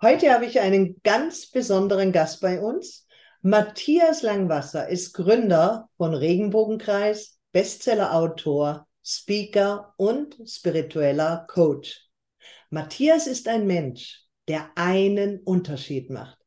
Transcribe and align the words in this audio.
Heute 0.00 0.32
habe 0.32 0.46
ich 0.46 0.60
einen 0.60 1.00
ganz 1.02 1.50
besonderen 1.50 2.12
Gast 2.12 2.40
bei 2.40 2.60
uns. 2.60 3.06
Matthias 3.42 4.22
Langwasser 4.22 4.88
ist 4.88 5.12
Gründer 5.12 5.88
von 5.96 6.14
Regenbogenkreis, 6.14 7.40
Bestsellerautor, 7.50 8.86
Speaker 9.04 9.94
und 9.96 10.36
spiritueller 10.46 11.46
Coach. 11.48 12.06
Matthias 12.70 13.26
ist 13.26 13.48
ein 13.48 13.66
Mensch, 13.66 14.24
der 14.46 14.70
einen 14.76 15.40
Unterschied 15.40 16.10
macht. 16.10 16.38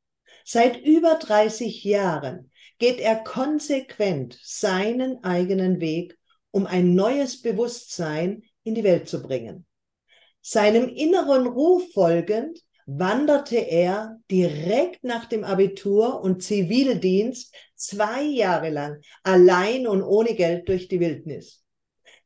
Seit 0.46 0.78
über 0.78 1.16
30 1.16 1.84
Jahren 1.84 2.52
geht 2.78 3.00
er 3.00 3.18
konsequent 3.18 4.40
seinen 4.42 5.24
eigenen 5.24 5.80
Weg, 5.82 6.18
um 6.52 6.66
ein 6.66 6.96
neues 6.96 7.42
Bewusstsein 7.42 8.44
in 8.64 8.76
die 8.76 8.84
Welt 8.84 9.10
zu 9.10 9.22
bringen. 9.22 9.66
Seinem 10.42 10.90
inneren 10.90 11.48
Ruf 11.48 11.84
folgend 11.94 12.60
wanderte 12.86 13.58
er 13.58 14.20
direkt 14.30 15.04
nach 15.04 15.26
dem 15.26 15.44
Abitur 15.44 16.22
und 16.22 16.44
Zivildienst 16.44 17.54
zwei 17.76 18.24
Jahre 18.24 18.70
lang 18.70 19.02
allein 19.24 19.88
und 19.88 20.04
ohne 20.04 20.34
Geld 20.34 20.68
durch 20.68 20.88
die 20.88 21.00
Wildnis. 21.00 21.64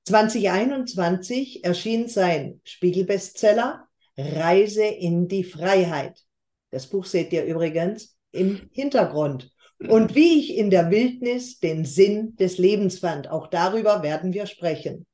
2021 0.05 1.63
erschien 1.63 2.07
sein 2.07 2.61
Spiegelbestseller 2.63 3.87
Reise 4.17 4.85
in 4.85 5.27
die 5.27 5.43
Freiheit. 5.43 6.23
Das 6.71 6.87
Buch 6.87 7.05
seht 7.05 7.33
ihr 7.33 7.43
übrigens 7.43 8.17
im 8.31 8.69
Hintergrund. 8.71 9.51
Und 9.79 10.15
wie 10.15 10.39
ich 10.39 10.57
in 10.57 10.69
der 10.69 10.89
Wildnis 10.89 11.59
den 11.59 11.83
Sinn 11.83 12.35
des 12.37 12.57
Lebens 12.57 12.99
fand. 12.99 13.29
Auch 13.29 13.47
darüber 13.47 14.03
werden 14.03 14.33
wir 14.33 14.45
sprechen. 14.45 15.05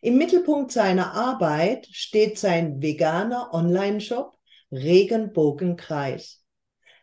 Im 0.00 0.16
Mittelpunkt 0.16 0.70
seiner 0.70 1.14
Arbeit 1.14 1.88
steht 1.90 2.38
sein 2.38 2.80
veganer 2.80 3.52
Online-Shop 3.52 4.38
Regenbogenkreis. 4.70 6.44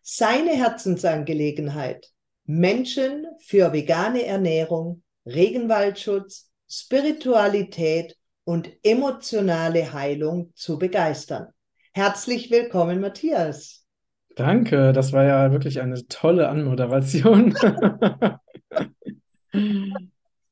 Seine 0.01 0.51
Herzensangelegenheit 0.51 2.11
Menschen 2.45 3.25
für 3.39 3.73
vegane 3.73 4.23
Ernährung, 4.23 5.03
Regenwaldschutz, 5.25 6.51
Spiritualität 6.69 8.15
und 8.43 8.69
emotionale 8.83 9.91
Heilung 9.91 10.53
zu 10.55 10.77
begeistern. 10.77 11.47
Herzlich 11.93 12.51
willkommen, 12.51 13.01
Matthias. 13.01 13.83
Danke, 14.35 14.93
das 14.93 15.11
war 15.11 15.23
ja 15.23 15.51
wirklich 15.51 15.81
eine 15.81 16.07
tolle 16.07 16.47
Anmoderation. 16.49 17.55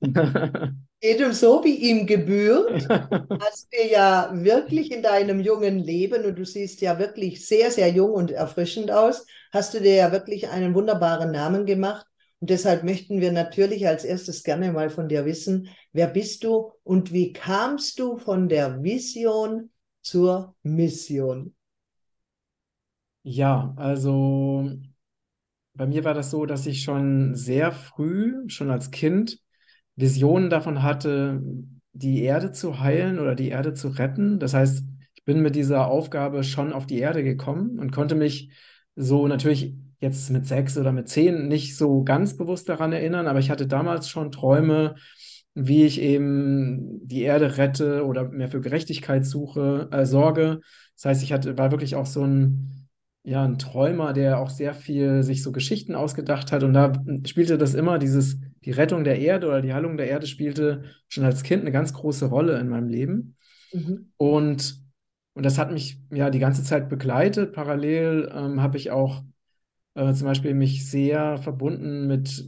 Jedem 1.04 1.34
so 1.34 1.64
wie 1.66 1.76
ihm 1.76 2.08
gebührt, 2.08 2.88
hast 3.38 3.68
du 3.74 3.86
ja 3.92 4.32
wirklich 4.34 4.90
in 4.90 5.04
deinem 5.04 5.42
jungen 5.42 5.78
Leben, 5.80 6.24
und 6.24 6.40
du 6.40 6.46
siehst 6.46 6.80
ja 6.80 6.98
wirklich 6.98 7.46
sehr, 7.46 7.72
sehr 7.72 7.90
jung 7.90 8.12
und 8.12 8.32
erfrischend 8.32 8.90
aus, 8.90 9.26
hast 9.52 9.74
du 9.74 9.82
dir 9.82 9.96
ja 9.96 10.12
wirklich 10.14 10.48
einen 10.48 10.74
wunderbaren 10.74 11.32
Namen 11.32 11.66
gemacht. 11.66 12.06
Und 12.40 12.50
deshalb 12.50 12.86
möchten 12.86 13.20
wir 13.20 13.34
natürlich 13.34 13.86
als 13.86 14.06
erstes 14.06 14.44
gerne 14.44 14.72
mal 14.72 14.90
von 14.90 15.10
dir 15.10 15.26
wissen, 15.26 15.68
wer 15.92 16.08
bist 16.08 16.46
du 16.46 16.72
und 16.84 17.12
wie 17.12 17.34
kamst 17.34 18.00
du 18.00 18.18
von 18.18 18.48
der 18.48 18.82
Vision 18.82 19.72
zur 20.04 20.56
Mission? 20.64 21.54
Ja, 23.24 23.74
also 23.78 24.70
bei 25.74 25.86
mir 25.88 26.04
war 26.04 26.14
das 26.14 26.32
so, 26.32 26.46
dass 26.46 26.66
ich 26.66 26.84
schon 26.84 27.36
sehr 27.36 27.72
früh, 27.72 28.48
schon 28.50 28.70
als 28.70 28.92
Kind, 28.92 29.40
Visionen 29.96 30.50
davon 30.50 30.84
hatte, 30.84 31.42
die 31.94 32.24
Erde 32.24 32.52
zu 32.52 32.80
heilen 32.80 33.20
oder 33.20 33.36
die 33.36 33.50
Erde 33.50 33.74
zu 33.74 33.90
retten. 33.90 34.40
Das 34.40 34.54
heißt, 34.54 34.84
ich 35.16 35.24
bin 35.24 35.42
mit 35.42 35.56
dieser 35.56 35.88
Aufgabe 35.88 36.44
schon 36.44 36.74
auf 36.74 36.88
die 36.88 37.00
Erde 37.00 37.24
gekommen 37.24 37.80
und 37.80 37.92
konnte 37.92 38.16
mich 38.16 38.52
so 38.96 39.28
natürlich 39.28 39.76
jetzt 40.00 40.30
mit 40.32 40.46
sechs 40.46 40.78
oder 40.78 40.92
mit 40.92 41.08
zehn 41.08 41.48
nicht 41.48 41.78
so 41.78 42.04
ganz 42.04 42.36
bewusst 42.36 42.68
daran 42.68 42.92
erinnern, 42.92 43.28
aber 43.28 43.40
ich 43.40 43.50
hatte 43.50 43.68
damals 43.68 44.10
schon 44.10 44.32
Träume, 44.32 44.96
wie 45.56 45.86
ich 45.86 46.02
eben 46.02 47.00
die 47.08 47.22
Erde 47.22 47.58
rette 47.58 48.06
oder 48.06 48.28
mehr 48.30 48.50
für 48.50 48.60
Gerechtigkeit 48.60 49.26
suche, 49.26 49.88
äh, 49.92 50.06
sorge. 50.06 50.62
Das 50.96 51.06
heißt, 51.06 51.24
ich 51.24 51.32
hatte, 51.32 51.58
war 51.58 51.72
wirklich 51.72 51.96
auch 51.96 52.06
so 52.06 52.24
ein 52.24 52.83
ja, 53.24 53.44
ein 53.44 53.58
Träumer, 53.58 54.12
der 54.12 54.40
auch 54.40 54.50
sehr 54.50 54.74
viel 54.74 55.24
sich 55.24 55.44
so 55.44 55.54
Geschichten 55.54 55.96
ausgedacht 55.96 56.52
hat. 56.52 56.64
Und 56.64 56.74
da 56.74 56.92
spielte 57.26 57.58
das 57.58 57.74
immer, 57.74 57.98
dieses, 57.98 58.38
die 58.66 58.72
Rettung 58.72 59.06
der 59.06 59.20
Erde 59.20 59.48
oder 59.48 59.62
die 59.62 59.74
Heilung 59.74 59.96
der 59.96 60.10
Erde 60.10 60.28
spielte 60.28 60.84
schon 61.08 61.24
als 61.24 61.44
Kind 61.44 61.62
eine 61.62 61.72
ganz 61.72 61.94
große 61.94 62.26
Rolle 62.26 62.60
in 62.60 62.68
meinem 62.68 62.90
Leben. 62.90 63.38
Mhm. 63.72 64.12
Und, 64.18 64.84
und 65.36 65.46
das 65.46 65.58
hat 65.58 65.72
mich 65.72 66.02
ja 66.12 66.30
die 66.30 66.40
ganze 66.40 66.64
Zeit 66.64 66.90
begleitet. 66.90 67.54
Parallel 67.54 68.30
ähm, 68.34 68.62
habe 68.62 68.76
ich 68.76 68.92
auch 68.92 69.24
äh, 69.96 70.14
zum 70.14 70.28
Beispiel 70.28 70.54
mich 70.54 70.90
sehr 70.90 71.38
verbunden 71.38 72.08
mit, 72.08 72.46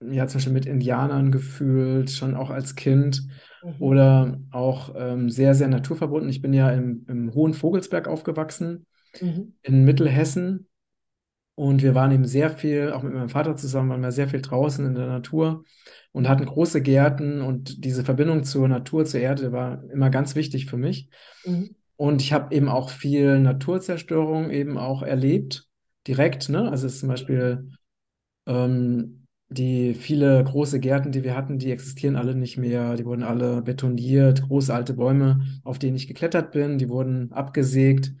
ja, 0.00 0.28
zum 0.28 0.38
Beispiel 0.38 0.52
mit 0.52 0.66
Indianern 0.66 1.32
gefühlt, 1.32 2.10
schon 2.10 2.36
auch 2.36 2.50
als 2.50 2.76
Kind. 2.76 3.26
Mhm. 3.64 3.74
Oder 3.80 4.40
auch 4.52 4.94
ähm, 4.96 5.28
sehr, 5.28 5.56
sehr 5.56 5.66
naturverbunden. 5.66 6.30
Ich 6.30 6.40
bin 6.40 6.52
ja 6.52 6.70
im, 6.70 7.04
im 7.08 7.34
Hohen 7.34 7.52
Vogelsberg 7.52 8.06
aufgewachsen 8.06 8.86
mhm. 9.20 9.54
in 9.62 9.84
Mittelhessen. 9.84 10.68
Und 11.54 11.82
wir 11.82 11.94
waren 11.96 12.12
eben 12.12 12.24
sehr 12.24 12.50
viel, 12.50 12.92
auch 12.92 13.02
mit 13.02 13.12
meinem 13.12 13.28
Vater 13.28 13.56
zusammen, 13.56 13.90
waren 13.90 14.00
wir 14.00 14.12
sehr 14.12 14.28
viel 14.28 14.42
draußen 14.42 14.86
in 14.86 14.94
der 14.94 15.08
Natur 15.08 15.64
und 16.12 16.28
hatten 16.28 16.46
große 16.46 16.82
Gärten 16.82 17.42
und 17.42 17.84
diese 17.84 18.04
Verbindung 18.04 18.44
zur 18.44 18.68
Natur, 18.68 19.04
zur 19.04 19.18
Erde 19.18 19.50
war 19.50 19.82
immer 19.90 20.08
ganz 20.08 20.36
wichtig 20.36 20.66
für 20.66 20.76
mich. 20.76 21.08
Mhm. 21.44 21.74
Und 21.96 22.22
ich 22.22 22.32
habe 22.32 22.54
eben 22.54 22.68
auch 22.68 22.90
viel 22.90 23.40
Naturzerstörung 23.40 24.50
eben 24.50 24.78
auch 24.78 25.02
erlebt, 25.02 25.68
direkt. 26.06 26.48
Ne? 26.48 26.70
Also 26.70 26.86
es 26.86 26.94
ist 26.94 27.00
zum 27.00 27.08
Beispiel 27.08 27.70
ähm, 28.46 29.26
die 29.48 29.94
viele 29.94 30.44
große 30.44 30.78
Gärten, 30.78 31.10
die 31.10 31.24
wir 31.24 31.34
hatten, 31.34 31.58
die 31.58 31.72
existieren 31.72 32.16
alle 32.16 32.34
nicht 32.34 32.56
mehr. 32.56 32.94
Die 32.96 33.04
wurden 33.04 33.22
alle 33.22 33.62
betoniert, 33.62 34.42
große 34.42 34.72
alte 34.72 34.94
Bäume, 34.94 35.40
auf 35.64 35.80
denen 35.80 35.96
ich 35.96 36.06
geklettert 36.06 36.52
bin, 36.52 36.78
die 36.78 36.88
wurden 36.88 37.32
abgesägt. 37.32 38.12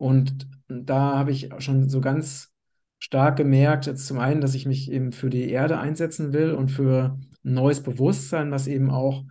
Und 0.00 0.48
da 0.66 1.18
habe 1.18 1.30
ich 1.30 1.50
schon 1.58 1.90
so 1.90 2.00
ganz 2.00 2.54
stark 2.98 3.36
gemerkt, 3.36 3.84
jetzt 3.84 4.06
zum 4.06 4.18
einen, 4.18 4.40
dass 4.40 4.54
ich 4.54 4.64
mich 4.64 4.90
eben 4.90 5.12
für 5.12 5.28
die 5.28 5.50
Erde 5.50 5.78
einsetzen 5.78 6.32
will 6.32 6.52
und 6.54 6.70
für 6.70 7.18
ein 7.44 7.52
neues 7.52 7.82
Bewusstsein, 7.82 8.50
was 8.50 8.66
eben 8.66 8.88
auch 8.88 9.24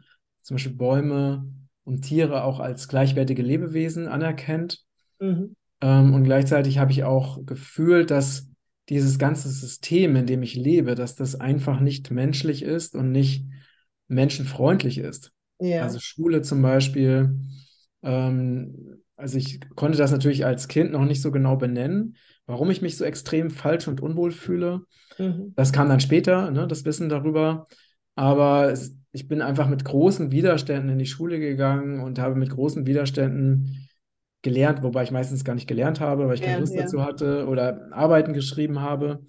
zum 0.44 0.56
Beispiel 0.56 0.76
Bäume 0.76 1.52
und 1.86 2.04
Tiere 2.04 2.44
auch 2.44 2.60
als 2.60 2.88
gleichwertige 2.88 3.42
Lebewesen 3.42 4.08
anerkennt. 4.08 4.84
Mhm. 5.20 5.56
Ähm, 5.82 6.14
und 6.14 6.24
gleichzeitig 6.24 6.78
habe 6.78 6.92
ich 6.92 7.04
auch 7.04 7.44
gefühlt, 7.48 8.12
dass 8.12 8.48
dieses 8.90 9.18
ganze 9.18 9.50
System, 9.50 10.16
in 10.16 10.28
dem 10.28 10.44
ich 10.44 10.54
lebe, 10.54 10.94
dass 10.94 11.16
das 11.16 11.34
einfach 11.34 11.80
nicht 11.80 12.12
menschlich 12.12 12.62
ist 12.62 12.96
und 12.96 13.12
nicht 13.12 13.44
menschenfreundlich 14.08 15.00
ist. 15.00 15.32
Ja. 15.60 15.82
Also 15.82 15.98
Schule 16.00 16.44
zum 16.44 16.62
Beispiel, 16.62 17.40
ähm, 18.04 18.99
also 19.20 19.38
ich 19.38 19.60
konnte 19.76 19.98
das 19.98 20.12
natürlich 20.12 20.46
als 20.46 20.68
Kind 20.68 20.92
noch 20.92 21.04
nicht 21.04 21.22
so 21.22 21.32
genau 21.32 21.58
benennen, 21.58 22.16
warum 22.46 22.72
ich 22.72 22.82
mich 22.82 22.98
so 22.98 23.04
extrem 23.04 23.52
falsch 23.52 23.88
und 23.88 24.02
unwohl 24.02 24.32
fühle. 24.32 24.82
Mhm. 25.18 25.54
Das 25.56 25.74
kam 25.74 25.90
dann 25.90 26.00
später, 26.00 26.52
ne, 26.52 26.68
das 26.68 26.86
Wissen 26.86 27.10
darüber. 27.10 27.66
Aber 28.16 28.72
es, 28.72 28.96
ich 29.12 29.28
bin 29.28 29.42
einfach 29.42 29.68
mit 29.68 29.84
großen 29.84 30.32
Widerständen 30.32 30.90
in 30.90 31.00
die 31.00 31.06
Schule 31.06 31.40
gegangen 31.40 32.00
und 32.00 32.18
habe 32.18 32.36
mit 32.36 32.50
großen 32.50 32.88
Widerständen 32.88 33.90
gelernt, 34.42 34.84
wobei 34.84 35.04
ich 35.04 35.12
meistens 35.12 35.44
gar 35.44 35.54
nicht 35.54 35.68
gelernt 35.68 36.00
habe, 36.00 36.28
weil 36.28 36.36
ich 36.36 36.42
keine 36.42 36.62
Lust 36.62 36.74
ja. 36.74 36.84
dazu 36.84 37.04
hatte 37.04 37.46
oder 37.48 37.90
Arbeiten 37.92 38.34
geschrieben 38.34 38.80
habe. 38.80 39.20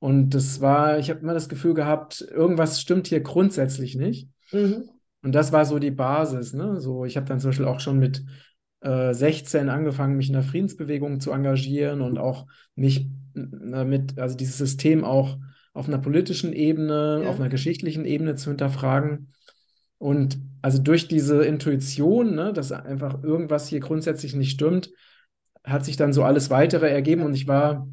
Und 0.00 0.30
das 0.30 0.60
war, 0.60 0.98
ich 0.98 1.08
habe 1.08 1.20
immer 1.20 1.34
das 1.34 1.48
Gefühl 1.48 1.74
gehabt, 1.74 2.20
irgendwas 2.20 2.80
stimmt 2.80 3.06
hier 3.06 3.20
grundsätzlich 3.20 3.94
nicht. 3.94 4.28
Mhm. 4.50 4.88
Und 5.22 5.34
das 5.34 5.52
war 5.52 5.64
so 5.66 5.78
die 5.78 5.90
Basis. 5.90 6.52
Ne? 6.52 6.80
So, 6.80 7.04
ich 7.04 7.16
habe 7.16 7.26
dann 7.26 7.38
zum 7.38 7.50
Beispiel 7.50 7.66
auch 7.66 7.80
schon 7.80 7.98
mit 7.98 8.24
16 8.82 9.68
äh, 9.68 9.70
angefangen, 9.70 10.16
mich 10.16 10.28
in 10.28 10.34
der 10.34 10.42
Friedensbewegung 10.42 11.20
zu 11.20 11.32
engagieren 11.32 12.00
und 12.00 12.18
auch 12.18 12.46
mich 12.74 13.08
äh, 13.36 13.84
mit, 13.84 14.18
also 14.18 14.36
dieses 14.36 14.56
System 14.56 15.04
auch 15.04 15.38
auf 15.72 15.86
einer 15.86 15.98
politischen 15.98 16.52
Ebene, 16.52 17.22
ja. 17.24 17.30
auf 17.30 17.38
einer 17.38 17.48
geschichtlichen 17.48 18.04
Ebene 18.04 18.36
zu 18.36 18.50
hinterfragen. 18.50 19.32
Und 19.98 20.38
also 20.62 20.80
durch 20.80 21.08
diese 21.08 21.44
Intuition, 21.44 22.34
ne, 22.34 22.52
dass 22.52 22.72
einfach 22.72 23.22
irgendwas 23.22 23.68
hier 23.68 23.80
grundsätzlich 23.80 24.34
nicht 24.34 24.52
stimmt, 24.52 24.90
hat 25.62 25.84
sich 25.84 25.96
dann 25.96 26.14
so 26.14 26.24
alles 26.24 26.48
weitere 26.48 26.88
ergeben 26.88 27.22
und 27.22 27.34
ich 27.34 27.46
war 27.46 27.86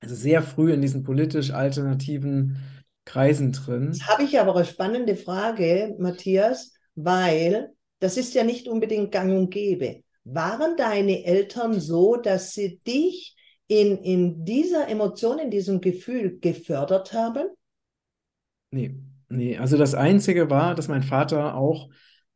also 0.00 0.14
sehr 0.14 0.42
früh 0.42 0.72
in 0.72 0.80
diesen 0.80 1.04
politisch 1.04 1.52
alternativen 1.52 2.56
Kreisen 3.04 3.52
drin. 3.52 3.92
Jetzt 3.92 4.08
habe 4.08 4.24
ich 4.24 4.38
aber 4.38 4.54
eine 4.54 4.64
spannende 4.64 5.16
Frage, 5.16 5.94
Matthias, 5.98 6.74
weil 6.94 7.70
das 8.00 8.16
ist 8.16 8.34
ja 8.34 8.44
nicht 8.44 8.68
unbedingt 8.68 9.12
gang 9.12 9.32
und 9.32 9.50
gäbe. 9.50 10.02
Waren 10.24 10.76
deine 10.76 11.24
Eltern 11.24 11.80
so, 11.80 12.16
dass 12.16 12.52
sie 12.52 12.80
dich 12.86 13.36
in, 13.66 13.98
in 13.98 14.44
dieser 14.44 14.88
Emotion, 14.88 15.38
in 15.38 15.50
diesem 15.50 15.80
Gefühl 15.80 16.38
gefördert 16.40 17.12
haben? 17.12 17.48
Nee, 18.70 18.96
nee. 19.28 19.56
Also 19.56 19.76
das 19.76 19.94
Einzige 19.94 20.50
war, 20.50 20.74
dass 20.74 20.88
mein 20.88 21.02
Vater 21.02 21.54
auch 21.54 21.88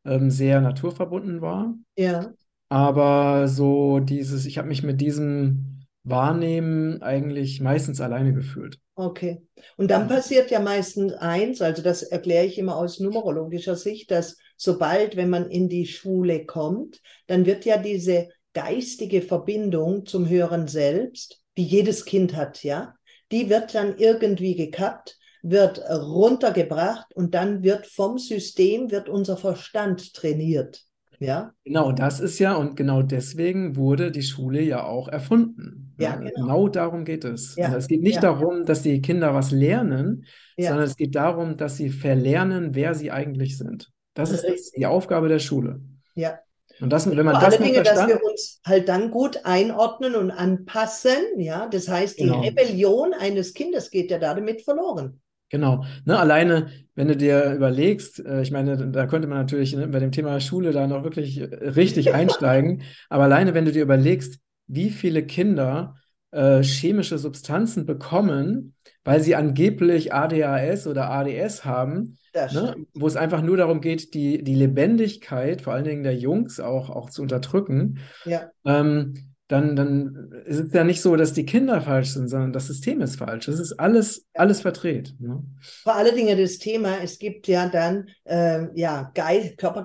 ähm, 0.05 0.29
sehr 0.29 0.61
naturverbunden 0.61 1.41
war. 1.41 1.75
Ja. 1.97 2.33
Aber 2.69 3.47
so 3.47 3.99
dieses, 3.99 4.45
ich 4.45 4.57
habe 4.57 4.67
mich 4.67 4.83
mit 4.83 5.01
diesem 5.01 5.85
Wahrnehmen 6.03 7.01
eigentlich 7.01 7.61
meistens 7.61 8.01
alleine 8.01 8.33
gefühlt. 8.33 8.79
Okay. 8.95 9.41
Und 9.77 9.89
dann 9.89 10.07
passiert 10.07 10.51
ja 10.51 10.59
meistens 10.59 11.13
eins, 11.13 11.61
also 11.61 11.81
das 11.81 12.03
erkläre 12.03 12.45
ich 12.45 12.57
immer 12.57 12.75
aus 12.75 12.99
numerologischer 12.99 13.75
Sicht, 13.75 14.11
dass 14.11 14.37
sobald, 14.55 15.15
wenn 15.15 15.29
man 15.29 15.49
in 15.49 15.69
die 15.69 15.85
Schule 15.85 16.45
kommt, 16.45 17.01
dann 17.27 17.45
wird 17.45 17.65
ja 17.65 17.77
diese 17.77 18.29
geistige 18.53 19.21
Verbindung 19.21 20.05
zum 20.05 20.27
höheren 20.29 20.67
Selbst, 20.67 21.41
die 21.57 21.65
jedes 21.65 22.05
Kind 22.05 22.35
hat, 22.35 22.63
ja, 22.63 22.95
die 23.31 23.49
wird 23.49 23.73
dann 23.75 23.97
irgendwie 23.97 24.55
gekappt, 24.55 25.17
wird 25.41 25.81
runtergebracht 25.89 27.13
und 27.15 27.33
dann 27.33 27.63
wird 27.63 27.85
vom 27.87 28.17
System, 28.17 28.91
wird 28.91 29.09
unser 29.09 29.37
Verstand 29.37 30.13
trainiert. 30.13 30.85
Ja. 31.19 31.53
Genau, 31.63 31.91
das 31.91 32.19
ist 32.19 32.39
ja, 32.39 32.55
und 32.55 32.75
genau 32.75 33.01
deswegen 33.01 33.75
wurde 33.75 34.11
die 34.11 34.23
Schule 34.23 34.61
ja 34.61 34.83
auch 34.83 35.07
erfunden. 35.07 35.93
Ja, 35.97 36.15
genau. 36.15 36.29
genau. 36.29 36.45
genau 36.45 36.67
darum 36.67 37.05
geht 37.05 37.23
es. 37.23 37.55
Ja, 37.55 37.67
Also 37.67 37.77
es 37.77 37.87
geht 37.87 38.01
nicht 38.01 38.15
ja. 38.15 38.21
darum, 38.21 38.65
dass 38.65 38.81
die 38.81 39.01
Kinder 39.01 39.33
was 39.33 39.51
lernen, 39.51 40.25
sondern 40.57 40.83
es 40.83 40.97
geht 40.97 41.15
darum, 41.15 41.55
dass 41.55 41.77
sie 41.77 41.89
verlernen, 41.89 42.75
wer 42.75 42.93
sie 42.93 43.11
eigentlich 43.11 43.57
sind. 43.57 43.92
Das 44.13 44.31
ist 44.31 44.43
das, 44.43 44.71
die 44.71 44.85
Aufgabe 44.85 45.27
der 45.27 45.39
Schule. 45.39 45.81
Ja. 46.15 46.39
Und 46.79 46.89
das, 46.89 47.09
wenn 47.09 47.25
man 47.25 47.35
Vor 47.35 47.43
das 47.43 47.53
allen 47.53 47.61
mal 47.61 47.71
Dingen, 47.71 47.83
dass 47.83 48.07
wir 48.07 48.23
uns 48.23 48.59
halt 48.65 48.89
dann 48.89 49.11
gut 49.11 49.39
einordnen 49.43 50.15
und 50.15 50.31
anpassen, 50.31 51.39
ja. 51.39 51.67
Das 51.67 51.87
heißt, 51.87 52.19
die 52.19 52.23
Genau. 52.23 52.41
Rebellion 52.41 53.13
eines 53.13 53.53
Kindes 53.53 53.89
geht 53.89 54.11
ja 54.11 54.19
damit 54.19 54.61
verloren. 54.63 55.21
Genau. 55.49 55.85
Ne, 56.05 56.17
alleine, 56.17 56.71
wenn 56.95 57.07
du 57.07 57.15
dir 57.15 57.53
überlegst, 57.53 58.19
äh, 58.25 58.41
ich 58.41 58.49
meine, 58.49 58.87
da 58.89 59.05
könnte 59.05 59.27
man 59.27 59.37
natürlich 59.37 59.75
ne, 59.75 59.87
bei 59.87 59.99
dem 59.99 60.11
Thema 60.11 60.39
Schule 60.39 60.71
da 60.71 60.87
noch 60.87 61.03
wirklich 61.03 61.39
äh, 61.39 61.43
richtig 61.43 62.11
einsteigen, 62.15 62.81
aber 63.09 63.25
alleine, 63.25 63.53
wenn 63.53 63.65
du 63.65 63.71
dir 63.71 63.83
überlegst, 63.83 64.39
wie 64.65 64.89
viele 64.89 65.23
Kinder 65.23 65.95
äh, 66.31 66.63
chemische 66.63 67.19
Substanzen 67.19 67.85
bekommen, 67.85 68.73
weil 69.03 69.21
sie 69.21 69.35
angeblich 69.35 70.11
ADHS 70.11 70.87
oder 70.87 71.11
ADS 71.11 71.65
haben, 71.65 72.17
ne, 72.33 72.75
wo 72.93 73.07
es 73.07 73.15
einfach 73.15 73.41
nur 73.41 73.57
darum 73.57 73.81
geht, 73.81 74.13
die, 74.13 74.43
die 74.43 74.55
Lebendigkeit, 74.55 75.61
vor 75.61 75.73
allen 75.73 75.83
Dingen 75.85 76.03
der 76.03 76.15
Jungs, 76.15 76.59
auch, 76.59 76.89
auch 76.89 77.09
zu 77.09 77.21
unterdrücken, 77.21 77.99
Ja. 78.25 78.49
ähm, 78.65 79.13
dann, 79.49 79.75
dann 79.75 80.31
ist 80.45 80.59
es 80.59 80.73
ja 80.73 80.83
nicht 80.83 81.01
so, 81.01 81.15
dass 81.15 81.33
die 81.33 81.45
Kinder 81.45 81.79
falsch 81.81 82.09
sind, 82.09 82.27
sondern 82.27 82.53
das 82.53 82.67
System 82.67 83.01
ist 83.01 83.17
falsch. 83.17 83.45
Das 83.45 83.59
ist 83.59 83.73
alles, 83.73 84.25
alles 84.33 84.61
verdreht. 84.61 85.13
Ne? 85.19 85.43
Vor 85.83 85.95
allen 85.95 86.15
Dingen 86.15 86.37
das 86.39 86.57
Thema, 86.57 86.97
es 87.03 87.19
gibt 87.19 87.47
ja 87.47 87.69
dann 87.69 88.07
ähm, 88.25 88.71
ja, 88.73 89.11
Geist, 89.13 89.57
Körper, 89.57 89.83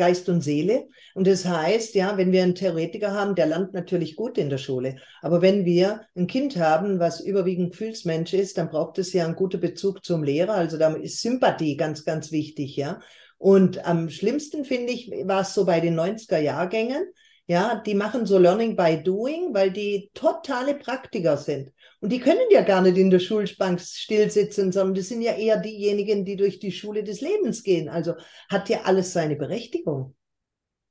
Geist- 0.00 0.30
und 0.30 0.40
Seele. 0.40 0.88
Und 1.14 1.26
das 1.26 1.44
heißt, 1.44 1.94
ja, 1.94 2.16
wenn 2.16 2.32
wir 2.32 2.42
einen 2.42 2.54
Theoretiker 2.54 3.12
haben, 3.12 3.34
der 3.34 3.44
lernt 3.44 3.74
natürlich 3.74 4.16
gut 4.16 4.38
in 4.38 4.48
der 4.48 4.56
Schule. 4.56 4.96
Aber 5.20 5.42
wenn 5.42 5.66
wir 5.66 6.06
ein 6.16 6.26
Kind 6.26 6.56
haben, 6.56 6.98
was 6.98 7.20
überwiegend 7.20 7.72
Gefühlsmensch 7.72 8.32
ist, 8.32 8.56
dann 8.56 8.70
braucht 8.70 8.98
es 8.98 9.12
ja 9.12 9.26
einen 9.26 9.34
guten 9.34 9.60
Bezug 9.60 10.02
zum 10.02 10.22
Lehrer. 10.22 10.54
Also 10.54 10.78
da 10.78 10.94
ist 10.94 11.20
Sympathie 11.20 11.76
ganz, 11.76 12.06
ganz 12.06 12.32
wichtig, 12.32 12.76
ja. 12.76 13.00
Und 13.36 13.84
am 13.84 14.08
schlimmsten 14.08 14.64
finde 14.64 14.94
ich, 14.94 15.10
war 15.24 15.42
es 15.42 15.52
so 15.52 15.66
bei 15.66 15.80
den 15.80 16.00
90er 16.00 16.38
Jahrgängen. 16.38 17.04
Ja, 17.50 17.82
die 17.84 17.94
machen 17.94 18.26
so 18.26 18.38
Learning 18.38 18.76
by 18.76 19.02
Doing, 19.02 19.52
weil 19.52 19.72
die 19.72 20.08
totale 20.14 20.74
Praktiker 20.74 21.36
sind. 21.36 21.72
Und 22.00 22.12
die 22.12 22.20
können 22.20 22.38
ja 22.52 22.62
gar 22.62 22.80
nicht 22.80 22.96
in 22.96 23.10
der 23.10 23.18
Schulbank 23.18 23.80
still 23.80 24.30
sitzen, 24.30 24.70
sondern 24.70 24.94
das 24.94 25.08
sind 25.08 25.20
ja 25.20 25.32
eher 25.32 25.56
diejenigen, 25.56 26.24
die 26.24 26.36
durch 26.36 26.60
die 26.60 26.70
Schule 26.70 27.02
des 27.02 27.20
Lebens 27.20 27.64
gehen. 27.64 27.88
Also 27.88 28.14
hat 28.48 28.68
ja 28.68 28.82
alles 28.84 29.12
seine 29.12 29.34
Berechtigung. 29.34 30.14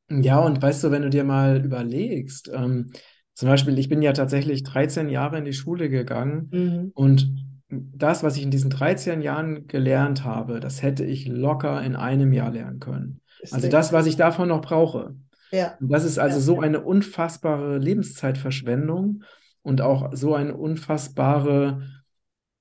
Ja, 0.09 0.39
und 0.39 0.61
weißt 0.61 0.83
du, 0.83 0.91
wenn 0.91 1.03
du 1.03 1.09
dir 1.09 1.23
mal 1.23 1.63
überlegst, 1.63 2.50
ähm, 2.53 2.91
zum 3.35 3.47
Beispiel, 3.47 3.77
ich 3.79 3.88
bin 3.88 4.01
ja 4.01 4.11
tatsächlich 4.11 4.63
13 4.63 5.07
Jahre 5.09 5.38
in 5.38 5.45
die 5.45 5.53
Schule 5.53 5.89
gegangen 5.89 6.50
Mhm. 6.51 6.91
und 6.94 7.31
das, 7.69 8.23
was 8.23 8.35
ich 8.35 8.44
in 8.44 8.51
diesen 8.51 8.71
13 8.71 9.21
Jahren 9.21 9.67
gelernt 9.67 10.23
habe, 10.25 10.59
das 10.59 10.81
hätte 10.81 11.06
ich 11.06 11.27
locker 11.27 11.81
in 11.83 11.95
einem 11.95 12.33
Jahr 12.33 12.51
lernen 12.51 12.79
können. 12.79 13.21
Ist 13.41 13.53
Also 13.53 13.69
das, 13.69 13.94
was 13.94 14.07
ich 14.07 14.17
davon 14.17 14.50
noch 14.50 14.61
brauche. 14.61 15.15
Ja, 15.51 15.77
Und 15.79 15.89
das 15.91 16.03
ist 16.05 16.19
also 16.19 16.37
Ja. 16.37 16.41
so 16.41 16.59
eine 16.59 16.81
unfassbare 16.81 17.77
Lebenszeitverschwendung 17.77 19.23
und 19.61 19.81
auch 19.81 20.11
so 20.13 20.35
eine 20.35 20.55
unfassbare 20.55 21.81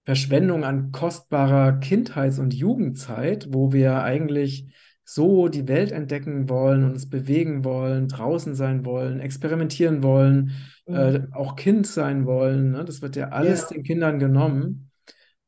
Verschwendung 0.05 0.65
an 0.65 0.91
kostbarer 0.93 1.73
Kindheits- 1.81 2.39
und 2.39 2.55
Jugendzeit, 2.55 3.49
wo 3.53 3.73
wir 3.73 4.03
eigentlich 4.03 4.67
so 5.05 5.49
die 5.49 5.69
Welt 5.69 5.93
entdecken 5.93 6.49
wollen, 6.49 6.85
uns 6.85 7.09
bewegen 7.09 7.65
wollen, 7.65 8.09
draußen 8.09 8.55
sein 8.55 8.85
wollen, 8.85 9.21
experimentieren 9.21 10.03
wollen, 10.03 10.53
äh, 10.87 11.21
Mhm. 11.21 11.33
auch 11.33 11.57
Kind 11.57 11.87
sein 11.87 12.27
wollen. 12.27 12.73
Ne? 12.73 12.85
Das 12.85 13.03
wird 13.03 13.17
ja 13.17 13.29
alles 13.29 13.69
Ja. 13.71 13.77
den 13.77 13.83
Kindern 13.85 14.19
genommen. 14.19 14.91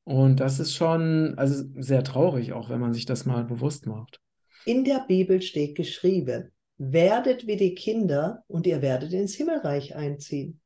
Und 0.05 0.41
das 0.41 0.61
ist 0.61 0.75
schon, 0.75 1.35
also 1.37 1.65
sehr 1.79 2.03
traurig, 2.05 2.53
auch 2.53 2.69
wenn 2.71 2.81
man 2.81 2.95
sich 2.95 3.05
das 3.07 3.27
mal 3.27 3.45
bewusst 3.45 3.87
macht. 3.87 4.21
In 4.65 4.85
der 4.85 5.05
Bibel 5.07 5.41
steht 5.43 5.75
geschrieben, 5.77 6.51
werdet 6.81 7.47
wie 7.47 7.57
die 7.57 7.75
Kinder 7.75 8.43
und 8.49 8.67
ihr 8.67 8.81
werdet 8.81 9.13
ins 9.13 9.35
Himmelreich 9.35 9.95
einziehen. 9.95 10.61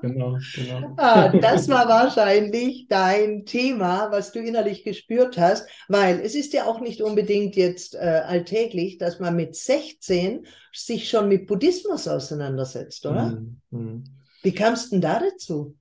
Genau, 0.00 0.38
genau. 0.54 0.94
Ah, 0.96 1.28
das 1.28 1.68
war 1.68 1.86
wahrscheinlich 1.86 2.86
dein 2.88 3.44
Thema, 3.44 4.10
was 4.10 4.32
du 4.32 4.40
innerlich 4.40 4.82
gespürt 4.82 5.36
hast, 5.36 5.68
weil 5.88 6.20
es 6.20 6.34
ist 6.34 6.54
ja 6.54 6.64
auch 6.64 6.80
nicht 6.80 7.02
unbedingt 7.02 7.56
jetzt 7.56 7.94
äh, 7.94 8.22
alltäglich, 8.26 8.96
dass 8.96 9.20
man 9.20 9.36
mit 9.36 9.54
16 9.54 10.46
sich 10.72 11.10
schon 11.10 11.28
mit 11.28 11.46
Buddhismus 11.46 12.08
auseinandersetzt, 12.08 13.04
oder? 13.04 13.30
Mhm, 13.30 13.60
mhm. 13.70 14.04
Wie 14.42 14.52
kamst 14.52 14.86
du 14.86 14.90
denn 14.92 15.02
da 15.02 15.20
dazu? 15.20 15.76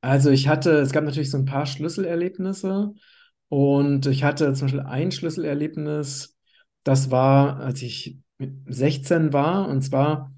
Also 0.00 0.30
ich 0.30 0.48
hatte, 0.48 0.78
es 0.78 0.90
gab 0.90 1.04
natürlich 1.04 1.30
so 1.30 1.38
ein 1.38 1.44
paar 1.44 1.66
Schlüsselerlebnisse 1.66 2.94
und 3.48 4.06
ich 4.06 4.24
hatte 4.24 4.52
zum 4.54 4.66
Beispiel 4.66 4.80
ein 4.80 5.12
Schlüsselerlebnis, 5.12 6.37
das 6.88 7.10
war, 7.10 7.60
als 7.60 7.82
ich 7.82 8.18
mit 8.38 8.52
16 8.66 9.32
war 9.32 9.68
und 9.68 9.82
zwar, 9.82 10.32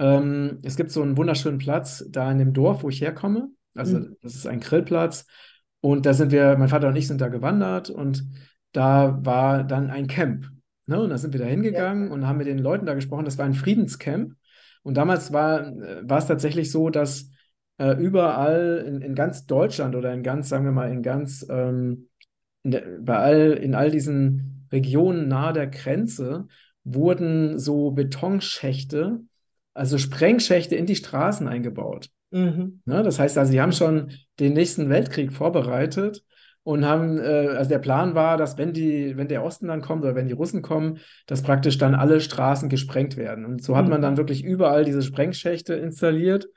ähm, 0.00 0.58
es 0.62 0.76
gibt 0.76 0.90
so 0.90 1.02
einen 1.02 1.16
wunderschönen 1.16 1.58
Platz 1.58 2.04
da 2.08 2.30
in 2.32 2.38
dem 2.38 2.52
Dorf, 2.52 2.82
wo 2.82 2.88
ich 2.88 3.00
herkomme, 3.00 3.50
also 3.74 3.98
Mhm. 3.98 4.16
das 4.22 4.34
ist 4.34 4.46
ein 4.46 4.60
Grillplatz. 4.60 5.26
Und 5.80 6.06
da 6.06 6.14
sind 6.14 6.32
wir, 6.32 6.56
mein 6.56 6.68
Vater 6.68 6.88
und 6.88 6.96
ich 6.96 7.06
sind 7.06 7.20
da 7.20 7.28
gewandert 7.28 7.90
und 7.90 8.26
da 8.72 9.18
war 9.24 9.62
dann 9.64 9.90
ein 9.90 10.06
Camp, 10.08 10.50
ne? 10.86 11.00
Und 11.00 11.10
da 11.10 11.18
sind 11.18 11.32
wir 11.32 11.40
da 11.40 11.46
hingegangen 11.46 12.10
und 12.10 12.26
haben 12.26 12.38
mit 12.38 12.46
den 12.46 12.58
Leuten 12.58 12.86
da 12.86 12.94
gesprochen, 12.94 13.24
das 13.26 13.38
war 13.38 13.44
ein 13.44 13.54
Friedenscamp. 13.54 14.34
Und 14.82 14.96
damals 14.96 15.32
war, 15.32 15.68
äh, 15.68 16.08
war 16.08 16.18
es 16.18 16.26
tatsächlich 16.26 16.70
so, 16.72 16.90
dass 16.90 17.30
äh, 17.78 17.92
überall 18.02 18.84
in, 18.86 19.00
in 19.02 19.14
ganz 19.14 19.46
Deutschland 19.46 19.94
oder 19.94 20.12
in 20.12 20.22
ganz, 20.22 20.48
sagen 20.48 20.64
wir 20.64 20.72
mal, 20.72 20.90
in 20.90 21.02
ganz, 21.02 21.46
ähm, 21.48 22.08
in 22.62 22.80
bei 23.04 23.16
all, 23.18 23.52
in 23.52 23.74
all 23.74 23.90
diesen 23.90 24.53
Regionen 24.74 25.28
nahe 25.28 25.54
der 25.54 25.68
Grenze 25.68 26.46
wurden 26.84 27.58
so 27.58 27.92
Betonschächte, 27.92 29.20
also 29.72 29.96
Sprengschächte 29.96 30.76
in 30.76 30.84
die 30.86 30.96
Straßen 30.96 31.48
eingebaut. 31.48 32.10
Mhm. 32.30 32.82
Ne? 32.84 33.02
Das 33.02 33.18
heißt 33.18 33.38
also, 33.38 33.50
sie 33.50 33.60
haben 33.60 33.72
schon 33.72 34.10
den 34.38 34.52
nächsten 34.52 34.90
Weltkrieg 34.90 35.32
vorbereitet 35.32 36.22
und 36.64 36.84
haben, 36.84 37.18
äh, 37.18 37.48
also 37.56 37.68
der 37.68 37.78
Plan 37.78 38.14
war, 38.14 38.36
dass 38.36 38.58
wenn 38.58 38.72
die, 38.72 39.16
wenn 39.16 39.28
der 39.28 39.44
Osten 39.44 39.68
dann 39.68 39.82
kommt 39.82 40.02
oder 40.02 40.14
wenn 40.14 40.26
die 40.26 40.32
Russen 40.32 40.60
kommen, 40.62 40.98
dass 41.26 41.42
praktisch 41.42 41.78
dann 41.78 41.94
alle 41.94 42.20
Straßen 42.20 42.68
gesprengt 42.68 43.16
werden. 43.16 43.44
Und 43.44 43.62
so 43.62 43.76
hat 43.76 43.88
man 43.88 44.00
Mhm. 44.00 44.02
dann 44.02 44.16
wirklich 44.16 44.42
überall 44.44 44.84
diese 44.84 45.02
Sprengschächte 45.02 45.74
installiert. 45.74 46.48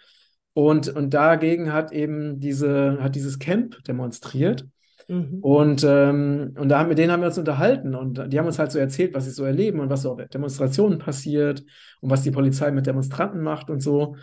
Und, 0.53 0.89
und 0.89 1.13
dagegen 1.13 1.71
hat 1.71 1.91
eben 1.91 2.39
diese, 2.39 2.97
hat 2.99 3.15
dieses 3.15 3.37
Camp 3.37 3.83
demonstriert. 3.83 4.65
Mhm. 5.07 5.39
Und, 5.41 5.85
ähm, 5.87 6.53
und 6.57 6.69
da 6.69 6.79
haben, 6.79 6.89
mit 6.89 6.97
denen 6.97 7.11
haben 7.11 7.21
wir 7.21 7.27
uns 7.27 7.37
unterhalten 7.37 7.95
und 7.95 8.31
die 8.31 8.37
haben 8.37 8.45
uns 8.45 8.59
halt 8.59 8.71
so 8.71 8.79
erzählt, 8.79 9.13
was 9.13 9.25
sie 9.25 9.31
so 9.31 9.45
erleben 9.45 9.79
und 9.79 9.89
was 9.89 10.01
so 10.01 10.11
auf 10.11 10.27
Demonstrationen 10.27 10.99
passiert 10.99 11.63
und 12.01 12.09
was 12.09 12.23
die 12.23 12.31
Polizei 12.31 12.71
mit 12.71 12.87
Demonstranten 12.87 13.41
macht 13.41 13.69
und 13.69 13.81
so. 13.81 14.15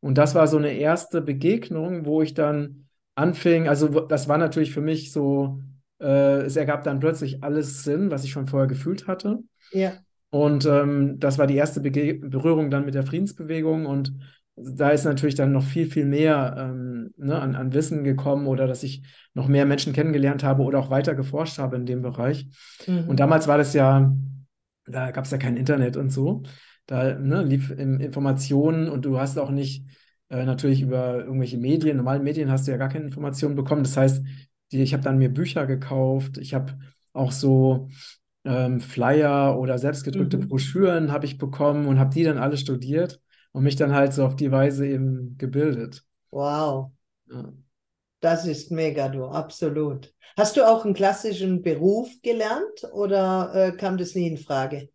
Und 0.00 0.16
das 0.16 0.34
war 0.34 0.46
so 0.46 0.56
eine 0.56 0.72
erste 0.72 1.20
Begegnung, 1.20 2.06
wo 2.06 2.22
ich 2.22 2.32
dann 2.32 2.86
anfing, 3.14 3.68
also 3.68 3.88
das 4.00 4.28
war 4.28 4.38
natürlich 4.38 4.72
für 4.72 4.80
mich 4.80 5.12
so, 5.12 5.60
äh, 6.00 6.42
es 6.42 6.56
ergab 6.56 6.84
dann 6.84 7.00
plötzlich 7.00 7.44
alles 7.44 7.84
Sinn, 7.84 8.10
was 8.10 8.24
ich 8.24 8.32
schon 8.32 8.46
vorher 8.46 8.68
gefühlt 8.68 9.06
hatte. 9.06 9.40
Ja. 9.72 9.92
Und 10.30 10.64
ähm, 10.64 11.18
das 11.18 11.38
war 11.38 11.46
die 11.46 11.56
erste 11.56 11.80
Bege 11.80 12.14
Berührung 12.14 12.70
dann 12.70 12.86
mit 12.86 12.94
der 12.94 13.02
Friedensbewegung 13.02 13.84
und 13.84 14.14
da 14.62 14.90
ist 14.90 15.04
natürlich 15.04 15.34
dann 15.34 15.52
noch 15.52 15.62
viel, 15.62 15.86
viel 15.86 16.04
mehr 16.04 16.54
ähm, 16.58 17.10
ne, 17.16 17.40
an, 17.40 17.54
an 17.54 17.72
Wissen 17.72 18.04
gekommen 18.04 18.46
oder 18.46 18.66
dass 18.66 18.82
ich 18.82 19.02
noch 19.34 19.48
mehr 19.48 19.66
Menschen 19.66 19.92
kennengelernt 19.92 20.42
habe 20.44 20.62
oder 20.62 20.78
auch 20.78 20.90
weiter 20.90 21.14
geforscht 21.14 21.58
habe 21.58 21.76
in 21.76 21.86
dem 21.86 22.02
Bereich. 22.02 22.46
Mhm. 22.86 23.08
Und 23.08 23.20
damals 23.20 23.48
war 23.48 23.58
das 23.58 23.74
ja, 23.74 24.14
da 24.86 25.10
gab 25.10 25.24
es 25.24 25.30
ja 25.30 25.38
kein 25.38 25.56
Internet 25.56 25.96
und 25.96 26.10
so. 26.10 26.42
Da 26.86 27.18
ne, 27.18 27.42
lief 27.42 27.70
in 27.70 28.00
Informationen 28.00 28.88
und 28.88 29.04
du 29.04 29.18
hast 29.18 29.38
auch 29.38 29.50
nicht 29.50 29.86
äh, 30.28 30.44
natürlich 30.44 30.82
über 30.82 31.24
irgendwelche 31.24 31.58
Medien, 31.58 31.96
normalen 31.96 32.22
Medien 32.22 32.50
hast 32.50 32.66
du 32.66 32.72
ja 32.72 32.76
gar 32.76 32.88
keine 32.88 33.06
Informationen 33.06 33.54
bekommen. 33.54 33.84
Das 33.84 33.96
heißt, 33.96 34.24
die, 34.72 34.82
ich 34.82 34.92
habe 34.92 35.02
dann 35.02 35.18
mir 35.18 35.32
Bücher 35.32 35.66
gekauft, 35.66 36.38
ich 36.38 36.54
habe 36.54 36.78
auch 37.12 37.32
so 37.32 37.88
ähm, 38.44 38.80
Flyer 38.80 39.58
oder 39.58 39.78
selbstgedrückte 39.78 40.38
Mhm. 40.38 40.48
Broschüren 40.48 41.12
habe 41.12 41.26
ich 41.26 41.38
bekommen 41.38 41.86
und 41.86 41.98
habe 41.98 42.14
die 42.14 42.24
dann 42.24 42.38
alle 42.38 42.56
studiert 42.56 43.20
und 43.52 43.64
mich 43.64 43.76
dann 43.76 43.94
halt 43.94 44.12
so 44.14 44.24
auf 44.26 44.36
die 44.36 44.50
Weise 44.52 44.86
eben 44.86 45.36
gebildet. 45.38 46.04
Wow, 46.32 46.92
Ja. 47.26 47.52
das 48.20 48.46
ist 48.46 48.70
mega, 48.70 49.08
du, 49.08 49.26
absolut. 49.26 50.14
Hast 50.36 50.56
du 50.56 50.66
auch 50.66 50.84
einen 50.84 50.94
klassischen 50.94 51.62
Beruf 51.62 52.08
gelernt 52.22 52.84
oder 52.92 53.52
äh, 53.54 53.72
kam 53.76 53.98
das 53.98 54.14
nie 54.14 54.28
in 54.28 54.38
Frage? 54.38 54.90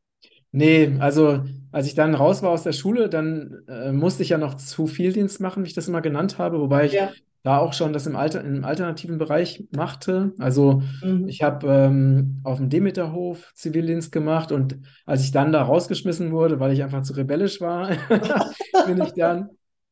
Nee, 0.51 0.97
also 0.99 1.43
als 1.71 1.87
ich 1.87 1.95
dann 1.95 2.15
raus 2.15 2.41
war 2.41 2.51
aus 2.51 2.63
der 2.63 2.71
Schule, 2.71 3.09
dann 3.09 3.63
äh, 3.67 3.91
musste 3.91 4.23
ich 4.23 4.29
ja 4.29 4.37
noch 4.37 4.55
zu 4.55 4.87
Vieldienst 4.87 5.41
machen, 5.41 5.63
wie 5.63 5.67
ich 5.67 5.73
das 5.73 5.87
immer 5.87 6.01
genannt 6.01 6.37
habe, 6.37 6.59
wobei 6.59 6.85
ich 6.85 6.97
Ja. 6.97 7.13
Da 7.45 7.59
auch 7.59 7.73
schon 7.73 7.93
das 7.93 8.07
im 8.07 8.15
Alter, 8.15 8.43
im 8.43 8.65
alternativen 8.65 9.17
Bereich 9.19 9.65
machte. 9.71 10.33
Also 10.39 10.81
Mhm. 11.01 11.27
ich 11.27 11.43
habe 11.43 11.67
ähm, 11.67 12.41
auf 12.43 12.57
dem 12.57 12.69
Demeterhof 12.69 13.53
Zivildienst 13.55 14.11
gemacht 14.11 14.51
und 14.51 14.79
als 15.05 15.23
ich 15.23 15.31
dann 15.31 15.51
da 15.51 15.61
rausgeschmissen 15.63 16.31
wurde, 16.31 16.59
weil 16.59 16.73
ich 16.73 16.83
einfach 16.83 17.03
zu 17.03 17.13
rebellisch 17.13 17.61
war, 17.61 17.89
bin 18.87 18.99
ich 19.01 19.13
dann, 19.13 19.49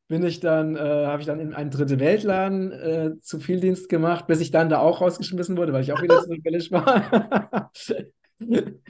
bin 0.07 0.24
ich 0.24 0.39
dann, 0.39 0.75
äh, 0.75 0.79
habe 0.79 1.22
ich 1.22 1.27
dann 1.27 1.39
in 1.39 1.53
einen 1.53 1.69
Dritte 1.72 2.00
Weltladen 2.00 2.72
äh, 2.72 3.12
zu 3.22 3.39
Vieldienst 3.39 3.88
gemacht, 3.89 4.27
bis 4.27 4.41
ich 4.41 4.51
dann 4.51 4.69
da 4.69 4.79
auch 4.79 5.01
rausgeschmissen 5.01 5.55
wurde, 5.57 5.74
weil 5.74 5.83
ich 5.83 5.93
auch 5.93 6.01
wieder 6.01 6.19
zu 6.19 6.29
rebellisch 6.31 6.72
war. 6.72 7.72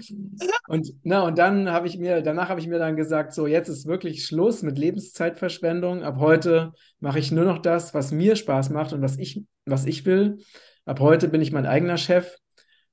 Und, 0.67 0.93
na, 1.03 1.21
und 1.27 1.37
dann 1.37 1.69
habe 1.69 1.87
ich 1.87 1.97
mir, 1.97 2.21
danach 2.21 2.49
habe 2.49 2.59
ich 2.59 2.67
mir 2.67 2.79
dann 2.79 2.95
gesagt, 2.95 3.33
so 3.33 3.47
jetzt 3.47 3.69
ist 3.69 3.85
wirklich 3.87 4.25
Schluss 4.25 4.61
mit 4.63 4.77
Lebenszeitverschwendung. 4.77 6.03
Ab 6.03 6.17
heute 6.19 6.73
mache 6.99 7.19
ich 7.19 7.31
nur 7.31 7.45
noch 7.45 7.59
das, 7.59 7.93
was 7.93 8.11
mir 8.11 8.35
Spaß 8.35 8.69
macht 8.71 8.93
und 8.93 9.01
was 9.01 9.17
ich, 9.17 9.43
was 9.65 9.85
ich 9.85 10.05
will. 10.05 10.37
Ab 10.85 10.99
heute 10.99 11.27
bin 11.29 11.41
ich 11.41 11.51
mein 11.51 11.65
eigener 11.65 11.97
Chef. 11.97 12.35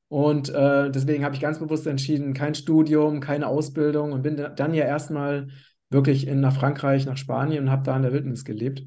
Und 0.08 0.48
äh, 0.50 0.90
deswegen 0.90 1.24
habe 1.24 1.34
ich 1.36 1.40
ganz 1.40 1.58
bewusst 1.60 1.86
entschieden, 1.86 2.34
kein 2.34 2.54
Studium, 2.54 3.20
keine 3.20 3.46
Ausbildung 3.46 4.12
und 4.12 4.22
bin 4.22 4.36
da- 4.36 4.48
dann 4.48 4.74
ja 4.74 4.84
erstmal 4.84 5.48
wirklich 5.90 6.26
in, 6.26 6.40
nach 6.40 6.54
Frankreich, 6.54 7.06
nach 7.06 7.16
Spanien 7.16 7.64
und 7.64 7.70
habe 7.70 7.84
da 7.84 7.96
in 7.96 8.02
der 8.02 8.12
Wildnis 8.12 8.44
gelebt. 8.44 8.82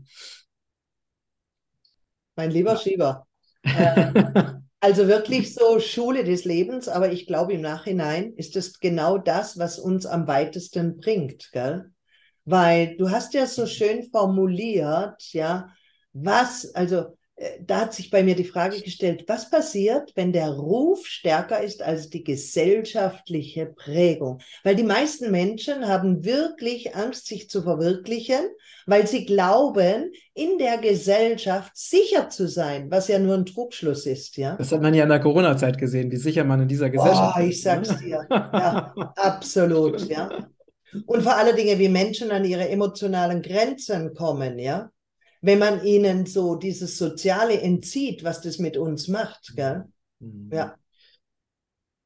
Mein 2.36 2.51
lieber 2.51 2.77
Schieber. 2.77 3.25
Also 4.84 5.08
wirklich 5.08 5.54
so 5.54 5.80
Schule 5.80 6.25
des 6.25 6.44
Lebens, 6.44 6.90
aber 6.90 7.12
ich 7.13 7.25
glaube 7.25 7.54
im 7.54 7.62
Nachhinein 7.62 8.34
ist 8.34 8.58
es 8.58 8.80
genau 8.82 9.18
das, 9.18 9.58
was 9.58 9.80
uns 9.80 10.06
am 10.06 10.28
weitesten 10.28 10.98
bringt, 10.98 11.52
gell? 11.54 11.90
Weil 12.44 12.98
du 12.98 13.10
hast 13.10 13.34
ja 13.34 13.46
so 13.48 13.66
schön 13.66 14.04
formuliert, 14.12 15.22
ja, 15.32 15.70
was, 16.12 16.75
also 16.75 17.18
da 17.66 17.82
hat 17.82 17.94
sich 17.94 18.10
bei 18.10 18.24
mir 18.24 18.36
die 18.36 18.44
Frage 18.44 18.82
gestellt, 18.82 19.26
was 19.28 19.50
passiert, 19.50 20.12
wenn 20.16 20.32
der 20.34 20.50
Ruf 20.50 21.06
stärker 21.06 21.62
ist 21.62 21.82
als 21.82 22.10
die 22.10 22.24
gesellschaftliche 22.24 23.68
Prägung? 23.68 24.40
Weil 24.64 24.76
die 24.76 24.84
meisten 24.84 25.32
Menschen 25.32 25.88
haben 25.88 26.24
wirklich 26.24 26.96
Angst, 26.96 27.28
sich 27.28 27.50
zu 27.50 27.62
verwirklichen, 27.64 28.42
weil 28.86 29.08
sie 29.08 29.26
glauben, 29.26 30.12
in 30.34 30.58
der 30.58 30.78
Gesellschaft 30.78 31.72
sicher 31.76 32.30
zu 32.30 32.48
sein, 32.48 32.90
was 32.90 33.08
ja 33.08 33.20
nur 33.20 33.36
ein 33.36 33.46
Trugschluss 33.46 34.06
ist, 34.06 34.38
ja. 34.38 34.56
Das 34.56 34.72
hat 34.72 34.82
man 34.82 34.94
ja 34.94 35.04
in 35.04 35.10
der 35.10 35.20
Corona-Zeit 35.20 35.78
gesehen, 35.78 36.12
wie 36.12 36.18
sicher 36.18 36.44
man 36.44 36.62
in 36.62 36.68
dieser 36.68 36.90
Gesellschaft 36.90 37.36
Oh, 37.38 37.42
ist. 37.42 37.50
ich 37.50 37.62
sag's 37.62 37.90
ne? 37.90 37.98
dir. 38.02 38.28
Ja, 38.30 38.94
absolut, 39.16 40.08
ja. 40.10 40.48
Und 41.06 41.24
vor 41.24 41.36
allen 41.36 41.56
Dingen, 41.56 41.80
wie 41.80 41.90
Menschen 41.90 42.32
an 42.32 42.46
ihre 42.46 42.70
emotionalen 42.70 43.42
Grenzen 43.42 44.14
kommen, 44.14 44.60
ja. 44.60 44.90
Wenn 45.44 45.60
man 45.60 45.84
ihnen 45.84 46.26
so 46.26 46.56
dieses 46.56 46.98
Soziale 46.98 47.60
entzieht, 47.60 48.24
was 48.24 48.40
das 48.40 48.60
mit 48.60 48.78
uns 48.78 49.10
macht, 49.10 49.54
gell? 49.58 49.84
Mhm. 50.20 50.50
Ja. 50.52 50.76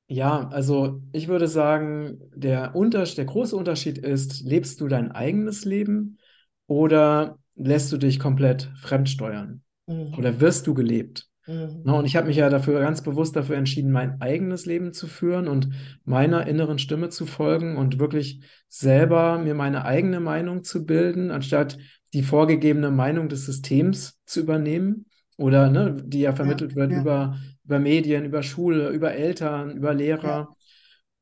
Ja, 0.07 0.47
also 0.47 1.01
ich 1.11 1.27
würde 1.27 1.47
sagen, 1.47 2.19
der 2.33 2.75
Unterschied, 2.75 3.19
der 3.19 3.25
große 3.25 3.55
Unterschied 3.55 3.99
ist, 3.99 4.41
lebst 4.41 4.81
du 4.81 4.87
dein 4.87 5.11
eigenes 5.11 5.65
Leben 5.65 6.17
oder 6.65 7.37
lässt 7.55 7.91
du 7.91 7.97
dich 7.97 8.19
komplett 8.19 8.71
fremdsteuern? 8.81 9.61
Mhm. 9.85 10.15
Oder 10.17 10.39
wirst 10.39 10.65
du 10.65 10.73
gelebt? 10.73 11.27
Mhm. 11.45 11.81
Na, 11.83 11.93
und 11.93 12.05
ich 12.05 12.15
habe 12.15 12.27
mich 12.27 12.37
ja 12.37 12.49
dafür 12.49 12.79
ganz 12.79 13.03
bewusst 13.03 13.35
dafür 13.35 13.57
entschieden, 13.57 13.91
mein 13.91 14.19
eigenes 14.19 14.65
Leben 14.65 14.93
zu 14.93 15.05
führen 15.05 15.47
und 15.47 15.69
meiner 16.05 16.47
inneren 16.47 16.79
Stimme 16.79 17.09
zu 17.09 17.27
folgen 17.27 17.77
und 17.77 17.99
wirklich 17.99 18.41
selber 18.67 19.37
mir 19.37 19.53
meine 19.53 19.85
eigene 19.85 20.19
Meinung 20.19 20.63
zu 20.63 20.85
bilden, 20.87 21.29
anstatt 21.29 21.77
die 22.17 22.23
vorgegebene 22.23 22.89
Meinung 22.89 23.29
des 23.29 23.45
Systems 23.45 24.19
zu 24.25 24.39
übernehmen 24.39 25.05
oder 25.37 25.69
ne, 25.69 25.95
die 26.03 26.21
ja 26.21 26.33
vermittelt 26.33 26.75
wird 26.75 26.91
ja. 26.91 26.99
über, 26.99 27.37
über 27.63 27.77
Medien, 27.77 28.25
über 28.25 28.41
Schule, 28.41 28.89
über 28.89 29.13
Eltern, 29.13 29.77
über 29.77 29.93
Lehrer. 29.93 30.55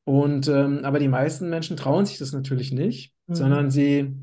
Und 0.04 0.48
ähm, 0.48 0.80
aber 0.84 0.98
die 0.98 1.08
meisten 1.08 1.50
Menschen 1.50 1.76
trauen 1.76 2.06
sich 2.06 2.16
das 2.16 2.32
natürlich 2.32 2.72
nicht, 2.72 3.12
Mhm. 3.26 3.34
sondern 3.34 3.70
sie 3.70 4.14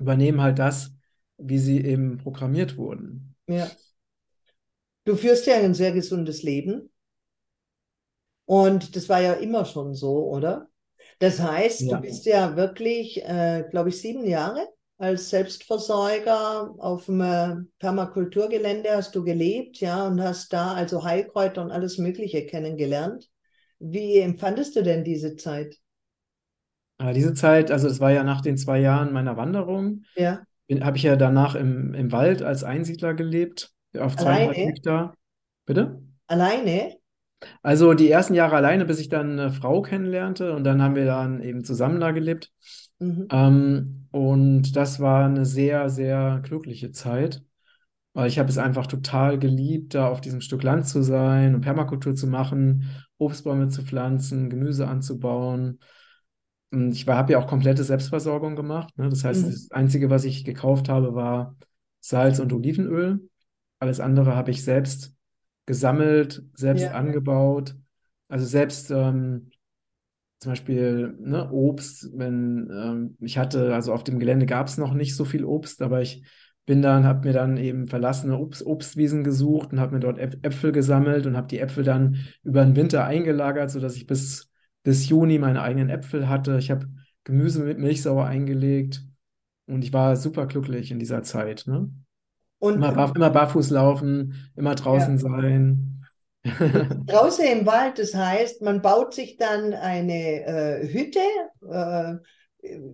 übernehmen 0.00 0.40
halt 0.40 0.58
das, 0.58 0.96
wie 1.38 1.58
sie 1.58 1.84
eben 1.84 2.16
programmiert 2.16 2.76
wurden. 2.76 3.36
Ja. 3.46 3.70
Du 5.04 5.14
führst 5.14 5.46
ja 5.46 5.54
ein 5.56 5.74
sehr 5.74 5.92
gesundes 5.92 6.42
Leben. 6.42 6.90
Und 8.46 8.96
das 8.96 9.08
war 9.08 9.20
ja 9.20 9.34
immer 9.34 9.64
schon 9.64 9.94
so, 9.94 10.28
oder? 10.28 10.68
Das 11.20 11.38
heißt, 11.38 11.82
Ja. 11.82 11.96
du 11.96 12.02
bist 12.02 12.26
ja 12.26 12.56
wirklich, 12.56 13.22
äh, 13.22 13.64
glaube 13.70 13.90
ich, 13.90 14.00
sieben 14.00 14.26
Jahre 14.26 14.73
als 14.98 15.30
Selbstversorger 15.30 16.74
auf 16.78 17.06
dem 17.06 17.20
äh, 17.20 17.56
Permakulturgelände 17.78 18.90
hast 18.96 19.14
du 19.14 19.24
gelebt, 19.24 19.78
ja, 19.80 20.06
und 20.06 20.20
hast 20.22 20.52
da 20.52 20.72
also 20.74 21.04
Heilkräuter 21.04 21.62
und 21.62 21.70
alles 21.72 21.98
Mögliche 21.98 22.46
kennengelernt. 22.46 23.30
Wie 23.78 24.18
empfandest 24.18 24.76
du 24.76 24.82
denn 24.82 25.04
diese 25.04 25.36
Zeit? 25.36 25.76
Aber 26.98 27.12
diese 27.12 27.34
Zeit, 27.34 27.70
also 27.70 27.88
es 27.88 28.00
war 28.00 28.10
ja 28.12 28.22
nach 28.24 28.40
den 28.40 28.56
zwei 28.56 28.80
Jahren 28.80 29.12
meiner 29.12 29.36
Wanderung, 29.36 30.04
Ja, 30.14 30.44
habe 30.82 30.96
ich 30.96 31.02
ja 31.04 31.16
danach 31.16 31.54
im, 31.54 31.94
im 31.94 32.12
Wald 32.12 32.42
als 32.42 32.64
Einsiedler 32.64 33.14
gelebt, 33.14 33.72
auf 33.98 34.16
zweieinhalb 34.16 34.56
Alleine? 34.56 34.66
Hektar. 34.66 35.14
Bitte? 35.66 36.02
alleine? 36.28 36.98
Also 37.62 37.94
die 37.94 38.10
ersten 38.10 38.34
Jahre 38.34 38.56
alleine, 38.56 38.84
bis 38.84 39.00
ich 39.00 39.08
dann 39.08 39.32
eine 39.38 39.50
Frau 39.52 39.82
kennenlernte 39.82 40.54
und 40.54 40.64
dann 40.64 40.82
haben 40.82 40.94
wir 40.94 41.04
dann 41.04 41.42
eben 41.42 41.64
zusammen 41.64 42.00
da 42.00 42.10
gelebt. 42.12 42.52
Mhm. 42.98 43.26
Ähm, 43.30 44.06
und 44.10 44.76
das 44.76 45.00
war 45.00 45.26
eine 45.26 45.44
sehr, 45.44 45.90
sehr 45.90 46.40
glückliche 46.42 46.92
Zeit, 46.92 47.42
weil 48.12 48.28
ich 48.28 48.38
habe 48.38 48.48
es 48.48 48.58
einfach 48.58 48.86
total 48.86 49.38
geliebt, 49.38 49.94
da 49.94 50.08
auf 50.08 50.20
diesem 50.20 50.40
Stück 50.40 50.62
Land 50.62 50.86
zu 50.88 51.02
sein 51.02 51.54
und 51.54 51.62
Permakultur 51.62 52.14
zu 52.14 52.26
machen, 52.26 52.90
Obstbäume 53.18 53.68
zu 53.68 53.82
pflanzen, 53.82 54.50
Gemüse 54.50 54.88
anzubauen. 54.88 55.80
Und 56.70 56.92
ich 56.92 57.06
habe 57.06 57.32
ja 57.32 57.38
auch 57.38 57.46
komplette 57.46 57.84
Selbstversorgung 57.84 58.56
gemacht. 58.56 58.96
Ne? 58.98 59.08
Das 59.08 59.24
heißt, 59.24 59.44
Mhm. 59.44 59.50
das 59.50 59.70
Einzige, 59.70 60.10
was 60.10 60.24
ich 60.24 60.44
gekauft 60.44 60.88
habe, 60.88 61.14
war 61.14 61.56
Salz 62.00 62.38
und 62.40 62.52
Olivenöl. 62.52 63.28
Alles 63.78 64.00
andere 64.00 64.34
habe 64.36 64.50
ich 64.50 64.64
selbst 64.64 65.14
gesammelt, 65.66 66.42
selbst 66.54 66.84
Ja. 66.84 66.92
angebaut. 66.92 67.76
Also 68.28 68.46
selbst 68.46 68.90
ähm, 68.90 69.50
zum 70.44 70.52
Beispiel 70.52 71.16
ne, 71.20 71.50
Obst, 71.52 72.10
wenn 72.16 72.68
ähm, 72.72 73.16
ich 73.20 73.38
hatte, 73.38 73.74
also 73.74 73.92
auf 73.92 74.04
dem 74.04 74.18
Gelände 74.20 74.46
gab 74.46 74.68
es 74.68 74.78
noch 74.78 74.94
nicht 74.94 75.16
so 75.16 75.24
viel 75.24 75.44
Obst, 75.44 75.82
aber 75.82 76.02
ich 76.02 76.24
bin 76.66 76.82
dann, 76.82 77.04
habe 77.04 77.26
mir 77.28 77.34
dann 77.34 77.56
eben 77.58 77.86
verlassene 77.88 78.38
Obst, 78.38 78.64
Obstwiesen 78.64 79.24
gesucht 79.24 79.72
und 79.72 79.80
habe 79.80 79.94
mir 79.94 80.00
dort 80.00 80.18
Äp- 80.18 80.38
Äpfel 80.46 80.72
gesammelt 80.72 81.26
und 81.26 81.36
habe 81.36 81.48
die 81.48 81.58
Äpfel 81.60 81.84
dann 81.84 82.18
über 82.42 82.64
den 82.64 82.76
Winter 82.76 83.04
eingelagert, 83.04 83.70
sodass 83.70 83.96
ich 83.96 84.06
bis, 84.06 84.50
bis 84.82 85.08
Juni 85.08 85.38
meine 85.38 85.62
eigenen 85.62 85.90
Äpfel 85.90 86.28
hatte. 86.28 86.56
Ich 86.58 86.70
habe 86.70 86.86
Gemüse 87.24 87.64
mit 87.64 87.78
Milchsauer 87.78 88.26
eingelegt 88.26 89.02
und 89.66 89.84
ich 89.84 89.92
war 89.92 90.16
super 90.16 90.46
glücklich 90.46 90.90
in 90.90 90.98
dieser 90.98 91.22
Zeit. 91.22 91.64
Ne? 91.66 91.90
Und 92.58 92.76
Immer, 92.76 92.92
barf 92.92 93.12
immer 93.16 93.30
barfuß 93.30 93.70
laufen, 93.70 94.50
immer 94.56 94.74
draußen 94.74 95.14
Ja. 95.16 95.20
sein. 95.20 95.93
draußen 97.06 97.44
im 97.44 97.66
Wald, 97.66 97.98
das 97.98 98.14
heißt, 98.14 98.62
man 98.62 98.82
baut 98.82 99.14
sich 99.14 99.36
dann 99.36 99.72
eine 99.74 100.44
äh, 100.44 100.92
Hütte. 100.92 101.20
Äh, 101.68 102.16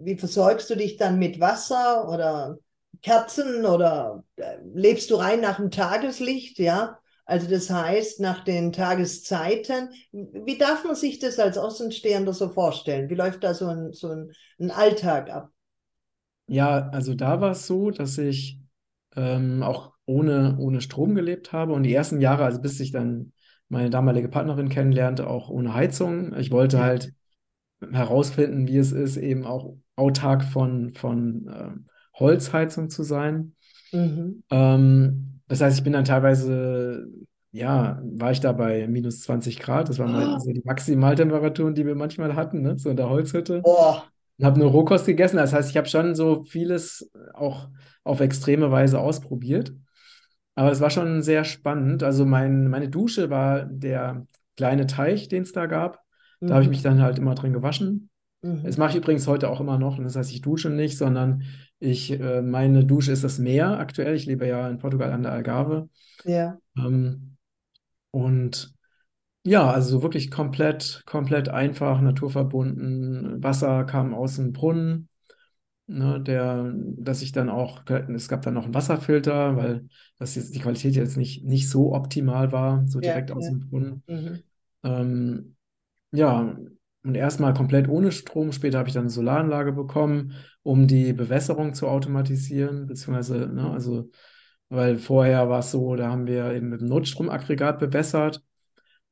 wie 0.02 0.16
versorgst 0.16 0.68
du 0.70 0.74
dich 0.74 0.96
dann 0.96 1.18
mit 1.18 1.38
Wasser 1.40 2.08
oder 2.08 2.58
Kerzen 3.02 3.64
oder 3.64 4.24
äh, 4.36 4.56
lebst 4.74 5.10
du 5.10 5.16
rein 5.16 5.40
nach 5.40 5.56
dem 5.56 5.70
Tageslicht? 5.70 6.58
Ja, 6.58 6.98
also 7.24 7.48
das 7.48 7.70
heißt 7.70 8.20
nach 8.20 8.44
den 8.44 8.72
Tageszeiten. 8.72 9.90
Wie 10.12 10.58
darf 10.58 10.84
man 10.84 10.96
sich 10.96 11.20
das 11.20 11.38
als 11.38 11.56
Außenstehender 11.58 12.32
so 12.32 12.48
vorstellen? 12.48 13.08
Wie 13.08 13.14
läuft 13.14 13.44
da 13.44 13.54
so 13.54 13.68
ein, 13.68 13.92
so 13.92 14.08
ein, 14.08 14.32
ein 14.58 14.70
Alltag 14.72 15.30
ab? 15.30 15.50
Ja, 16.48 16.88
also 16.88 17.14
da 17.14 17.40
war 17.40 17.52
es 17.52 17.66
so, 17.66 17.90
dass 17.90 18.18
ich 18.18 18.58
ähm, 19.14 19.62
auch 19.62 19.92
ohne, 20.04 20.56
ohne 20.58 20.80
Strom 20.80 21.14
gelebt 21.14 21.52
habe 21.52 21.72
und 21.72 21.84
die 21.84 21.94
ersten 21.94 22.20
Jahre, 22.20 22.44
also 22.44 22.60
bis 22.60 22.80
ich 22.80 22.90
dann 22.90 23.32
meine 23.70 23.88
damalige 23.90 24.28
Partnerin 24.28 24.68
kennenlernte, 24.68 25.26
auch 25.26 25.48
ohne 25.48 25.72
Heizung. 25.72 26.36
Ich 26.36 26.50
wollte 26.50 26.76
Ja. 26.76 26.82
halt 26.82 27.12
herausfinden, 27.90 28.68
wie 28.68 28.76
es 28.76 28.92
ist, 28.92 29.16
eben 29.16 29.46
auch 29.46 29.74
autark 29.96 30.44
von, 30.44 30.92
von 30.94 31.50
ähm, 31.50 31.86
Holzheizung 32.14 32.90
zu 32.90 33.02
sein. 33.02 33.54
Mhm. 33.92 34.42
Ähm, 34.50 35.40
das 35.48 35.60
heißt, 35.62 35.78
ich 35.78 35.84
bin 35.84 35.94
dann 35.94 36.04
teilweise 36.04 37.08
ja, 37.52 38.00
war 38.04 38.30
ich 38.30 38.38
da 38.38 38.52
bei 38.52 38.86
minus 38.86 39.22
20 39.22 39.58
Grad. 39.58 39.88
Das 39.88 39.98
waren 39.98 40.12
mal 40.12 40.38
so 40.38 40.52
die 40.52 40.62
Maximaltemperaturen, 40.64 41.74
die 41.74 41.84
wir 41.84 41.96
manchmal 41.96 42.36
hatten, 42.36 42.62
ne? 42.62 42.78
So 42.78 42.90
in 42.90 42.96
der 42.96 43.08
Holzhütte. 43.10 43.62
Boah. 43.62 44.04
Und 44.38 44.44
habe 44.44 44.60
nur 44.60 44.70
Rohkost 44.70 45.06
gegessen. 45.06 45.36
Das 45.36 45.52
heißt, 45.52 45.68
ich 45.70 45.76
habe 45.76 45.88
schon 45.88 46.14
so 46.14 46.44
vieles 46.44 47.10
auch 47.34 47.68
auf 48.04 48.20
extreme 48.20 48.70
Weise 48.70 49.00
ausprobiert. 49.00 49.72
Aber 50.54 50.70
es 50.70 50.80
war 50.80 50.90
schon 50.90 51.22
sehr 51.22 51.44
spannend. 51.44 52.02
Also 52.02 52.26
mein, 52.26 52.68
meine 52.68 52.88
Dusche 52.88 53.30
war 53.30 53.64
der 53.64 54.26
kleine 54.56 54.86
Teich, 54.86 55.28
den 55.28 55.42
es 55.42 55.52
da 55.52 55.66
gab. 55.66 56.00
Da 56.40 56.54
habe 56.54 56.62
ich 56.62 56.68
Mhm. 56.68 56.70
mich 56.70 56.82
dann 56.82 57.00
halt 57.02 57.18
immer 57.18 57.34
drin 57.34 57.52
gewaschen. 57.52 58.10
Das 58.42 58.76
Mhm. 58.76 58.80
mache 58.80 58.90
ich 58.90 58.96
übrigens 58.96 59.26
heute 59.26 59.48
auch 59.48 59.60
immer 59.60 59.78
noch. 59.78 59.98
Das 59.98 60.16
heißt, 60.16 60.32
ich 60.32 60.42
dusche 60.42 60.70
nicht, 60.70 60.98
sondern 60.98 61.44
ich, 61.78 62.10
äh, 62.18 62.42
meine 62.42 62.84
Dusche 62.84 63.12
ist 63.12 63.24
das 63.24 63.38
Meer 63.38 63.78
aktuell. 63.78 64.14
Ich 64.14 64.26
lebe 64.26 64.46
ja 64.46 64.68
in 64.68 64.78
Portugal 64.78 65.12
an 65.12 65.22
der 65.22 65.32
Algarve. 65.32 65.88
Ja. 66.24 66.58
Ähm, 66.76 67.36
und 68.10 68.74
ja, 69.44 69.70
also 69.70 70.02
wirklich 70.02 70.30
komplett, 70.32 71.02
komplett 71.06 71.50
einfach, 71.50 72.00
naturverbunden. 72.02 73.42
Wasser 73.42 73.84
kam 73.84 74.14
aus 74.14 74.36
dem 74.36 74.52
Brunnen, 74.54 75.09
ne, 75.90 76.20
der, 76.20 76.72
dass 76.98 77.22
ich 77.22 77.32
dann 77.32 77.48
auch, 77.48 77.82
es 78.14 78.28
gab 78.28 78.42
dann 78.42 78.54
noch 78.54 78.64
einen 78.64 78.74
Wasserfilter, 78.74 79.56
weil 79.56 79.88
das 80.18 80.34
jetzt 80.34 80.54
die 80.54 80.60
Qualität 80.60 80.94
jetzt 80.96 81.16
nicht, 81.16 81.44
nicht 81.44 81.68
so 81.68 81.94
optimal 81.94 82.52
war, 82.52 82.86
so 82.86 83.00
Ja, 83.00 83.12
direkt 83.12 83.30
aus 83.32 83.44
ja. 83.44 83.50
dem 83.50 83.60
Brunnen. 83.68 84.02
Mhm. 84.06 84.42
Ähm, 84.84 85.56
ja, 86.12 86.56
und 87.04 87.14
erstmal 87.14 87.54
komplett 87.54 87.88
ohne 87.88 88.12
Strom. 88.12 88.52
Später 88.52 88.78
habe 88.78 88.88
ich 88.88 88.94
dann 88.94 89.04
eine 89.04 89.10
Solaranlage 89.10 89.72
bekommen, 89.72 90.34
um 90.62 90.86
die 90.88 91.12
Bewässerung 91.12 91.74
zu 91.74 91.88
automatisieren, 91.88 92.86
beziehungsweise, 92.86 93.48
ne, 93.48 93.70
also, 93.70 94.10
weil 94.70 94.98
vorher 94.98 95.48
war 95.48 95.60
es 95.60 95.70
so, 95.72 95.96
da 95.96 96.10
haben 96.10 96.26
wir 96.26 96.52
eben 96.54 96.70
mit 96.70 96.80
dem 96.82 96.88
Notstromaggregat 96.88 97.78
bewässert. 97.80 98.42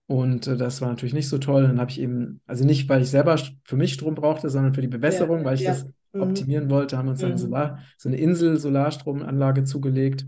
Und 0.06 0.46
äh, 0.46 0.56
das 0.56 0.80
war 0.80 0.88
natürlich 0.88 1.14
nicht 1.14 1.28
so 1.28 1.38
toll. 1.38 1.62
Dann 1.64 1.80
habe 1.80 1.90
ich 1.90 2.00
eben, 2.00 2.40
also 2.46 2.64
nicht, 2.64 2.88
weil 2.88 3.02
ich 3.02 3.10
selber 3.10 3.38
für 3.64 3.76
mich 3.76 3.92
Strom 3.94 4.14
brauchte, 4.14 4.48
sondern 4.50 4.74
für 4.74 4.80
die 4.80 4.88
Ja, 4.88 4.96
Bewässerung, 4.98 5.44
weil 5.44 5.54
ich 5.54 5.64
ja. 5.64 5.72
das 5.72 5.86
Mhm. 6.12 6.22
optimieren 6.22 6.70
wollte, 6.70 6.96
haben 6.96 7.06
wir 7.06 7.12
uns 7.12 7.22
eine 7.24 7.34
Mhm. 7.34 7.38
Solar, 7.38 7.78
so 7.96 8.08
eine 8.08 8.18
Insel-Solarstromanlage 8.18 9.64
zugelegt. 9.64 10.26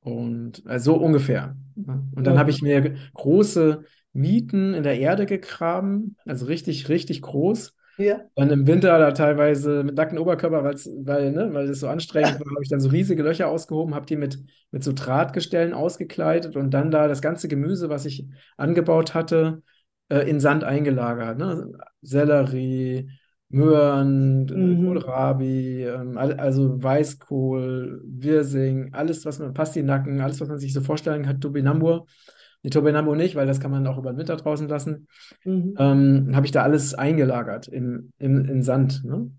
Und 0.00 0.62
also 0.66 0.94
so 0.94 1.00
ungefähr. 1.00 1.56
ne? 1.74 2.06
Und 2.14 2.26
dann 2.26 2.38
habe 2.38 2.50
ich 2.50 2.62
mir 2.62 2.94
große 3.14 3.84
Mieten 4.12 4.74
in 4.74 4.82
der 4.82 4.98
Erde 4.98 5.26
gegraben, 5.26 6.16
also 6.24 6.46
richtig, 6.46 6.88
richtig 6.88 7.22
groß. 7.22 7.74
Ja. 7.98 8.20
Dann 8.36 8.50
im 8.50 8.66
Winter 8.68 8.96
da 8.98 9.10
teilweise 9.10 9.82
mit 9.82 9.96
nacktem 9.96 10.18
Oberkörper, 10.18 10.62
weil, 10.62 11.32
ne, 11.32 11.52
weil 11.52 11.68
es 11.68 11.80
so 11.80 11.88
anstrengend 11.88 12.38
war, 12.38 12.46
habe 12.46 12.62
ich 12.62 12.68
dann 12.68 12.80
so 12.80 12.90
riesige 12.90 13.24
Löcher 13.24 13.48
ausgehoben, 13.48 13.94
habe 13.94 14.06
die 14.06 14.16
mit, 14.16 14.38
mit 14.70 14.84
so 14.84 14.92
Drahtgestellen 14.92 15.74
ausgekleidet 15.74 16.54
und 16.54 16.70
dann 16.70 16.92
da 16.92 17.08
das 17.08 17.20
ganze 17.20 17.48
Gemüse, 17.48 17.88
was 17.88 18.06
ich 18.06 18.24
angebaut 18.56 19.14
hatte, 19.14 19.62
äh, 20.08 20.30
in 20.30 20.38
Sand 20.38 20.62
eingelagert. 20.62 21.38
Ne? 21.38 21.72
Sellerie, 22.00 23.10
Möhren, 23.50 24.44
Mhm. 24.44 24.84
Kohlrabi, 24.86 25.84
ähm, 25.84 26.18
also 26.18 26.82
Weißkohl, 26.82 28.02
Wirsing, 28.04 28.92
alles, 28.92 29.24
was 29.24 29.38
man, 29.38 29.54
Pastinaken, 29.54 30.20
alles, 30.20 30.40
was 30.40 30.48
man 30.48 30.58
sich 30.58 30.72
so 30.74 30.80
vorstellen 30.82 31.22
kann, 31.22 31.40
Topinambur. 31.40 32.06
Nee, 32.62 32.70
Topinambur 32.70 33.16
nicht, 33.16 33.36
weil 33.36 33.46
das 33.46 33.60
kann 33.60 33.70
man 33.70 33.86
auch 33.86 33.98
über 33.98 34.12
den 34.12 34.18
Winter 34.18 34.36
draußen 34.36 34.68
lassen. 34.68 35.06
Mhm. 35.44 35.74
Ähm, 35.78 36.30
habe 36.34 36.44
ich 36.44 36.52
da 36.52 36.62
alles 36.62 36.94
eingelagert 36.94 37.68
im, 37.68 38.12
im, 38.18 38.44
in 38.44 38.62
Sand. 38.62 39.04
Ne? 39.04 39.30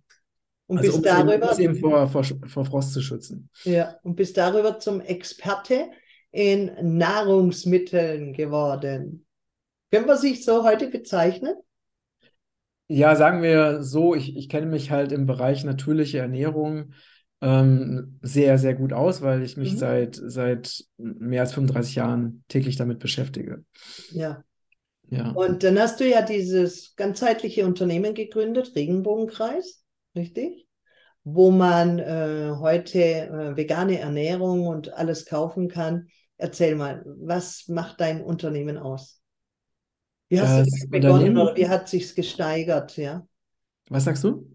Und 0.68 0.78
Also 0.78 0.92
um 0.94 0.98
eben, 1.00 1.04
darüber, 1.04 1.60
eben 1.60 1.76
vor, 1.76 2.08
vor, 2.08 2.24
vor 2.24 2.66
Frost 2.66 2.94
zu 2.94 3.02
schützen. 3.02 3.50
ja, 3.64 3.96
und 4.04 4.16
bist 4.16 4.38
darüber 4.38 4.80
zum 4.80 5.02
Experte 5.02 5.90
in 6.32 6.72
Nahrungsmitteln 6.98 8.34
geworden. 8.34 9.26
Können 9.92 10.08
wir 10.08 10.16
sich 10.18 10.46
so 10.46 10.64
heute 10.64 10.90
bezeichnen? 10.90 11.56
Ja, 12.92 13.16
sagen 13.16 13.44
wir 13.44 13.84
so, 13.84 14.16
ich, 14.16 14.36
ich 14.36 14.50
kenne 14.50 14.66
mich 14.66 14.90
halt 14.90 15.12
im 15.12 15.28
Bereich 15.28 15.64
natürliche 15.64 16.18
Ernährung 16.20 16.94
ähm, 17.40 18.20
sehr, 18.24 18.58
sehr 18.58 18.74
gut 18.74 18.94
aus, 18.94 19.22
weil 19.22 19.44
ich 19.44 19.58
mich 19.58 19.72
Mhm. 19.72 19.78
seit, 19.78 20.16
seit 20.22 20.86
mehr 20.98 21.42
als 21.42 21.54
35 21.54 21.96
Jahren 21.96 22.44
täglich 22.48 22.78
damit 22.78 22.98
beschäftige. 23.00 23.64
Ja. 24.10 24.44
Ja. 25.10 25.36
Und 25.36 25.64
dann 25.64 25.80
hast 25.80 26.00
du 26.00 26.10
ja 26.10 26.22
dieses 26.24 26.96
ganzheitliche 26.96 27.66
Unternehmen 27.66 28.16
gegründet, 28.16 28.74
Regenbogenkreis, 28.76 29.84
richtig? 30.16 30.68
Wo 31.24 31.52
man 31.52 32.00
äh, 32.00 32.52
heute 32.60 33.00
äh, 33.02 33.58
vegane 33.58 34.00
Ernährung 34.00 34.68
und 34.68 34.94
alles 34.94 35.26
kaufen 35.26 35.70
kann. 35.70 36.08
Erzähl 36.38 36.76
mal, 36.76 37.04
was 37.06 37.68
macht 37.68 38.02
dein 38.02 38.22
Unternehmen 38.24 38.78
aus? 38.78 39.19
Wie 40.30 40.40
hast 40.42 40.58
du 40.58 40.62
Das 40.62 40.72
damit 40.72 40.90
begonnen 40.92 41.38
oder 41.38 41.56
wie 41.56 41.68
hat 41.70 41.90
sich's 41.90 42.16
gesteigert, 42.16 42.98
ja? 42.98 43.28
was 43.90 44.04
sagst 44.06 44.24
du? 44.24 44.46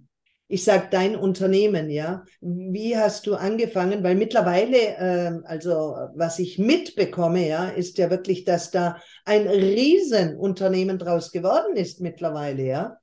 Ich 0.47 0.65
sag 0.65 0.91
dein 0.91 1.17
Unternehmen, 1.17 1.89
ja. 1.91 2.25
Wie 2.41 2.97
hast 2.97 3.27
du 3.27 3.35
angefangen? 3.35 4.03
Weil 4.05 4.15
mittlerweile, 4.15 4.77
ähm, 4.99 5.43
also 5.47 5.97
was 6.15 6.39
ich 6.39 6.59
mitbekomme, 6.59 7.47
ja, 7.49 7.69
ist 7.71 7.99
ja 7.99 8.11
wirklich, 8.11 8.45
dass 8.45 8.71
da 8.71 8.99
ein 9.25 9.49
Riesenunternehmen 9.49 10.99
draus 10.99 11.33
geworden 11.33 11.77
ist 11.77 12.01
mittlerweile, 12.01 12.63
ja. 12.65 12.99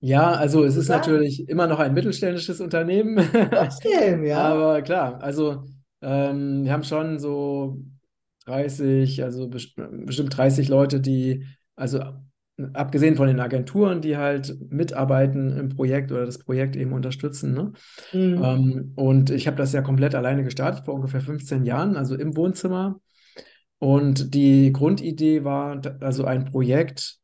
Ja, 0.00 0.32
also 0.32 0.64
es 0.64 0.76
ist 0.76 0.88
Ja. 0.88 0.90
natürlich 0.90 1.48
immer 1.48 1.66
noch 1.66 1.78
ein 1.78 1.94
mittelständisches 1.94 2.60
Unternehmen. 2.60 3.16
Trotzdem, 3.50 4.24
ja. 4.24 4.60
Aber 4.74 4.82
klar, 4.82 5.22
also 5.22 5.64
ähm, 6.02 6.64
wir 6.64 6.72
haben 6.72 6.84
schon 6.84 7.18
so 7.18 7.78
30, 8.46 9.22
also 9.22 9.48
best 9.48 9.74
bestimmt 9.76 10.36
30 10.36 10.68
Leute, 10.68 11.00
die, 11.00 11.44
also 11.76 12.00
abgesehen 12.72 13.16
von 13.16 13.26
den 13.26 13.40
Agenturen, 13.40 14.00
die 14.00 14.16
halt 14.16 14.56
mitarbeiten 14.70 15.56
im 15.56 15.70
Projekt 15.70 16.12
oder 16.12 16.24
das 16.24 16.38
Projekt 16.38 16.76
eben 16.76 16.92
unterstützen. 16.92 17.52
Ne? 17.52 17.72
Mhm. 18.12 18.42
Ähm, 18.42 18.92
und 18.94 19.30
ich 19.30 19.46
habe 19.46 19.56
das 19.56 19.72
ja 19.72 19.82
komplett 19.82 20.14
alleine 20.14 20.44
gestartet 20.44 20.84
vor 20.84 20.94
ungefähr 20.94 21.20
15 21.20 21.64
Jahren, 21.64 21.96
also 21.96 22.14
im 22.14 22.36
Wohnzimmer. 22.36 23.00
Und 23.78 24.34
die 24.34 24.72
Grundidee 24.72 25.44
war, 25.44 25.80
also 26.00 26.24
ein 26.24 26.44
Projekt 26.44 27.16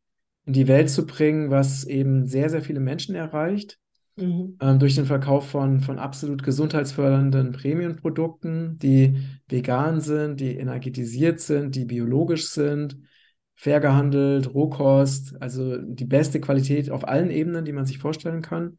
in 0.46 0.52
die 0.52 0.68
Welt 0.68 0.90
zu 0.90 1.06
bringen, 1.06 1.50
was 1.50 1.84
eben 1.84 2.26
sehr, 2.26 2.50
sehr 2.50 2.62
viele 2.62 2.80
Menschen 2.80 3.14
erreicht 3.14 3.78
Mhm. 4.20 4.56
ähm, 4.60 4.78
durch 4.78 4.94
den 4.94 5.06
Verkauf 5.06 5.48
von, 5.48 5.80
von 5.80 5.98
absolut 5.98 6.42
gesundheitsfördernden 6.42 7.52
Prämienprodukten, 7.52 8.78
die 8.78 9.16
vegan 9.48 10.00
sind, 10.00 10.40
die 10.40 10.56
energetisiert 10.56 11.40
sind, 11.40 11.74
die 11.74 11.84
biologisch 11.84 12.48
sind, 12.48 12.98
fair 13.54 13.80
gehandelt, 13.80 14.54
Rohkost, 14.54 15.40
also 15.40 15.76
die 15.78 16.04
beste 16.04 16.40
Qualität 16.40 16.90
auf 16.90 17.06
allen 17.06 17.30
Ebenen, 17.30 17.64
die 17.64 17.72
man 17.72 17.86
sich 17.86 17.98
vorstellen 17.98 18.42
kann. 18.42 18.78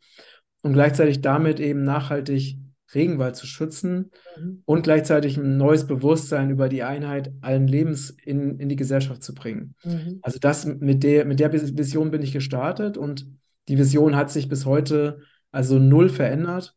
Und 0.64 0.74
gleichzeitig 0.74 1.22
damit 1.22 1.60
eben 1.60 1.84
nachhaltig 1.84 2.58
Regenwald 2.94 3.36
zu 3.36 3.48
schützen 3.48 4.12
Mhm. 4.38 4.62
und 4.66 4.84
gleichzeitig 4.84 5.38
ein 5.38 5.58
neues 5.58 5.88
Bewusstsein 5.88 6.50
über 6.50 6.70
die 6.70 6.84
Einheit 6.84 7.32
allen 7.42 7.68
Lebens 7.68 8.10
in, 8.10 8.60
in 8.60 8.70
die 8.70 8.76
Gesellschaft 8.76 9.24
zu 9.24 9.34
bringen. 9.34 9.76
Mhm. 9.84 10.20
Also 10.22 10.40
das 10.40 10.66
mit 10.66 11.04
der, 11.04 11.26
mit 11.26 11.40
der 11.40 11.54
Vision 11.54 12.12
bin 12.12 12.22
ich 12.22 12.32
gestartet 12.32 12.98
und 12.98 13.28
die 13.68 13.78
Vision 13.78 14.16
hat 14.16 14.32
sich 14.32 14.50
bis 14.50 14.66
heute 14.66 15.20
also 15.52 15.80
null 15.80 16.10
verändert. 16.10 16.76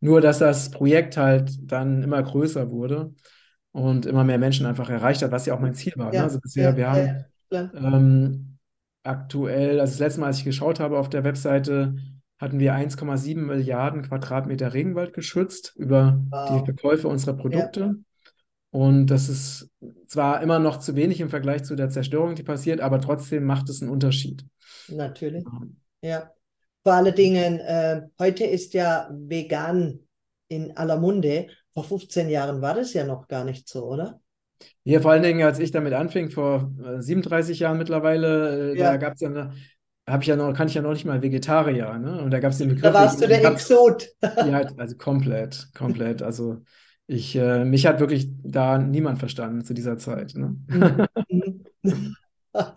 Nur, 0.00 0.20
dass 0.20 0.38
das 0.38 0.70
Projekt 0.70 1.16
halt 1.16 1.52
dann 1.70 2.02
immer 2.02 2.22
größer 2.22 2.70
wurde 2.70 3.14
und 3.72 4.06
immer 4.06 4.24
mehr 4.24 4.38
Menschen 4.38 4.66
einfach 4.66 4.90
erreicht 4.90 5.22
hat, 5.22 5.30
was 5.32 5.46
ja 5.46 5.54
auch 5.54 5.60
mein 5.60 5.74
Ziel 5.74 5.94
war. 5.96 6.10
Ne? 6.10 6.16
Ja, 6.18 6.24
Also 6.24 6.40
bisher, 6.40 6.72
ja, 6.72 6.76
wir 6.76 6.90
haben 6.90 7.24
ja, 7.50 7.70
ähm, 7.74 8.58
aktuell, 9.02 9.80
also 9.80 9.92
das 9.92 9.98
letzte 10.00 10.20
Mal, 10.20 10.26
als 10.28 10.38
ich 10.38 10.44
geschaut 10.44 10.80
habe 10.80 10.98
auf 10.98 11.08
der 11.08 11.24
Webseite, 11.24 11.96
hatten 12.38 12.58
wir 12.58 12.74
1,7 12.74 13.46
Milliarden 13.46 14.02
Quadratmeter 14.02 14.74
Regenwald 14.74 15.14
geschützt 15.14 15.72
über 15.76 16.20
die 16.30 16.32
Wow. 16.32 16.64
Verkäufe 16.64 17.08
unserer 17.08 17.34
Produkte. 17.36 17.96
Und 18.70 19.06
das 19.06 19.28
ist 19.28 19.70
zwar 20.08 20.42
immer 20.42 20.58
noch 20.58 20.78
zu 20.78 20.96
wenig 20.96 21.20
im 21.20 21.30
Vergleich 21.30 21.62
zu 21.64 21.76
der 21.76 21.90
Zerstörung, 21.90 22.34
die 22.34 22.42
passiert, 22.42 22.80
aber 22.80 23.00
trotzdem 23.00 23.44
macht 23.44 23.68
es 23.68 23.80
einen 23.80 23.90
Unterschied. 23.90 24.44
Natürlich. 24.88 25.44
Ja. 26.02 26.34
Vor 26.84 26.92
allen 26.92 27.14
Dingen, 27.14 27.60
äh, 27.60 28.02
heute 28.18 28.44
ist 28.44 28.74
ja 28.74 29.08
vegan 29.10 30.00
in 30.48 30.76
aller 30.76 30.98
Munde. 30.98 31.46
Vor 31.72 31.84
15 31.84 32.28
Jahren 32.28 32.60
war 32.60 32.74
das 32.74 32.92
ja 32.92 33.04
noch 33.04 33.26
gar 33.26 33.44
nicht 33.44 33.68
so, 33.68 33.84
oder? 33.86 34.20
Hier 34.84 35.00
vor 35.00 35.12
allen 35.12 35.22
Dingen, 35.22 35.42
als 35.42 35.58
ich 35.58 35.70
damit 35.70 35.94
anfing, 35.94 36.30
vor 36.30 36.70
äh, 36.84 37.00
37 37.00 37.58
Jahren 37.60 37.78
mittlerweile, 37.78 38.72
äh, 38.72 38.76
da 38.76 38.92
Ja. 38.92 38.96
gab 38.96 39.14
es 39.14 39.20
ja 39.20 39.28
eine, 39.28 39.54
habe 40.06 40.22
ich 40.22 40.28
ja 40.28 40.36
noch, 40.36 40.52
kann 40.52 40.68
ich 40.68 40.74
ja 40.74 40.82
noch 40.82 40.92
nicht 40.92 41.06
mal 41.06 41.22
Vegetarier, 41.22 41.98
ne? 41.98 42.20
Und 42.22 42.30
da 42.30 42.38
gab 42.38 42.52
es 42.52 42.58
den 42.58 42.68
Da 42.68 42.74
Begriff 42.74 42.94
warst 42.94 43.20
du 43.22 43.26
der 43.26 43.38
vegan. 43.38 43.54
Exot. 43.54 44.08
Ja, 44.22 44.60
also 44.76 44.96
komplett, 44.96 45.68
komplett. 45.74 46.20
Also 46.22 46.62
ich, 47.06 47.34
äh, 47.36 47.64
mich 47.64 47.86
hat 47.86 47.98
wirklich 48.00 48.28
da 48.42 48.76
niemand 48.78 49.18
verstanden 49.18 49.64
zu 49.64 49.72
dieser 49.74 49.96
Zeit, 49.96 50.34
ne? 50.36 50.56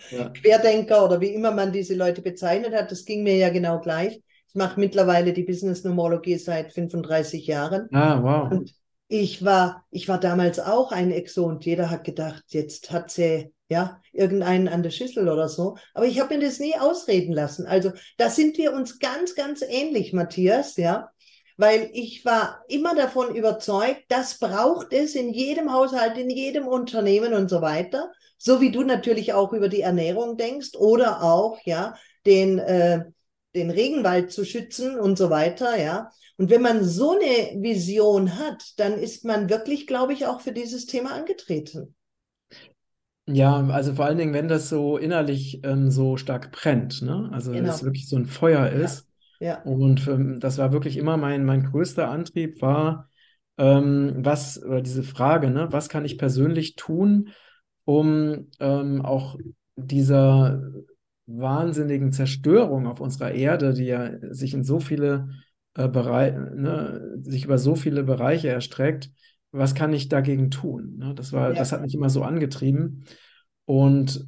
Ja. 0.10 0.30
Querdenker 0.42 1.06
oder 1.06 1.22
wie 1.22 1.34
immer 1.34 1.52
man 1.52 1.72
diese 1.72 1.96
Leute 1.96 2.22
bezeichnet 2.22 2.74
hat, 2.74 2.92
das 2.92 3.06
ging 3.06 3.24
mir 3.24 3.36
ja 3.38 3.50
genau 3.50 3.80
gleich. 3.80 4.22
Ich 4.50 4.56
mache 4.56 4.80
mittlerweile 4.80 5.34
die 5.34 5.44
Business 5.44 5.84
Nomologie 5.84 6.38
seit 6.38 6.74
35 6.74 7.46
Jahren. 7.48 7.88
Ah, 7.94 8.22
wow. 8.22 8.52
Und 8.52 8.74
Ich 9.10 9.46
war, 9.46 9.86
ich 9.90 10.08
war 10.10 10.20
damals 10.20 10.60
auch 10.60 10.92
ein 10.92 11.12
Exot. 11.12 11.64
Jeder 11.66 11.90
hat 11.90 12.04
gedacht, 12.04 12.44
jetzt 12.50 12.92
hat 12.92 13.10
sie 13.12 13.54
ja 13.70 14.02
irgendeinen 14.12 14.68
an 14.68 14.84
der 14.84 14.90
Schüssel 14.92 15.30
oder 15.30 15.48
so. 15.50 15.78
Aber 15.94 16.06
ich 16.06 16.20
habe 16.20 16.36
mir 16.36 16.46
das 16.46 16.60
nie 16.60 16.76
ausreden 16.76 17.34
lassen. 17.34 17.66
Also 17.66 17.92
da 18.18 18.30
sind 18.30 18.58
wir 18.58 18.74
uns 18.74 19.00
ganz, 19.00 19.36
ganz 19.36 19.62
ähnlich, 19.62 20.14
Matthias, 20.14 20.76
ja. 20.78 21.10
Weil 21.58 21.90
ich 21.94 22.24
war 22.24 22.64
immer 22.68 22.96
davon 22.96 23.36
überzeugt, 23.36 24.04
das 24.10 24.38
braucht 24.40 24.94
es 24.94 25.16
in 25.16 25.34
jedem 25.34 25.74
Haushalt, 25.74 26.18
in 26.18 26.30
jedem 26.30 26.68
Unternehmen 26.68 27.34
und 27.34 27.50
so 27.50 27.62
weiter. 27.62 28.12
So 28.38 28.62
wie 28.62 28.72
du 28.72 28.84
natürlich 28.84 29.34
auch 29.34 29.54
über 29.54 29.70
die 29.70 29.82
Ernährung 29.82 30.38
denkst 30.38 30.76
oder 30.78 31.24
auch, 31.24 31.60
ja, 31.66 31.96
den, 32.26 32.60
äh, 32.60 33.06
den 33.56 33.70
Regenwald 33.72 34.32
zu 34.32 34.46
schützen 34.46 35.00
und 35.00 35.18
so 35.18 35.30
weiter, 35.30 35.78
ja. 35.78 36.12
Und 36.38 36.50
wenn 36.52 36.62
man 36.62 36.84
so 36.84 37.12
eine 37.14 37.62
Vision 37.64 38.38
hat, 38.38 38.64
dann 38.78 38.94
ist 39.00 39.26
man 39.26 39.50
wirklich, 39.50 39.88
glaube 39.88 40.14
ich, 40.14 40.26
auch 40.28 40.42
für 40.42 40.52
dieses 40.52 40.86
Thema 40.86 41.14
angetreten. 41.16 41.96
Ja, 43.30 43.58
also 43.68 43.94
vor 43.96 44.06
allen 44.06 44.18
Dingen, 44.18 44.34
wenn 44.34 44.48
das 44.48 44.70
so 44.70 44.98
innerlich 44.98 45.62
ähm, 45.66 45.92
so 45.92 46.16
stark 46.16 46.52
brennt, 46.54 47.02
ne? 47.02 47.30
Also 47.34 47.52
wenn 47.52 47.66
es 47.68 47.84
Genau. 47.84 47.84
wirklich 47.84 48.08
so 48.08 48.16
ein 48.16 48.26
Feuer 48.26 48.70
ist. 48.70 49.06
Ja, 49.40 49.64
Und 49.64 50.00
für, 50.00 50.18
das 50.40 50.58
war 50.58 50.72
wirklich 50.72 50.96
immer 50.98 51.18
mein, 51.18 51.44
mein 51.46 51.64
größter 51.64 52.10
Antrieb 52.10 52.62
war, 52.62 53.10
ähm, 53.58 54.14
was, 54.20 54.64
oder 54.64 54.82
diese 54.82 55.04
Frage, 55.04 55.50
ne, 55.50 55.68
was 55.72 55.90
kann 55.90 56.06
ich 56.06 56.18
persönlich 56.18 56.76
tun, 56.76 57.30
um 57.88 58.50
ähm, 58.60 59.02
auch 59.02 59.38
dieser 59.78 60.62
wahnsinnigen 61.26 62.12
Zerstörung 62.12 62.86
auf 62.86 63.00
unserer 63.00 63.32
Erde, 63.32 63.74
die 63.74 63.86
ja 63.86 64.12
sich 64.34 64.54
in 64.54 64.66
so 64.66 64.82
viele 64.82 65.30
äh, 65.74 65.88
Bereiche, 65.88 66.52
ne, 66.54 67.18
sich 67.22 67.46
über 67.46 67.58
so 67.58 67.76
viele 67.76 68.04
Bereiche 68.04 68.50
erstreckt, 68.50 69.10
was 69.52 69.74
kann 69.74 69.94
ich 69.94 70.10
dagegen 70.10 70.52
tun? 70.52 70.98
Ne? 70.98 71.16
Das 71.16 71.32
war, 71.32 71.54
das 71.54 71.72
ja. 71.72 71.78
hat 71.78 71.82
mich 71.82 71.96
immer 71.96 72.10
so 72.10 72.24
angetrieben. 72.24 73.06
Und, 73.64 74.28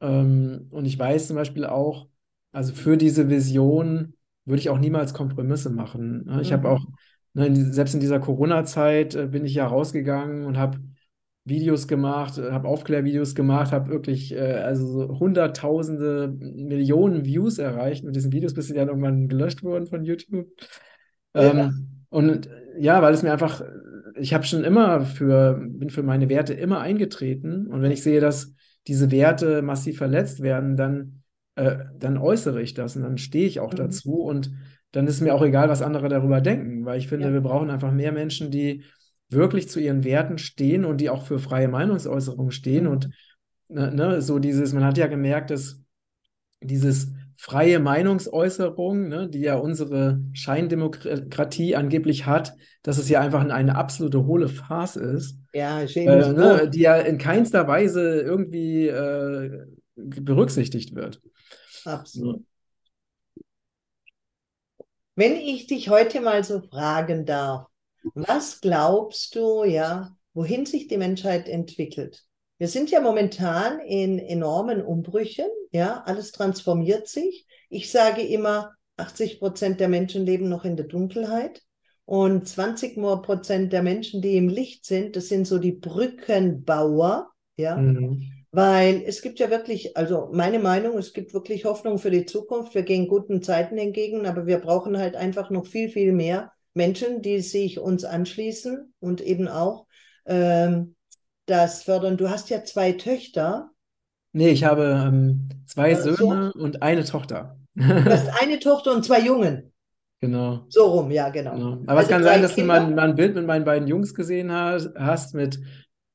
ähm, 0.00 0.68
und 0.70 0.86
ich 0.86 0.98
weiß 0.98 1.26
zum 1.26 1.36
Beispiel 1.36 1.66
auch, 1.66 2.08
also 2.52 2.72
für 2.72 2.96
diese 2.96 3.28
Vision 3.28 4.14
würde 4.46 4.60
ich 4.60 4.70
auch 4.70 4.78
niemals 4.78 5.12
Kompromisse 5.12 5.68
machen. 5.68 6.24
ne? 6.24 6.40
Ich 6.40 6.54
habe 6.54 6.70
auch, 6.70 6.86
Mhm. 7.34 7.52
ne, 7.52 7.72
selbst 7.72 7.92
in 7.92 8.00
dieser 8.00 8.18
Corona-Zeit 8.20 9.14
äh, 9.14 9.26
bin 9.26 9.44
ich 9.44 9.54
ja 9.54 9.66
rausgegangen 9.66 10.46
und 10.46 10.56
habe 10.56 10.78
Videos 11.46 11.86
gemacht, 11.88 12.38
habe 12.38 12.68
Aufklärvideos 12.68 13.34
gemacht, 13.34 13.72
habe 13.72 13.90
wirklich 13.90 14.32
äh, 14.34 14.38
also 14.54 14.86
so 14.86 15.18
Hunderttausende, 15.20 16.34
Millionen 16.38 17.24
Views 17.24 17.58
erreicht 17.58 18.02
mit 18.04 18.16
diesen 18.16 18.32
Videos, 18.32 18.54
bis 18.54 18.68
sie 18.68 18.74
dann 18.74 18.88
irgendwann 18.88 19.28
gelöscht 19.28 19.62
wurden 19.62 19.86
von 19.86 20.04
YouTube. 20.04 20.46
Ja. 21.34 21.50
Ähm, 21.50 22.04
und 22.10 22.46
äh, 22.46 22.50
ja, 22.80 23.02
weil 23.02 23.12
es 23.14 23.22
mir 23.22 23.32
einfach, 23.32 23.62
ich 24.16 24.32
habe 24.34 24.44
schon 24.44 24.64
immer 24.64 25.02
für, 25.02 25.60
bin 25.68 25.90
für 25.90 26.02
meine 26.02 26.28
Werte 26.28 26.54
immer 26.54 26.80
eingetreten. 26.80 27.66
Und 27.66 27.82
wenn 27.82 27.90
ich 27.92 28.02
sehe, 28.02 28.20
dass 28.20 28.54
diese 28.86 29.10
Werte 29.10 29.62
massiv 29.62 29.98
verletzt 29.98 30.40
werden, 30.42 30.76
dann, 30.76 31.22
äh, 31.56 31.76
dann 31.98 32.18
äußere 32.18 32.62
ich 32.62 32.74
das 32.74 32.96
und 32.96 33.02
dann 33.02 33.18
stehe 33.18 33.46
ich 33.46 33.60
auch 33.60 33.72
Mhm. 33.72 33.76
dazu. 33.76 34.22
Und 34.22 34.50
dann 34.92 35.06
ist 35.06 35.20
mir 35.20 35.34
auch 35.34 35.42
egal, 35.42 35.68
was 35.68 35.82
andere 35.82 36.08
darüber 36.08 36.40
denken, 36.40 36.84
weil 36.84 36.98
ich 36.98 37.08
finde, 37.08 37.26
Ja. 37.26 37.32
wir 37.32 37.40
brauchen 37.40 37.70
einfach 37.70 37.92
mehr 37.92 38.12
Menschen, 38.12 38.50
die 38.50 38.84
wirklich 39.30 39.68
zu 39.68 39.80
ihren 39.80 40.04
Werten 40.04 40.38
stehen 40.38 40.84
und 40.84 40.98
die 41.00 41.10
auch 41.10 41.24
für 41.26 41.38
freie 41.38 41.68
Meinungsäußerung 41.68 42.50
stehen. 42.50 42.86
Und 42.86 43.10
ne, 43.68 43.92
ne, 43.92 44.22
so 44.22 44.38
dieses, 44.38 44.72
man 44.72 44.84
hat 44.84 44.98
ja 44.98 45.06
gemerkt, 45.06 45.50
dass 45.50 45.80
dieses 46.60 47.12
freie 47.36 47.78
Meinungsäußerung, 47.78 49.08
ne, 49.08 49.28
die 49.28 49.40
ja 49.40 49.56
unsere 49.56 50.20
Scheindemokratie 50.32 51.76
angeblich 51.76 52.26
hat, 52.26 52.54
dass 52.82 52.98
es 52.98 53.08
ja 53.08 53.20
einfach 53.20 53.44
eine 53.44 53.76
absolute 53.76 54.24
hohle 54.24 54.48
Farce 54.48 54.96
ist, 54.96 55.38
Ja, 55.52 55.80
äh, 55.82 56.04
Illusion. 56.04 56.34
ne, 56.36 56.70
die 56.70 56.80
ja 56.80 56.96
in 56.96 57.18
keinster 57.18 57.66
Weise 57.66 58.20
irgendwie 58.20 58.86
äh, 58.88 59.66
berücksichtigt 59.96 60.94
wird. 60.94 61.20
Absolut. 61.84 62.42
Wenn 65.16 65.36
ich 65.36 65.66
dich 65.66 65.88
heute 65.90 66.20
mal 66.20 66.42
so 66.44 66.60
fragen 66.60 67.24
darf, 67.26 67.66
was 68.14 68.60
glaubst 68.60 69.34
du, 69.34 69.64
ja, 69.64 70.16
wohin 70.34 70.66
sich 70.66 70.88
die 70.88 70.98
Menschheit 70.98 71.48
entwickelt? 71.48 72.24
Wir 72.58 72.68
sind 72.68 72.90
ja 72.90 73.00
momentan 73.00 73.80
in 73.80 74.18
enormen 74.18 74.82
Umbrüchen, 74.82 75.46
ja, 75.72 76.02
alles 76.06 76.32
transformiert 76.32 77.08
sich. 77.08 77.46
Ich 77.68 77.90
sage 77.90 78.22
immer, 78.22 78.72
80 78.96 79.40
Prozent 79.40 79.80
der 79.80 79.88
Menschen 79.88 80.24
leben 80.24 80.48
noch 80.48 80.64
in 80.64 80.76
der 80.76 80.86
Dunkelheit 80.86 81.62
und 82.04 82.46
20 82.46 82.96
Prozent 82.96 83.72
der 83.72 83.82
Menschen, 83.82 84.22
die 84.22 84.36
im 84.36 84.48
Licht 84.48 84.84
sind, 84.84 85.16
das 85.16 85.28
sind 85.28 85.46
so 85.46 85.58
die 85.58 85.72
Brückenbauer, 85.72 87.30
ja. 87.56 87.76
Mhm. 87.76 88.30
Weil 88.52 89.02
es 89.04 89.20
gibt 89.20 89.40
ja 89.40 89.50
wirklich, 89.50 89.96
also 89.96 90.28
meine 90.32 90.60
Meinung, 90.60 90.96
es 90.96 91.12
gibt 91.12 91.34
wirklich 91.34 91.64
Hoffnung 91.64 91.98
für 91.98 92.12
die 92.12 92.24
Zukunft. 92.24 92.76
Wir 92.76 92.84
gehen 92.84 93.08
guten 93.08 93.42
Zeiten 93.42 93.78
entgegen, 93.78 94.26
aber 94.26 94.46
wir 94.46 94.58
brauchen 94.58 94.96
halt 94.96 95.16
einfach 95.16 95.50
noch 95.50 95.66
viel, 95.66 95.88
viel 95.88 96.12
mehr 96.12 96.52
Menschen, 96.74 97.22
die 97.22 97.40
sich 97.40 97.78
uns 97.78 98.04
anschließen 98.04 98.94
und 99.00 99.20
eben 99.20 99.48
auch 99.48 99.86
ähm, 100.26 100.96
das 101.46 101.82
fördern. 101.84 102.16
Du 102.16 102.30
hast 102.30 102.50
ja 102.50 102.64
zwei 102.64 102.92
Töchter. 102.92 103.70
Nee, 104.32 104.50
ich 104.50 104.64
habe 104.64 104.84
ähm, 105.08 105.48
zwei 105.66 105.94
Äh, 105.94 106.14
so? 106.16 106.16
Söhne 106.16 106.52
und 106.54 106.82
eine 106.82 107.04
Tochter. 107.04 107.58
Du 108.04 108.10
hast 108.12 108.28
eine 108.40 108.58
Tochter 108.60 108.92
und 108.92 109.04
zwei 109.04 109.20
Jungen. 109.20 109.72
Genau. 110.20 110.68
So 110.68 110.84
rum, 110.92 111.10
ja, 111.10 111.30
genau. 111.30 111.56
Genau. 111.56 111.82
Aber 111.86 112.00
es 112.00 112.08
Also 112.08 112.08
kann 112.08 112.22
drei 112.22 112.22
sein, 112.22 112.42
dass 112.42 112.56
du 112.56 112.62
Kinder. 112.62 112.64
mal, 112.64 112.90
mal 112.90 113.08
ein 113.10 113.16
Bild 113.16 113.34
mit 113.34 113.46
meinen 113.46 113.64
beiden 113.64 113.86
Jungs 113.88 114.14
gesehen 114.14 114.50
hast, 114.52 114.94
hast 114.96 115.34
mit 115.34 115.60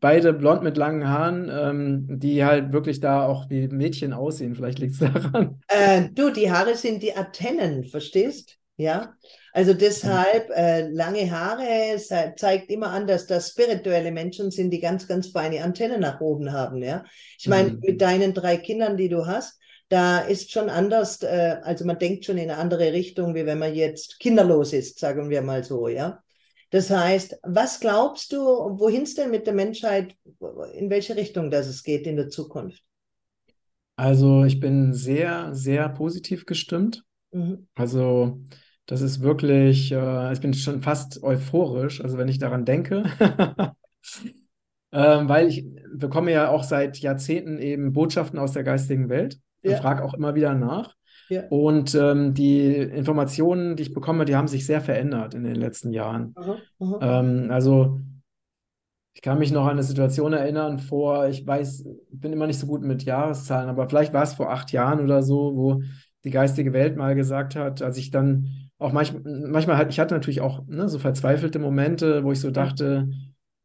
beide 0.02 0.34
blond 0.34 0.63
mit 0.63 0.78
langen 0.78 1.08
Haaren, 1.08 1.50
ähm, 1.52 2.19
die 2.19 2.43
halt 2.43 2.74
wirklich 2.74 3.00
da 3.00 3.26
auch 3.26 3.50
wie 3.50 3.67
Mädchen 3.67 4.13
aussehen. 4.13 4.56
Vielleicht 4.56 4.80
liegt 4.80 4.93
es 4.93 5.00
daran. 5.13 5.62
Äh, 5.67 6.10
du, 6.12 6.32
die 6.32 6.52
Haare 6.52 6.76
sind 6.76 7.04
die 7.04 7.13
Antennen, 7.15 7.84
verstehst? 7.86 8.58
Ja. 8.78 9.15
Also 9.54 9.74
deshalb 9.74 10.50
äh, 10.52 10.88
lange 10.90 11.32
Haare 11.32 11.98
ze- 11.98 12.34
zeigt 12.38 12.70
immer 12.72 12.92
an, 12.92 13.08
dass 13.08 13.26
das 13.28 13.50
spirituelle 13.50 14.12
Menschen 14.12 14.52
sind, 14.52 14.72
die 14.72 14.80
ganz, 14.80 15.08
ganz 15.08 15.28
feine 15.30 15.64
Antennen 15.64 16.02
nach 16.02 16.22
oben 16.22 16.52
haben. 16.54 16.84
Ja. 16.84 17.04
Ich 17.40 17.48
meine, 17.48 17.72
Mhm. 17.72 17.80
mit 17.82 18.02
deinen 18.02 18.34
drei 18.34 18.58
Kindern, 18.58 18.98
die 18.98 19.10
du 19.10 19.26
hast, 19.26 19.60
da 19.90 20.20
ist 20.20 20.52
schon 20.52 20.70
anders, 20.70 21.22
äh, 21.24 21.58
also 21.64 21.86
man 21.86 21.98
denkt 21.98 22.26
schon 22.26 22.38
in 22.38 22.50
eine 22.52 22.60
andere 22.60 22.94
Richtung, 22.94 23.34
wie 23.36 23.46
wenn 23.46 23.60
man 23.60 23.74
jetzt 23.74 24.20
kinderlos 24.20 24.74
ist, 24.74 25.00
sagen 25.00 25.30
wir 25.30 25.42
mal 25.42 25.64
so, 25.64 25.88
ja. 25.88 26.22
Das 26.72 26.92
heißt, 26.92 27.40
was 27.44 27.80
glaubst 27.80 28.32
du, 28.32 28.38
wohin 28.40 29.02
es 29.04 29.16
denn 29.16 29.32
mit 29.32 29.48
der 29.48 29.56
Menschheit, 29.56 30.16
in 30.74 30.90
welche 30.92 31.16
Richtung 31.16 31.50
das 31.50 31.66
es 31.68 31.84
geht 31.84 32.06
in 32.06 32.16
der 32.16 32.30
Zukunft? 32.30 32.84
Also 33.96 34.46
ich 34.46 34.60
bin 34.60 34.94
sehr, 34.94 35.54
sehr 35.54 35.90
positiv 35.90 36.46
gestimmt. 36.46 37.04
Mhm. 37.34 37.68
Also 37.76 38.44
das 38.89 39.02
ist 39.02 39.21
wirklich, 39.21 39.91
äh, 39.91 40.34
ich 40.34 40.41
bin 40.41 40.54
schon 40.54 40.82
fast 40.82 41.21
euphorisch, 41.23 42.02
also 42.04 42.17
wenn 42.17 42.28
ich 42.28 42.39
daran 42.39 42.65
denke. 42.65 43.04
Ähm, 44.91 45.30
weil 45.30 45.47
ich 45.49 45.65
bekomme 45.93 46.32
ja 46.32 46.49
auch 46.49 46.63
seit 46.63 46.97
Jahrzehnten 46.97 47.60
eben 47.60 47.93
Botschaften 47.93 48.39
aus 48.39 48.54
der 48.54 48.63
geistigen 48.63 49.08
Welt 49.10 49.39
und 49.63 49.73
Ja, 49.73 49.80
frage 49.80 50.04
auch 50.04 50.15
immer 50.15 50.34
wieder 50.36 50.56
nach. 50.56 50.95
ja. 51.30 51.43
Und 51.49 51.93
ähm, 51.95 52.34
die 52.34 52.75
Informationen, 52.75 53.75
die 53.75 53.84
ich 53.84 53.93
bekomme, 53.93 54.25
die 54.25 54.36
haben 54.36 54.47
sich 54.47 54.65
sehr 54.65 54.82
verändert 54.82 55.34
in 55.36 55.43
den 55.43 55.56
letzten 55.56 55.91
Jahren. 55.93 56.36
Aha, 56.36 56.56
aha. 56.80 56.97
Ähm, 57.02 57.49
also 57.52 57.99
ich 59.13 59.21
kann 59.21 59.39
mich 59.39 59.52
noch 59.52 59.65
an 59.65 59.71
eine 59.71 59.84
Situation 59.84 60.34
erinnern 60.34 60.80
vor, 60.80 61.28
ich 61.28 61.45
weiß, 61.45 61.82
ich 62.12 62.19
bin 62.19 62.32
immer 62.32 62.47
nicht 62.47 62.60
so 62.60 62.67
gut 62.67 62.82
mit 62.82 63.04
Jahreszahlen, 63.04 63.69
aber 63.69 63.89
vielleicht 63.89 64.13
war 64.13 64.23
es 64.23 64.34
vor 64.34 64.52
acht 64.52 64.71
Jahren 64.71 65.02
oder 65.02 65.23
so, 65.23 65.56
wo 65.56 65.82
die 66.23 66.30
geistige 66.32 66.73
Welt 66.73 66.95
mal 66.95 67.15
gesagt 67.15 67.56
hat, 67.56 67.82
als 67.82 67.97
ich 67.97 68.12
dann 68.12 68.68
auch 68.80 68.94
manchmal, 68.94 69.22
manchmal 69.48 69.78
halt, 69.78 69.89
ich 69.92 70.00
hatte 70.00 70.15
natürlich 70.15 70.42
auch 70.42 70.65
ne, 70.68 70.89
so 70.89 71.00
verzweifelte 71.00 71.60
Momente, 71.60 72.24
wo 72.24 72.32
ich 72.32 72.39
so 72.39 72.50
dachte, 72.50 73.10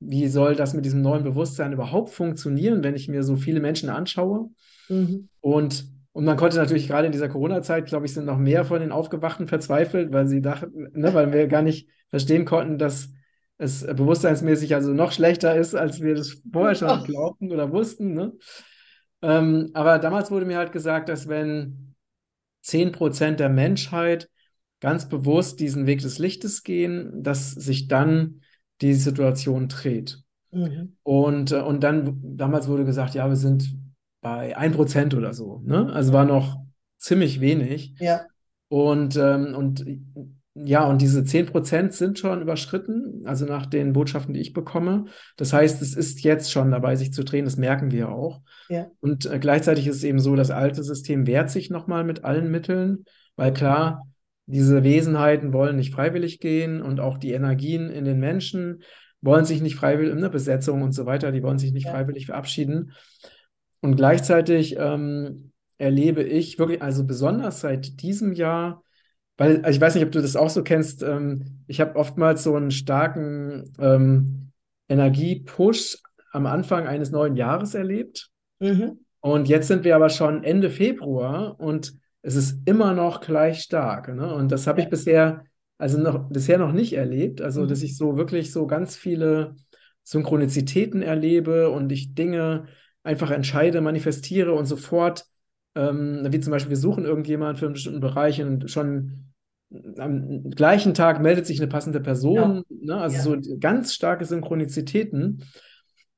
wie 0.00 0.26
soll 0.26 0.56
das 0.56 0.74
mit 0.74 0.84
diesem 0.84 1.02
neuen 1.02 1.24
Bewusstsein 1.24 1.72
überhaupt 1.72 2.10
funktionieren, 2.10 2.82
wenn 2.82 2.96
ich 2.96 3.08
mir 3.08 3.22
so 3.22 3.36
viele 3.36 3.60
Menschen 3.60 3.88
anschaue? 3.88 4.50
Mhm. 4.88 5.28
Und, 5.40 5.86
und 6.12 6.24
man 6.24 6.36
konnte 6.36 6.56
natürlich 6.56 6.88
gerade 6.88 7.06
in 7.06 7.12
dieser 7.12 7.28
Corona-Zeit, 7.28 7.86
glaube 7.86 8.06
ich, 8.06 8.12
sind 8.12 8.26
noch 8.26 8.38
mehr 8.38 8.64
von 8.64 8.80
den 8.80 8.92
Aufgewachten 8.92 9.46
verzweifelt, 9.46 10.12
weil 10.12 10.26
sie 10.26 10.42
dachten, 10.42 10.90
ne, 10.92 11.14
weil 11.14 11.32
wir 11.32 11.46
gar 11.46 11.62
nicht 11.62 11.88
verstehen 12.10 12.44
konnten, 12.44 12.76
dass 12.76 13.10
es 13.56 13.86
bewusstseinsmäßig 13.86 14.74
also 14.74 14.92
noch 14.92 15.12
schlechter 15.12 15.54
ist, 15.56 15.76
als 15.76 16.00
wir 16.00 16.16
das 16.16 16.42
vorher 16.52 16.74
schon 16.74 16.88
Ach. 16.88 17.04
glaubten 17.06 17.52
oder 17.52 17.70
wussten. 17.70 18.14
Ne? 18.14 18.32
Ähm, 19.22 19.70
aber 19.74 20.00
damals 20.00 20.32
wurde 20.32 20.44
mir 20.44 20.58
halt 20.58 20.72
gesagt, 20.72 21.08
dass 21.08 21.28
wenn 21.28 21.94
10% 22.64 23.36
der 23.36 23.48
Menschheit 23.48 24.28
ganz 24.84 25.08
bewusst 25.08 25.60
diesen 25.60 25.86
Weg 25.86 26.02
des 26.02 26.18
Lichtes 26.18 26.62
gehen, 26.62 27.22
dass 27.22 27.52
sich 27.52 27.88
dann 27.88 28.42
die 28.82 28.92
Situation 28.92 29.68
dreht. 29.68 30.22
Mhm. 30.52 30.98
Und, 31.02 31.52
äh, 31.52 31.62
und 31.62 31.82
dann, 31.82 32.20
damals 32.36 32.68
wurde 32.68 32.84
gesagt, 32.84 33.14
ja, 33.14 33.26
wir 33.26 33.36
sind 33.36 33.74
bei 34.20 34.54
1% 34.58 35.16
oder 35.16 35.32
so. 35.32 35.62
Ne? 35.64 35.90
Also 35.90 36.12
war 36.12 36.26
noch 36.26 36.58
ziemlich 36.98 37.40
wenig. 37.40 37.94
Ja, 37.98 38.26
Und, 38.68 39.16
ähm, 39.16 39.54
und 39.54 39.86
ja, 40.52 40.84
und 40.84 41.00
diese 41.00 41.24
10% 41.24 41.94
sind 41.94 42.18
schon 42.18 42.42
überschritten, 42.42 43.22
also 43.24 43.46
nach 43.46 43.64
den 43.64 43.94
Botschaften, 43.94 44.34
die 44.34 44.40
ich 44.40 44.52
bekomme. 44.52 45.06
Das 45.38 45.54
heißt, 45.54 45.80
es 45.80 45.96
ist 45.96 46.22
jetzt 46.24 46.52
schon 46.52 46.70
dabei, 46.70 46.94
sich 46.96 47.10
zu 47.14 47.24
drehen, 47.24 47.46
das 47.46 47.56
merken 47.56 47.90
wir 47.90 48.10
auch. 48.10 48.42
Ja. 48.68 48.88
Und 49.00 49.24
äh, 49.24 49.38
gleichzeitig 49.38 49.86
ist 49.86 49.96
es 49.96 50.04
eben 50.04 50.20
so, 50.20 50.36
das 50.36 50.50
alte 50.50 50.84
System 50.84 51.26
wehrt 51.26 51.48
sich 51.48 51.70
nochmal 51.70 52.04
mit 52.04 52.24
allen 52.24 52.50
Mitteln, 52.50 53.06
weil 53.36 53.54
klar, 53.54 54.06
diese 54.46 54.84
Wesenheiten 54.84 55.52
wollen 55.52 55.76
nicht 55.76 55.94
freiwillig 55.94 56.40
gehen 56.40 56.82
und 56.82 57.00
auch 57.00 57.18
die 57.18 57.32
Energien 57.32 57.90
in 57.90 58.04
den 58.04 58.18
Menschen 58.18 58.82
wollen 59.20 59.46
sich 59.46 59.62
nicht 59.62 59.76
freiwillig, 59.76 60.12
eine 60.12 60.28
Besetzung 60.28 60.82
und 60.82 60.92
so 60.92 61.06
weiter, 61.06 61.32
die 61.32 61.42
wollen 61.42 61.58
sich 61.58 61.72
nicht 61.72 61.86
Ja. 61.86 61.92
freiwillig 61.92 62.26
verabschieden. 62.26 62.92
Und 63.80 63.96
gleichzeitig 63.96 64.76
ähm, 64.78 65.52
erlebe 65.78 66.22
ich 66.22 66.58
wirklich, 66.58 66.82
also 66.82 67.04
besonders 67.04 67.60
seit 67.60 68.02
diesem 68.02 68.32
Jahr, 68.32 68.82
weil, 69.36 69.64
also 69.64 69.76
ich 69.76 69.80
weiß 69.80 69.94
nicht, 69.94 70.04
ob 70.04 70.12
du 70.12 70.20
das 70.20 70.36
auch 70.36 70.50
so 70.50 70.62
kennst, 70.62 71.02
ähm, 71.02 71.62
ich 71.66 71.80
habe 71.80 71.96
oftmals 71.96 72.44
so 72.44 72.54
einen 72.54 72.70
starken 72.70 73.72
ähm, 73.78 74.50
Energie-Push 74.88 75.98
am 76.32 76.46
Anfang 76.46 76.86
eines 76.86 77.10
neuen 77.10 77.36
Jahres 77.36 77.74
erlebt. 77.74 78.28
Mhm. 78.60 79.00
Und 79.20 79.48
jetzt 79.48 79.68
sind 79.68 79.84
wir 79.84 79.96
aber 79.96 80.10
schon 80.10 80.44
Ende 80.44 80.68
Februar 80.68 81.58
und 81.58 81.94
es 82.26 82.36
ist 82.36 82.66
immer 82.66 82.94
noch 82.94 83.20
gleich 83.20 83.60
stark. 83.60 84.08
Ne? 84.14 84.34
Und 84.34 84.50
das 84.50 84.66
habe 84.66 84.80
ich 84.80 84.86
Ja. 84.86 84.90
bisher, 84.90 85.44
also 85.78 85.98
noch, 85.98 86.30
bisher 86.30 86.58
noch 86.58 86.72
nicht 86.72 86.94
erlebt. 86.94 87.42
Also, 87.42 87.62
Mhm. 87.62 87.68
dass 87.68 87.82
ich 87.82 87.96
so 87.96 88.16
wirklich 88.16 88.50
so 88.50 88.66
ganz 88.66 88.96
viele 88.96 89.56
Synchronizitäten 90.02 91.02
erlebe 91.02 91.68
und 91.70 91.92
ich 91.92 92.14
Dinge 92.14 92.64
einfach 93.02 93.30
entscheide, 93.30 93.80
manifestiere 93.82 94.52
und 94.54 94.64
sofort, 94.64 95.26
ähm, 95.74 96.26
wie 96.30 96.40
zum 96.40 96.50
Beispiel, 96.50 96.70
wir 96.70 96.76
suchen 96.78 97.04
irgendjemanden 97.04 97.56
für 97.58 97.66
einen 97.66 97.74
bestimmten 97.74 98.00
Bereich 98.00 98.40
und 98.42 98.70
schon 98.70 99.26
am 99.98 100.50
gleichen 100.50 100.94
Tag 100.94 101.20
meldet 101.20 101.46
sich 101.46 101.60
eine 101.60 101.68
passende 101.68 102.00
Person. 102.00 102.62
Ne? 102.70 102.96
Also 102.96 103.34
Ja. 103.34 103.40
so 103.42 103.58
ganz 103.58 103.92
starke 103.92 104.24
Synchronizitäten. 104.24 105.44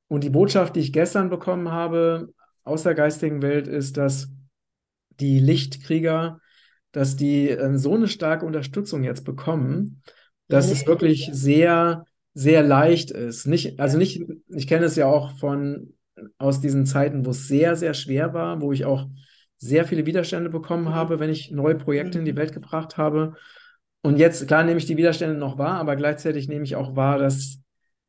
Und 0.07 0.23
die 0.23 0.29
Botschaft, 0.29 0.75
die 0.75 0.79
ich 0.81 0.93
gestern 0.93 1.29
bekommen 1.29 1.69
habe 1.71 2.29
aus 2.63 2.83
der 2.83 2.93
geistigen 2.93 3.41
Welt, 3.41 3.67
ist, 3.67 3.97
dass 3.97 4.29
die 5.19 5.39
Lichtkrieger, 5.39 6.39
dass 6.91 7.15
die 7.15 7.49
ähm, 7.49 7.77
so 7.77 7.95
eine 7.95 8.07
starke 8.07 8.45
Unterstützung 8.45 9.03
jetzt 9.03 9.25
bekommen, 9.25 10.01
dass 10.47 10.71
es 10.71 10.85
wirklich 10.87 11.29
sehr, 11.33 12.05
sehr 12.33 12.63
leicht 12.63 13.11
ist. 13.11 13.45
Nicht, 13.47 13.79
also 13.79 13.97
nicht, 13.97 14.23
ich 14.49 14.67
kenne 14.67 14.85
es 14.85 14.95
ja 14.95 15.05
auch 15.07 15.37
von 15.37 15.93
aus 16.37 16.61
diesen 16.61 16.85
Zeiten, 16.85 17.25
wo 17.25 17.31
es 17.31 17.47
sehr, 17.47 17.75
sehr 17.75 17.93
schwer 17.93 18.33
war, 18.33 18.61
wo 18.61 18.71
ich 18.71 18.85
auch 18.85 19.07
sehr 19.57 19.85
viele 19.85 20.05
Widerstände 20.05 20.49
bekommen 20.49 20.85
Mhm. 20.85 20.93
habe, 20.95 21.19
wenn 21.19 21.29
ich 21.29 21.51
neue 21.51 21.75
Projekte 21.75 22.19
in 22.19 22.25
die 22.25 22.31
Mhm. 22.31 22.37
Welt 22.37 22.53
gebracht 22.53 22.97
habe. 22.97 23.35
Und 24.01 24.17
jetzt, 24.17 24.47
klar, 24.47 24.63
nehme 24.63 24.77
ich 24.77 24.85
die 24.85 24.97
Widerstände 24.97 25.35
noch 25.35 25.57
wahr, 25.57 25.79
aber 25.79 25.95
gleichzeitig 25.95 26.47
nehme 26.47 26.63
ich 26.63 26.75
auch 26.75 26.95
wahr, 26.95 27.17
dass 27.17 27.59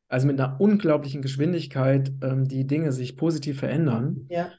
also 0.07 0.25
mit 0.25 0.39
einer 0.39 0.59
unglaublichen 0.59 1.21
Geschwindigkeit 1.21 2.11
ähm, 2.21 2.47
die 2.47 2.65
Dinge 2.65 2.91
sich 2.91 3.15
positiv 3.15 3.59
verändern. 3.59 4.25
Ja. 4.29 4.51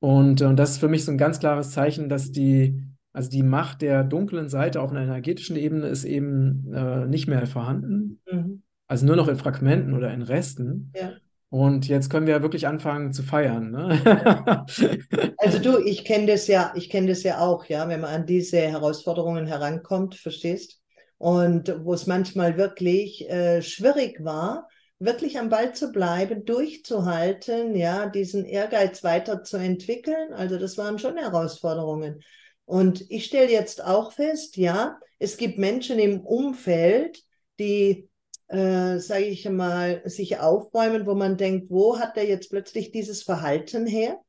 Und, 0.00 0.40
äh, 0.40 0.44
und 0.44 0.56
das 0.56 0.70
ist 0.72 0.78
für 0.78 0.88
mich 0.88 1.04
so 1.04 1.12
ein 1.12 1.18
ganz 1.18 1.40
klares 1.40 1.70
Zeichen, 1.70 2.08
dass 2.08 2.32
die, 2.32 2.82
also 3.12 3.30
die 3.30 3.42
Macht 3.42 3.82
der 3.82 4.04
dunklen 4.04 4.48
Seite 4.48 4.80
auf 4.80 4.90
einer 4.90 5.02
energetischen 5.02 5.56
Ebene 5.56 5.88
ist 5.88 6.04
eben 6.04 6.72
äh, 6.72 7.06
nicht 7.06 7.26
mehr 7.26 7.46
vorhanden. 7.46 8.20
Mhm. 8.30 8.62
Also 8.86 9.06
nur 9.06 9.16
noch 9.16 9.28
in 9.28 9.36
Fragmenten 9.36 9.94
oder 9.94 10.12
in 10.12 10.22
Resten. 10.22 10.92
Ja. 10.96 11.12
Und 11.50 11.88
jetzt 11.88 12.10
können 12.10 12.26
wir 12.26 12.34
ja 12.34 12.42
wirklich 12.42 12.66
anfangen 12.66 13.12
zu 13.12 13.22
feiern. 13.22 13.70
Ne? 13.70 14.66
Also 15.38 15.60
du, 15.60 15.78
ich 15.78 16.04
kenne 16.04 16.26
das 16.26 16.46
ja, 16.46 16.72
ich 16.74 16.90
kenne 16.90 17.06
das 17.06 17.22
ja 17.22 17.38
auch, 17.38 17.64
ja, 17.66 17.88
wenn 17.88 18.00
man 18.00 18.10
an 18.10 18.26
diese 18.26 18.58
Herausforderungen 18.58 19.46
herankommt, 19.46 20.16
verstehst? 20.16 20.82
Und 21.16 21.74
wo 21.84 21.94
es 21.94 22.06
manchmal 22.06 22.58
wirklich 22.58 23.28
äh, 23.30 23.62
schwierig 23.62 24.22
war, 24.22 24.68
wirklich 24.98 25.38
am 25.38 25.48
Ball 25.48 25.74
zu 25.74 25.92
bleiben, 25.92 26.44
durchzuhalten, 26.44 27.76
ja, 27.76 28.06
diesen 28.08 28.44
Ehrgeiz 28.44 29.04
weiterzuentwickeln. 29.04 30.32
Also 30.32 30.58
das 30.58 30.76
waren 30.76 30.98
schon 30.98 31.16
Herausforderungen. 31.16 32.22
Und 32.64 33.10
ich 33.10 33.24
stelle 33.24 33.50
jetzt 33.50 33.82
auch 33.84 34.12
fest, 34.12 34.56
ja, 34.56 34.98
es 35.18 35.36
gibt 35.36 35.58
Menschen 35.58 35.98
im 35.98 36.20
Umfeld, 36.20 37.22
die, 37.58 38.08
äh, 38.48 38.98
sage 38.98 39.24
ich 39.24 39.48
mal, 39.48 40.02
sich 40.04 40.38
aufbäumen, 40.38 41.06
wo 41.06 41.14
man 41.14 41.36
denkt, 41.36 41.70
wo 41.70 41.98
hat 41.98 42.16
der 42.16 42.26
jetzt 42.26 42.50
plötzlich 42.50 42.90
dieses 42.90 43.22
Verhalten 43.22 43.86
her? 43.86 44.20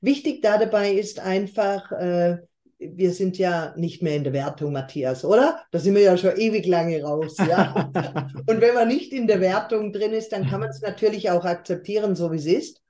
Wichtig 0.00 0.42
da 0.42 0.58
dabei 0.58 0.92
ist 0.92 1.20
einfach, 1.20 1.92
äh, 1.92 2.38
wir 2.94 3.12
sind 3.12 3.38
ja 3.38 3.74
nicht 3.76 4.02
mehr 4.02 4.16
in 4.16 4.24
der 4.24 4.32
Wertung, 4.32 4.72
Matthias, 4.72 5.24
oder? 5.24 5.60
Da 5.70 5.78
sind 5.78 5.94
wir 5.94 6.02
ja 6.02 6.16
schon 6.16 6.36
ewig 6.36 6.66
lange 6.66 7.02
raus, 7.02 7.36
ja. 7.38 7.90
Und 8.46 8.60
wenn 8.60 8.74
man 8.74 8.88
nicht 8.88 9.12
in 9.12 9.26
der 9.26 9.40
Wertung 9.40 9.92
drin 9.92 10.12
ist, 10.12 10.30
dann 10.32 10.48
kann 10.48 10.60
man 10.60 10.70
es 10.70 10.80
natürlich 10.80 11.30
auch 11.30 11.44
akzeptieren, 11.44 12.16
so 12.16 12.32
wie 12.32 12.36
es 12.36 12.46
ist. 12.46 12.80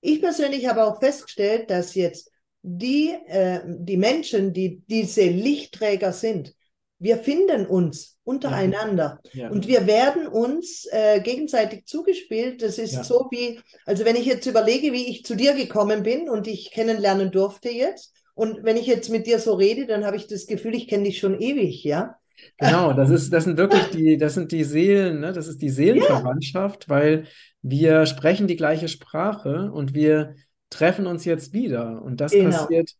Ich 0.00 0.20
persönlich 0.20 0.66
habe 0.68 0.84
auch 0.84 1.00
festgestellt, 1.00 1.70
dass 1.70 1.94
jetzt 1.94 2.30
die, 2.62 3.14
äh, 3.26 3.60
die 3.66 3.96
Menschen, 3.96 4.52
die 4.52 4.82
diese 4.88 5.22
Lichtträger 5.24 6.12
sind, 6.12 6.54
wir 6.98 7.18
finden 7.18 7.66
uns 7.66 8.16
untereinander 8.24 9.20
Ja. 9.32 9.50
und 9.50 9.66
wir 9.68 9.86
werden 9.86 10.26
uns 10.26 10.86
äh, 10.90 11.20
gegenseitig 11.20 11.86
zugespielt. 11.86 12.62
Das 12.62 12.78
ist 12.78 12.94
Ja. 12.94 13.04
so 13.04 13.28
wie, 13.30 13.60
also 13.84 14.04
wenn 14.06 14.16
ich 14.16 14.24
jetzt 14.24 14.46
überlege, 14.46 14.92
wie 14.92 15.08
ich 15.08 15.24
zu 15.24 15.34
dir 15.34 15.52
gekommen 15.54 16.02
bin 16.02 16.30
und 16.30 16.46
dich 16.46 16.70
kennenlernen 16.70 17.30
durfte 17.30 17.68
jetzt, 17.68 18.14
und 18.34 18.64
wenn 18.64 18.76
ich 18.76 18.86
jetzt 18.86 19.10
mit 19.10 19.26
dir 19.26 19.38
so 19.38 19.54
rede, 19.54 19.86
dann 19.86 20.04
habe 20.04 20.16
ich 20.16 20.26
das 20.26 20.46
Gefühl, 20.46 20.74
ich 20.74 20.88
kenne 20.88 21.04
dich 21.04 21.18
schon 21.18 21.40
ewig, 21.40 21.84
ja? 21.84 22.18
Genau, 22.56 22.92
das 22.92 23.10
ist, 23.10 23.32
das 23.32 23.44
sind 23.44 23.56
wirklich 23.58 23.90
die, 23.90 24.16
das 24.16 24.34
sind 24.34 24.52
die 24.52 24.64
Seelen, 24.64 25.20
ne? 25.20 25.32
Das 25.32 25.46
ist 25.48 25.60
die 25.62 25.70
Seelenverwandtschaft, 25.70 26.88
weil 26.88 27.26
wir 27.62 28.06
sprechen 28.06 28.46
die 28.46 28.56
gleiche 28.56 28.88
Sprache 28.88 29.70
und 29.72 29.94
wir 29.94 30.36
treffen 30.70 31.06
uns 31.06 31.24
jetzt 31.24 31.52
wieder. 31.52 32.02
Und 32.02 32.20
das 32.20 32.36
Genau. 32.36 32.68
passiert 32.78 32.90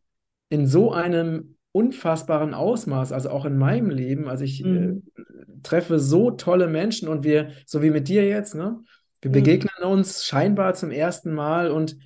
in 0.51 0.67
so 0.67 0.93
einem 0.93 1.57
unfassbaren 1.73 2.55
Ausmaß, 2.55 3.13
also 3.13 3.31
auch 3.31 3.45
in 3.45 3.59
meinem 3.59 3.91
Leben. 3.91 4.29
Also 4.29 4.45
ich 4.45 4.65
Mhm. 4.65 4.73
äh, 4.73 4.95
treffe 5.63 5.99
so 6.01 6.31
tolle 6.31 6.69
Menschen 6.69 7.09
und 7.09 7.25
wir, 7.25 7.51
so 7.67 7.83
wie 7.83 7.91
mit 7.91 8.09
dir 8.09 8.27
jetzt, 8.29 8.55
ne? 8.55 8.81
Wir 9.23 9.31
Mhm. 9.31 9.65
begegnen 9.65 9.85
uns 9.85 10.25
scheinbar 10.25 10.75
zum 10.75 10.91
ersten 10.91 11.33
Mal 11.35 11.71
und 11.71 11.97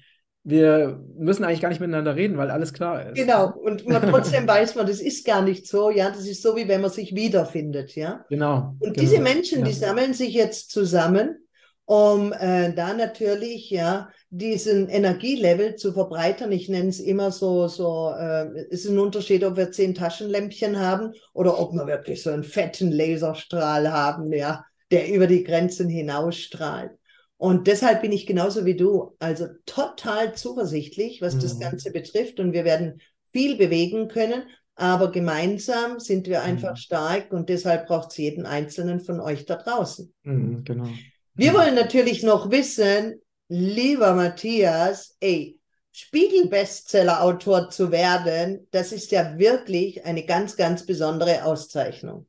wir 0.48 1.04
müssen 1.16 1.44
eigentlich 1.44 1.60
gar 1.60 1.68
nicht 1.68 1.80
miteinander 1.80 2.16
reden, 2.16 2.38
weil 2.38 2.50
alles 2.50 2.72
klar 2.72 3.10
ist. 3.10 3.14
Genau. 3.14 3.52
Und 3.54 3.86
man, 3.86 4.06
trotzdem 4.06 4.46
weiß 4.48 4.74
man, 4.74 4.86
das 4.86 5.00
ist 5.00 5.26
gar 5.26 5.42
nicht 5.42 5.66
so, 5.66 5.90
ja. 5.90 6.10
Das 6.10 6.26
ist 6.26 6.42
so, 6.42 6.56
wie 6.56 6.68
wenn 6.68 6.80
man 6.80 6.90
sich 6.90 7.14
wiederfindet, 7.14 7.94
ja. 7.96 8.24
Genau, 8.28 8.76
Und 8.78 8.96
genau. 8.96 9.00
diese 9.00 9.20
Menschen, 9.20 9.64
die 9.64 9.72
Ja. 9.72 9.76
sammeln 9.88 10.14
sich 10.14 10.32
jetzt 10.34 10.70
zusammen, 10.70 11.36
um 11.84 12.32
äh, 12.32 12.72
da 12.74 12.94
natürlich 12.94 13.70
ja 13.70 14.10
diesen 14.30 14.88
Energielevel 14.88 15.76
zu 15.76 15.92
verbreitern. 15.92 16.52
Ich 16.52 16.68
nenne 16.68 16.90
es 16.90 17.00
immer 17.00 17.30
so, 17.32 17.66
so 17.68 18.12
äh, 18.18 18.46
es 18.70 18.84
ist 18.84 18.90
ein 18.90 18.98
Unterschied, 18.98 19.42
ob 19.44 19.56
wir 19.56 19.72
zehn 19.72 19.94
Taschenlämpchen 19.94 20.78
haben 20.78 21.12
oder 21.32 21.58
ob 21.58 21.72
wir 21.72 21.86
wirklich 21.86 22.22
so 22.22 22.30
einen 22.30 22.44
fetten 22.44 22.92
Laserstrahl 22.92 23.90
haben, 23.90 24.32
ja, 24.32 24.64
der 24.90 25.08
über 25.12 25.26
die 25.26 25.44
Grenzen 25.44 25.88
hinausstrahlt. 25.88 26.90
Und 27.38 27.66
deshalb 27.66 28.02
bin 28.02 28.12
ich 28.12 28.26
genauso 28.26 28.66
wie 28.66 28.76
du, 28.76 29.16
also 29.18 29.46
total 29.64 30.34
zuversichtlich, 30.34 31.22
was 31.22 31.38
das 31.38 31.54
Mhm. 31.54 31.60
Ganze 31.60 31.92
betrifft. 31.92 32.40
Und 32.40 32.52
wir 32.52 32.64
werden 32.64 33.00
viel 33.32 33.56
bewegen 33.56 34.08
können. 34.08 34.42
Aber 34.74 35.10
gemeinsam 35.10 35.98
sind 35.98 36.28
wir 36.28 36.42
einfach 36.42 36.72
Mhm. 36.72 36.76
stark 36.76 37.32
und 37.32 37.48
deshalb 37.48 37.88
braucht 37.88 38.12
es 38.12 38.16
jeden 38.18 38.46
einzelnen 38.46 39.00
von 39.00 39.18
euch 39.20 39.44
da 39.44 39.56
draußen. 39.56 40.14
Mhm, 40.22 40.62
genau. 40.62 40.88
Wir 41.34 41.52
wollen 41.52 41.74
natürlich 41.74 42.22
noch 42.22 42.50
wissen, 42.52 43.20
lieber 43.48 44.14
Matthias, 44.14 45.16
ey, 45.18 45.58
Spiegel-Bestseller-Autor 45.90 47.70
zu 47.70 47.90
werden, 47.90 48.68
das 48.70 48.92
ist 48.92 49.10
ja 49.10 49.36
wirklich 49.36 50.04
eine 50.04 50.24
ganz, 50.24 50.56
ganz 50.56 50.86
besondere 50.86 51.44
Auszeichnung. 51.44 52.27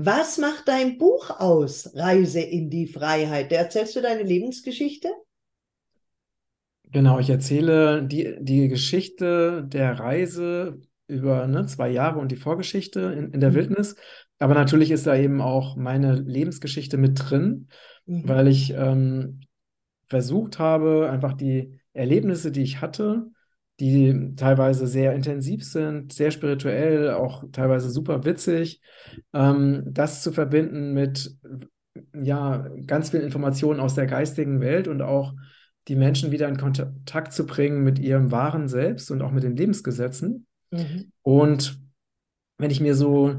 Was 0.00 0.38
macht 0.38 0.66
dein 0.68 0.96
Buch 0.96 1.28
aus, 1.28 1.94
Reise 1.94 2.40
in 2.40 2.70
die 2.70 2.86
Freiheit? 2.86 3.52
Erzählst 3.52 3.96
du 3.96 4.00
deine 4.00 4.22
Lebensgeschichte? 4.22 5.10
Genau, 6.90 7.18
ich 7.18 7.28
erzähle 7.28 8.02
die, 8.06 8.36
die 8.40 8.68
Geschichte 8.68 9.62
der 9.66 9.98
Reise 10.00 10.80
über 11.06 11.46
ne, 11.46 11.66
zwei 11.66 11.90
Jahre 11.90 12.18
und 12.18 12.32
die 12.32 12.36
Vorgeschichte 12.36 13.00
in, 13.00 13.32
in 13.32 13.40
der 13.40 13.52
Mhm. 13.52 13.54
Wildnis. 13.54 13.96
Aber 14.38 14.54
natürlich 14.54 14.90
ist 14.90 15.06
da 15.06 15.14
eben 15.16 15.40
auch 15.42 15.76
meine 15.76 16.14
Lebensgeschichte 16.14 16.96
mit 16.96 17.20
drin, 17.30 17.68
Mhm. 18.06 18.28
weil 18.28 18.48
ich 18.48 18.72
ähm, 18.72 19.40
versucht 20.08 20.58
habe, 20.58 21.10
einfach 21.10 21.34
die 21.34 21.80
Erlebnisse, 21.92 22.52
die 22.52 22.62
ich 22.62 22.80
hatte, 22.80 23.30
die 23.80 24.34
teilweise 24.36 24.86
sehr 24.86 25.14
intensiv 25.14 25.64
sind, 25.64 26.12
sehr 26.12 26.30
spirituell, 26.30 27.10
auch 27.10 27.44
teilweise 27.52 27.90
super 27.90 28.24
witzig, 28.24 28.80
ähm, 29.32 29.84
das 29.86 30.22
zu 30.22 30.32
verbinden 30.32 30.94
mit 30.94 31.36
ja, 32.14 32.66
ganz 32.86 33.10
vielen 33.10 33.24
Informationen 33.24 33.80
aus 33.80 33.94
der 33.94 34.06
geistigen 34.06 34.60
Welt 34.60 34.88
und 34.88 35.02
auch 35.02 35.34
die 35.88 35.96
Menschen 35.96 36.30
wieder 36.32 36.48
in 36.48 36.58
Kontakt 36.58 37.32
zu 37.32 37.46
bringen 37.46 37.82
mit 37.82 37.98
ihrem 37.98 38.30
wahren 38.30 38.68
Selbst 38.68 39.10
und 39.10 39.22
auch 39.22 39.32
mit 39.32 39.42
den 39.42 39.56
Lebensgesetzen. 39.56 40.46
Mhm. 40.70 41.12
Und 41.22 41.78
wenn 42.58 42.70
ich 42.70 42.80
mir 42.80 42.94
so 42.94 43.36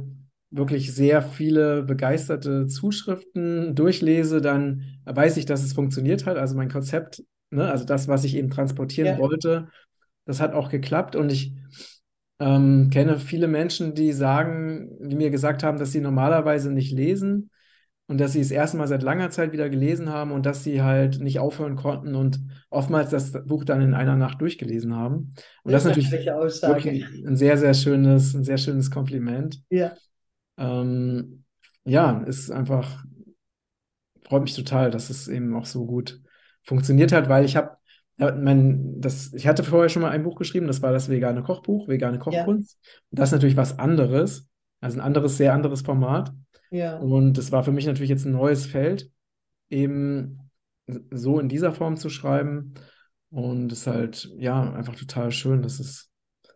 wirklich 0.51 0.93
sehr 0.95 1.21
viele 1.21 1.83
begeisterte 1.83 2.65
Zuschriften 2.67 3.75
durchlese, 3.75 4.41
dann 4.41 4.99
weiß 5.05 5.37
ich, 5.37 5.45
dass 5.45 5.63
es 5.63 5.73
funktioniert 5.73 6.25
hat. 6.25 6.37
Also 6.37 6.55
mein 6.55 6.69
Konzept, 6.71 7.23
ne, 7.51 7.69
also 7.69 7.85
das, 7.85 8.07
was 8.07 8.23
ich 8.23 8.35
eben 8.35 8.49
transportieren 8.49 9.13
Ja. 9.13 9.19
wollte, 9.19 9.67
das 10.29 10.39
hat 10.39 10.53
auch 10.53 10.69
geklappt. 10.69 11.15
Und 11.15 11.31
ich 11.31 11.53
ähm, 12.39 12.89
kenne 12.91 13.19
viele 13.19 13.47
Menschen, 13.47 13.95
die 13.95 14.13
sagen, 14.13 14.89
die 15.01 15.15
mir 15.15 15.31
gesagt 15.31 15.63
haben, 15.63 15.79
dass 15.79 15.91
sie 15.91 16.01
normalerweise 16.01 16.71
nicht 16.71 16.91
lesen 16.91 17.49
und 18.07 18.19
dass 18.19 18.33
sie 18.33 18.39
es 18.39 18.51
erstmal 18.51 18.87
seit 18.87 19.03
langer 19.03 19.29
Zeit 19.29 19.51
wieder 19.51 19.69
gelesen 19.69 20.09
haben 20.09 20.31
und 20.31 20.45
dass 20.45 20.63
sie 20.63 20.81
halt 20.81 21.19
nicht 21.19 21.39
aufhören 21.39 21.75
konnten 21.75 22.15
und 22.15 22.39
oftmals 22.69 23.09
das 23.09 23.33
Buch 23.45 23.63
dann 23.63 23.81
in 23.81 23.93
einer 23.93 24.15
Nacht 24.15 24.39
durchgelesen 24.41 24.95
haben. 24.95 25.33
Und 25.63 25.71
das, 25.71 25.83
Das 25.83 25.97
ist 25.97 26.03
natürlich 26.05 26.31
Aussage. 26.31 26.75
wirklich 26.85 27.25
ein 27.25 27.35
sehr, 27.35 27.57
sehr 27.57 27.73
schönes, 27.73 28.33
ein 28.33 28.43
sehr 28.43 28.57
schönes 28.57 28.89
Kompliment. 28.89 29.61
Ja. 29.69 29.93
Ähm, 30.57 31.43
ja, 31.85 32.21
ist 32.27 32.51
einfach, 32.51 33.03
freut 34.23 34.43
mich 34.43 34.55
total, 34.55 34.91
dass 34.91 35.09
es 35.09 35.27
eben 35.27 35.55
auch 35.55 35.65
so 35.65 35.85
gut 35.85 36.21
funktioniert 36.63 37.11
hat, 37.11 37.29
weil 37.29 37.45
ich 37.45 37.55
habe, 37.55 37.78
mein, 38.19 38.99
das, 38.99 39.33
ich 39.33 39.47
hatte 39.47 39.63
vorher 39.63 39.89
schon 39.89 40.01
mal 40.01 40.11
ein 40.11 40.23
Buch 40.23 40.37
geschrieben, 40.37 40.67
das 40.67 40.81
war 40.81 40.91
das 40.91 41.09
vegane 41.09 41.41
Kochbuch, 41.41 41.87
vegane 41.87 42.19
Kochkunst. 42.19 42.77
Und 43.09 43.19
das 43.19 43.29
ist 43.29 43.33
natürlich 43.33 43.57
was 43.57 43.79
anderes, 43.79 44.47
also 44.81 44.97
ein 44.97 45.05
anderes, 45.05 45.37
sehr 45.37 45.53
anderes 45.53 45.81
Format. 45.81 46.33
Ja. 46.71 46.97
Und 46.97 47.37
es 47.37 47.51
war 47.51 47.63
für 47.63 47.71
mich 47.71 47.85
natürlich 47.85 48.09
jetzt 48.09 48.25
ein 48.25 48.33
neues 48.33 48.65
Feld, 48.65 49.09
eben 49.69 50.39
so 51.11 51.39
in 51.39 51.49
dieser 51.49 51.71
Form 51.71 51.97
zu 51.97 52.09
schreiben. 52.09 52.73
Und 53.31 53.71
es 53.71 53.79
ist 53.79 53.87
halt, 53.87 54.29
ja, 54.37 54.73
einfach 54.73 54.95
total 54.95 55.31
schön, 55.31 55.61
dass 55.61 55.79
es 55.79 56.09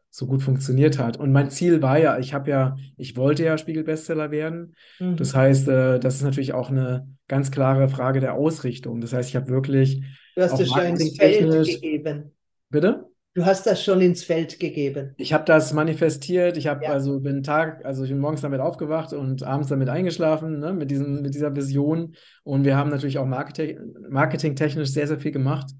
so 0.09 0.27
gut 0.27 0.43
funktioniert 0.43 0.99
hat. 0.99 1.17
Und 1.17 1.31
mein 1.31 1.49
Ziel 1.49 1.81
war 1.81 1.97
ja, 1.97 2.19
ich 2.19 2.33
habe 2.33 2.49
ja, 2.49 2.75
ich 2.97 3.17
wollte 3.17 3.43
ja 3.43 3.57
Spiegel-Bestseller 3.57 4.29
werden. 4.29 4.75
Mhm. 4.99 5.15
Das 5.15 5.33
heißt, 5.33 5.67
äh, 5.67 5.99
das 5.99 6.15
ist 6.15 6.23
natürlich 6.23 6.53
auch 6.53 6.69
eine 6.69 7.07
ganz 7.27 7.51
klare 7.51 7.89
Frage 7.89 8.19
der 8.19 8.33
Ausrichtung. 8.33 9.01
Das 9.01 9.13
heißt, 9.13 9.29
ich 9.29 9.35
habe 9.35 9.47
wirklich 9.47 10.03
Du 10.35 10.41
hast 10.41 10.59
das 10.59 10.69
schon 10.69 10.85
ins 10.85 11.15
Feld 11.17 11.65
gegeben. 11.65 12.31
Bitte? 12.69 13.05
Du 13.35 13.45
hast 13.45 13.65
das 13.65 13.83
schon 13.83 13.99
ins 14.01 14.23
Feld 14.23 14.59
gegeben. 14.59 15.15
Ich 15.17 15.33
habe 15.33 15.43
das 15.45 15.73
manifestiert. 15.73 16.55
Ich 16.55 16.67
habe 16.67 16.83
Ja. 16.83 16.91
also 16.91 17.19
bin 17.19 17.41
Tag, 17.41 17.83
also 17.83 18.03
ich 18.03 18.11
bin 18.11 18.19
morgens 18.19 18.41
damit 18.41 18.59
aufgewacht 18.59 19.11
und 19.13 19.41
abends 19.41 19.69
damit 19.69 19.89
eingeschlafen, 19.89 20.59
ne, 20.59 20.71
mit 20.71 20.91
diesem, 20.91 21.23
mit 21.23 21.33
dieser 21.33 21.55
Vision. 21.55 22.15
Und 22.43 22.63
wir 22.63 22.77
haben 22.77 22.91
natürlich 22.91 23.17
auch 23.17 23.25
Marketing, 23.25 23.79
marketingtechnisch 24.09 24.89
sehr, 24.89 25.07
sehr 25.07 25.19
viel 25.19 25.31
gemacht, 25.31 25.71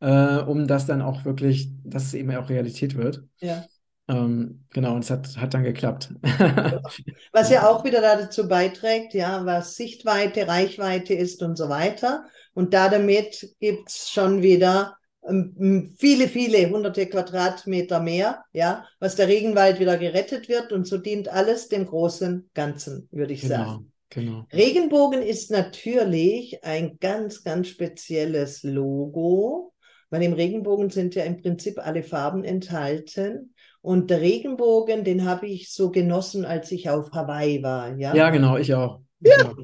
äh, 0.00 0.38
um 0.38 0.66
das 0.66 0.86
dann 0.86 1.02
auch 1.02 1.26
wirklich, 1.26 1.68
dass 1.84 2.04
es 2.04 2.14
eben 2.14 2.34
auch 2.36 2.48
Realität 2.48 2.96
wird. 2.96 3.22
Ja. 3.40 3.66
Ähm, 4.06 4.64
genau, 4.72 4.94
und 4.94 5.04
es 5.04 5.10
hat, 5.10 5.36
hat 5.36 5.54
dann 5.54 5.64
geklappt. 5.64 6.10
Was 7.32 7.50
ja 7.50 7.68
auch 7.68 7.84
wieder 7.84 8.00
dazu 8.00 8.48
beiträgt, 8.48 9.14
ja, 9.14 9.46
was 9.46 9.76
Sichtweite, 9.76 10.46
Reichweite 10.46 11.14
ist 11.14 11.42
und 11.42 11.56
so 11.56 11.70
weiter. 11.70 12.24
Und 12.54 12.72
da 12.72 12.88
damit 12.88 13.54
gibt's 13.60 14.10
schon 14.10 14.42
wieder 14.42 14.96
ähm, 15.28 15.94
viele, 15.98 16.28
viele 16.28 16.70
hunderte 16.70 17.06
Quadratmeter 17.06 18.00
mehr, 18.00 18.44
ja, 18.52 18.86
was 19.00 19.16
der 19.16 19.28
Regenwald 19.28 19.80
wieder 19.80 19.96
gerettet 19.98 20.48
wird. 20.48 20.72
Und 20.72 20.86
so 20.86 20.98
dient 20.98 21.28
alles 21.28 21.68
dem 21.68 21.86
großen 21.86 22.50
Ganzen, 22.54 23.08
würde 23.10 23.32
ich 23.32 23.42
sagen. 23.42 23.90
Genau, 24.10 24.32
genau. 24.32 24.46
Regenbogen 24.52 25.22
ist 25.22 25.50
natürlich 25.50 26.62
ein 26.64 26.98
ganz, 27.00 27.42
ganz 27.42 27.68
spezielles 27.68 28.62
Logo, 28.62 29.72
weil 30.10 30.22
im 30.22 30.32
Regenbogen 30.32 30.90
sind 30.90 31.14
ja 31.14 31.24
im 31.24 31.40
Prinzip 31.40 31.78
alle 31.84 32.02
Farben 32.02 32.44
enthalten. 32.44 33.54
Und 33.80 34.10
der 34.10 34.20
Regenbogen, 34.20 35.04
den 35.04 35.24
habe 35.26 35.46
ich 35.46 35.72
so 35.72 35.90
genossen, 35.90 36.44
als 36.44 36.70
ich 36.72 36.88
auf 36.88 37.10
Hawaii 37.12 37.62
war. 37.62 37.96
Ja, 37.96 38.14
Ja, 38.14 38.30
genau, 38.30 38.56
ich 38.56 38.72
auch. 38.72 39.00
Ich 39.20 39.44
auch. 39.44 39.56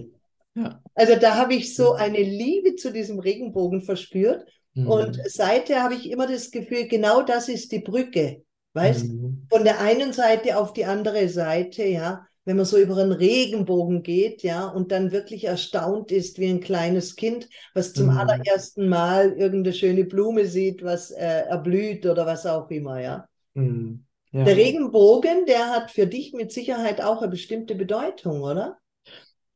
Ja. 0.54 0.82
also 0.94 1.14
da 1.16 1.36
habe 1.36 1.54
ich 1.54 1.76
so 1.76 1.92
eine 1.92 2.18
Liebe 2.18 2.74
zu 2.76 2.92
diesem 2.92 3.18
Regenbogen 3.20 3.82
verspürt. 3.82 4.44
Mhm. 4.74 4.86
Und 4.88 5.20
seither 5.26 5.82
habe 5.82 5.94
ich 5.94 6.10
immer 6.10 6.26
das 6.26 6.50
Gefühl, 6.50 6.88
genau 6.88 7.22
das 7.22 7.48
ist 7.48 7.72
die 7.72 7.78
Brücke. 7.80 8.42
Weißt 8.72 9.06
Mhm. 9.08 9.46
von 9.50 9.64
der 9.64 9.80
einen 9.80 10.12
Seite 10.12 10.58
auf 10.58 10.72
die 10.72 10.84
andere 10.84 11.28
Seite, 11.28 11.84
ja, 11.84 12.26
wenn 12.44 12.56
man 12.56 12.64
so 12.66 12.78
über 12.78 12.96
einen 12.96 13.12
Regenbogen 13.12 14.02
geht, 14.02 14.42
ja, 14.42 14.66
und 14.68 14.92
dann 14.92 15.12
wirklich 15.12 15.44
erstaunt 15.44 16.10
ist 16.10 16.38
wie 16.38 16.48
ein 16.48 16.60
kleines 16.60 17.14
Kind, 17.16 17.48
was 17.74 17.92
zum 17.92 18.06
Mhm. 18.06 18.18
allerersten 18.18 18.88
Mal 18.88 19.32
irgendeine 19.32 19.74
schöne 19.74 20.04
Blume 20.04 20.46
sieht, 20.46 20.82
was 20.82 21.10
äh, 21.10 21.42
erblüht 21.48 22.06
oder 22.06 22.26
was 22.26 22.46
auch 22.46 22.70
immer, 22.70 23.00
ja. 23.00 23.26
Mhm. 23.54 24.04
Ja. 24.32 24.44
Der 24.44 24.56
Regenbogen, 24.56 25.46
der 25.46 25.70
hat 25.70 25.90
für 25.90 26.06
dich 26.06 26.32
mit 26.32 26.52
Sicherheit 26.52 27.00
auch 27.02 27.20
eine 27.22 27.30
bestimmte 27.30 27.74
Bedeutung, 27.74 28.40
oder? 28.42 28.78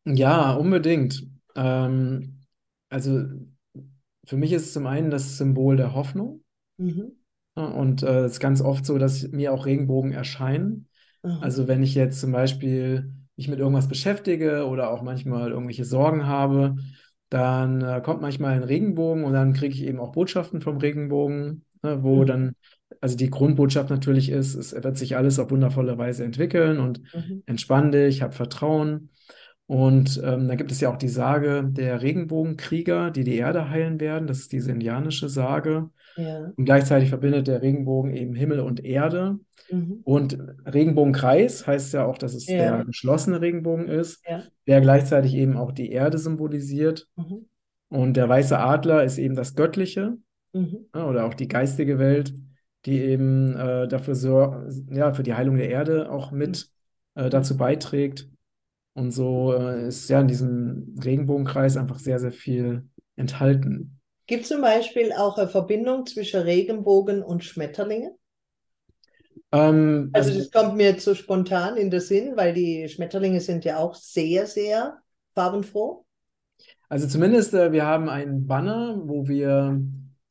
Ja, 0.04 0.52
unbedingt. 0.54 1.26
Ähm, 1.56 2.40
also 2.88 3.24
für 4.26 4.36
mich 4.36 4.52
ist 4.52 4.66
es 4.66 4.72
zum 4.74 4.86
einen 4.86 5.10
das 5.10 5.38
Symbol 5.38 5.76
der 5.76 5.94
Hoffnung. 5.94 6.44
Mhm. 6.78 7.14
Ja, 7.56 7.66
Und 7.66 8.02
äh, 8.02 8.24
es 8.24 8.32
ist 8.32 8.40
ganz 8.40 8.60
oft 8.60 8.84
so, 8.84 8.98
dass 8.98 9.28
mir 9.28 9.52
auch 9.52 9.66
Regenbogen 9.66 10.12
erscheinen. 10.12 10.88
Aha. 11.22 11.40
Also 11.40 11.68
wenn 11.68 11.82
ich 11.82 11.94
jetzt 11.94 12.20
zum 12.20 12.32
Beispiel 12.32 13.12
mich 13.36 13.48
mit 13.48 13.58
irgendwas 13.58 13.88
beschäftige 13.88 14.66
oder 14.66 14.90
auch 14.90 15.02
manchmal 15.02 15.50
irgendwelche 15.50 15.84
Sorgen 15.84 16.26
habe, 16.26 16.76
dann 17.30 17.82
äh, 17.82 18.00
kommt 18.04 18.20
manchmal 18.22 18.54
ein 18.54 18.62
Regenbogen 18.64 19.24
und 19.24 19.32
dann 19.32 19.52
kriege 19.54 19.74
ich 19.74 19.82
eben 19.82 19.98
auch 19.98 20.12
Botschaften 20.12 20.60
vom 20.60 20.76
Regenbogen, 20.78 21.64
ne, 21.82 22.02
wo 22.02 22.20
Mhm. 22.20 22.26
dann, 22.26 22.52
also 23.00 23.16
die 23.16 23.30
Grundbotschaft 23.30 23.90
natürlich 23.90 24.28
ist, 24.30 24.54
es 24.54 24.72
wird 24.72 24.96
sich 24.96 25.16
alles 25.16 25.38
auf 25.38 25.50
wundervolle 25.50 25.98
Weise 25.98 26.24
entwickeln 26.24 26.78
und 26.78 27.00
Mhm. 27.14 27.42
entspann 27.46 27.90
dich, 27.92 28.22
hab 28.22 28.34
Vertrauen. 28.34 29.10
Und 29.66 30.20
ähm, 30.22 30.46
da 30.46 30.56
gibt 30.56 30.70
es 30.72 30.80
ja 30.80 30.90
auch 30.90 30.98
die 30.98 31.08
Sage 31.08 31.64
der 31.66 32.02
Regenbogenkrieger, 32.02 33.10
die 33.10 33.24
die 33.24 33.36
Erde 33.36 33.70
heilen 33.70 33.98
werden. 33.98 34.26
Das 34.26 34.40
ist 34.40 34.52
diese 34.52 34.70
indianische 34.70 35.28
Sage. 35.30 35.88
Ja. 36.16 36.52
Und 36.54 36.64
gleichzeitig 36.66 37.08
verbindet 37.08 37.46
der 37.46 37.62
Regenbogen 37.62 38.12
eben 38.14 38.34
Himmel 38.34 38.60
und 38.60 38.84
Erde. 38.84 39.38
Mhm. 39.70 40.00
Und 40.04 40.38
Regenbogenkreis 40.66 41.66
heißt 41.66 41.94
ja 41.94 42.04
auch, 42.04 42.18
dass 42.18 42.34
es 42.34 42.46
Ja. 42.46 42.56
der 42.76 42.84
geschlossene 42.84 43.40
Regenbogen 43.40 43.88
ist, 43.88 44.22
Ja. 44.28 44.42
der 44.66 44.82
gleichzeitig 44.82 45.34
eben 45.34 45.56
auch 45.56 45.72
die 45.72 45.90
Erde 45.90 46.18
symbolisiert. 46.18 47.08
Mhm. 47.16 47.46
Und 47.88 48.16
der 48.18 48.28
weiße 48.28 48.58
Adler 48.58 49.02
ist 49.04 49.18
eben 49.18 49.34
das 49.34 49.54
Göttliche 49.54 50.18
Mhm. 50.52 50.86
ja, 50.94 51.06
oder 51.08 51.24
auch 51.24 51.34
die 51.34 51.48
geistige 51.48 51.98
Welt, 51.98 52.34
die 52.84 53.00
eben 53.00 53.56
äh, 53.56 53.88
dafür 53.88 54.14
sor 54.14 54.66
ja, 54.90 55.14
für 55.14 55.22
die 55.22 55.34
Heilung 55.34 55.56
der 55.56 55.70
Erde 55.70 56.10
auch 56.10 56.32
mit 56.32 56.68
äh, 57.14 57.30
dazu 57.30 57.56
beiträgt. 57.56 58.28
Und 58.94 59.10
so 59.10 59.52
äh, 59.54 59.88
ist 59.88 60.08
ja 60.08 60.20
in 60.20 60.28
diesem 60.28 60.94
Regenbogenkreis 61.02 61.76
einfach 61.76 61.98
sehr, 61.98 62.18
sehr 62.18 62.32
viel 62.32 62.88
enthalten. 63.16 64.00
Gibt 64.26 64.42
es 64.42 64.48
zum 64.48 64.60
Beispiel 64.60 65.12
auch 65.12 65.38
eine 65.38 65.48
Verbindung 65.48 66.06
zwischen 66.06 66.42
Regenbogen 66.42 67.22
und 67.22 67.42
Schmetterlingen? 67.44 68.12
Ähm, 69.52 70.10
Also 70.12 70.30
also 70.30 70.38
das 70.38 70.50
kommt 70.50 70.76
mir 70.76 70.86
jetzt 70.90 71.04
so 71.04 71.14
spontan 71.14 71.76
in 71.76 71.90
den 71.90 72.00
Sinn, 72.00 72.36
weil 72.36 72.54
die 72.54 72.88
Schmetterlinge 72.88 73.40
sind 73.40 73.64
ja 73.64 73.78
auch 73.78 73.94
sehr, 73.94 74.46
sehr 74.46 74.98
farbenfroh. 75.34 76.04
Also 76.88 77.06
zumindest, 77.08 77.54
äh, 77.54 77.72
wir 77.72 77.84
haben 77.86 78.08
einen 78.08 78.46
Banner, 78.46 79.00
wo 79.04 79.26
wir 79.28 79.80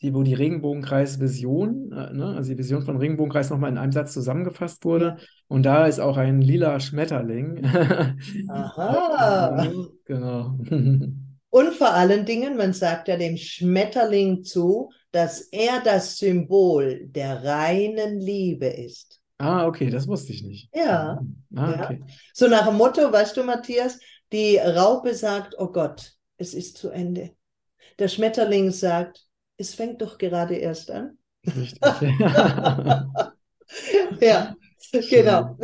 die, 0.03 0.13
wo 0.13 0.23
die 0.23 0.33
Regenbogenkreis-Vision, 0.33 1.91
äh, 1.91 2.13
ne, 2.13 2.33
also 2.35 2.51
die 2.51 2.57
Vision 2.57 2.83
von 2.83 2.97
Regenbogenkreis 2.97 3.49
nochmal 3.49 3.71
in 3.71 3.77
einem 3.77 3.91
Satz 3.91 4.13
zusammengefasst 4.13 4.83
wurde. 4.85 5.17
Und 5.47 5.63
da 5.63 5.85
ist 5.87 5.99
auch 5.99 6.17
ein 6.17 6.41
lila 6.41 6.79
Schmetterling. 6.79 7.65
Aha. 8.49 9.67
Genau. 10.05 10.57
Und 11.49 11.73
vor 11.75 11.93
allen 11.93 12.25
Dingen, 12.25 12.57
man 12.57 12.73
sagt 12.73 13.07
ja 13.07 13.15
dem 13.15 13.37
Schmetterling 13.37 14.43
zu, 14.43 14.89
dass 15.11 15.41
er 15.41 15.81
das 15.83 16.17
Symbol 16.17 17.05
der 17.05 17.43
reinen 17.43 18.19
Liebe 18.19 18.65
ist. 18.65 19.21
Ah, 19.37 19.67
okay, 19.67 19.89
das 19.91 20.07
wusste 20.07 20.33
ich 20.33 20.43
nicht. 20.43 20.69
Ja, 20.75 21.21
Ah, 21.55 21.71
ja. 21.71 21.83
okay. 21.85 22.03
So 22.33 22.47
nach 22.47 22.65
dem 22.67 22.77
Motto, 22.77 23.01
weißt 23.11 23.37
du, 23.37 23.43
Matthias, 23.43 23.99
die 24.31 24.57
Raupe 24.57 25.13
sagt, 25.13 25.53
oh 25.59 25.67
Gott, 25.67 26.13
es 26.37 26.53
ist 26.55 26.77
zu 26.77 26.89
Ende. 26.89 27.31
Der 27.99 28.07
Schmetterling 28.07 28.71
sagt, 28.71 29.23
es 29.57 29.73
fängt 29.75 30.01
doch 30.01 30.17
gerade 30.17 30.55
erst 30.55 30.91
an. 30.91 31.17
Richtig. 31.55 32.01
Ja, 34.19 34.55
genau. 35.09 35.57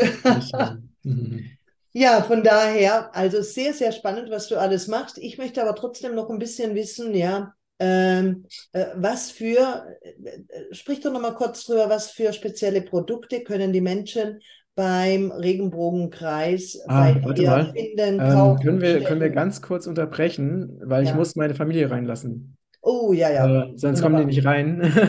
Mhm. 1.03 1.57
Ja, 1.91 2.21
von 2.23 2.43
daher, 2.43 3.13
also 3.15 3.41
sehr, 3.41 3.73
sehr 3.73 3.91
spannend, 3.91 4.29
was 4.29 4.47
du 4.47 4.57
alles 4.59 4.87
machst. 4.87 5.17
Ich 5.17 5.37
möchte 5.37 5.61
aber 5.61 5.75
trotzdem 5.75 6.13
noch 6.15 6.29
ein 6.29 6.37
bisschen 6.39 6.75
wissen, 6.75 7.15
ja, 7.15 7.53
ähm, 7.79 8.45
äh, 8.73 8.87
was 8.95 9.31
für, 9.31 9.97
äh, 10.03 10.73
sprich 10.73 10.99
doch 11.01 11.11
noch 11.11 11.21
mal 11.21 11.33
kurz 11.33 11.65
drüber, 11.65 11.89
was 11.89 12.11
für 12.11 12.31
spezielle 12.33 12.81
Produkte 12.83 13.43
können 13.43 13.73
die 13.73 13.81
Menschen 13.81 14.39
beim 14.75 15.31
Regenbogenkreis 15.31 16.79
Ah, 16.87 17.11
bei 17.11 17.15
dir 17.35 17.59
finden, 17.75 18.23
Ähm, 18.23 18.27
kaufen, 18.27 18.59
können 18.59 18.81
wir, 18.81 19.03
können 19.03 19.21
wir 19.21 19.29
ganz 19.29 19.61
kurz 19.61 19.87
unterbrechen, 19.87 20.79
weil 20.83 21.03
ich 21.03 21.13
Ja. 21.13 21.13
muss 21.13 21.35
meine 21.35 21.55
Familie 21.55 21.89
reinlassen. 21.91 22.57
Oh, 22.81 23.13
ja, 23.13 23.29
ja. 23.29 23.57
Äh, 23.63 23.77
sonst 23.77 24.01
kommen 24.01 24.17
die 24.17 24.25
Wunderbar. 24.25 24.25
nicht 24.25 24.45
rein. 24.45 25.07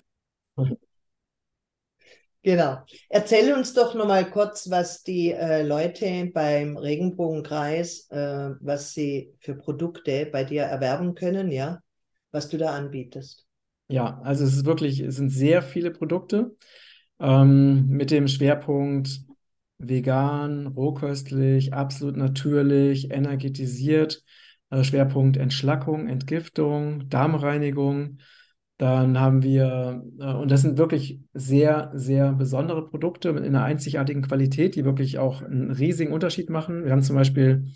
Genau. 2.43 2.79
Erzähl 3.11 3.53
uns 3.53 3.75
doch 3.75 3.95
nochmal 3.95 4.31
kurz, 4.31 4.71
was 4.71 5.03
die 5.03 5.31
äh, 5.33 5.63
Leute 5.63 6.31
beim 6.33 6.77
Regenbogenkreis, 6.79 8.09
äh, 8.11 8.51
was 8.61 8.95
sie 8.95 9.35
für 9.41 9.55
Produkte 9.55 10.25
bei 10.27 10.45
dir 10.45 10.63
erwerben 10.63 11.15
können, 11.15 11.51
ja, 11.53 11.81
was 12.31 12.49
du 12.49 12.57
da 12.57 12.71
anbietest. 12.75 13.47
Ja, 13.89 14.21
also 14.23 14.45
es 14.45 14.55
ist 14.57 14.65
wirklich, 14.65 15.01
es 15.01 15.17
sind 15.17 15.31
sehr 15.31 15.63
viele 15.63 15.91
Produkte 15.91 16.57
ähm, 17.21 17.89
mit 17.89 18.11
dem 18.11 18.29
Schwerpunkt 18.29 19.23
vegan, 19.79 20.69
rohköstlich, 20.69 21.75
absolut 21.75 22.17
natürlich, 22.17 23.11
energetisiert, 23.11 24.25
äh, 24.71 24.85
Schwerpunkt 24.85 25.37
Entschlackung, 25.37 26.09
Entgiftung, 26.09 27.09
Darmreinigung. 27.09 28.19
Dann 28.79 29.21
haben 29.21 29.43
wir, 29.43 30.03
äh, 30.19 30.33
und 30.33 30.51
das 30.51 30.63
sind 30.63 30.79
wirklich 30.79 31.21
sehr, 31.35 31.91
sehr 31.95 32.33
besondere 32.33 32.89
Produkte 32.89 33.29
in 33.31 33.39
einer 33.39 33.65
einzigartigen 33.65 34.23
Qualität, 34.23 34.75
die 34.75 34.85
wirklich 34.85 35.19
auch 35.19 35.43
einen 35.43 35.71
riesigen 35.71 36.13
Unterschied 36.13 36.49
machen. 36.49 36.85
Wir 36.85 36.93
haben 36.93 37.03
zum 37.03 37.17
Beispiel 37.17 37.73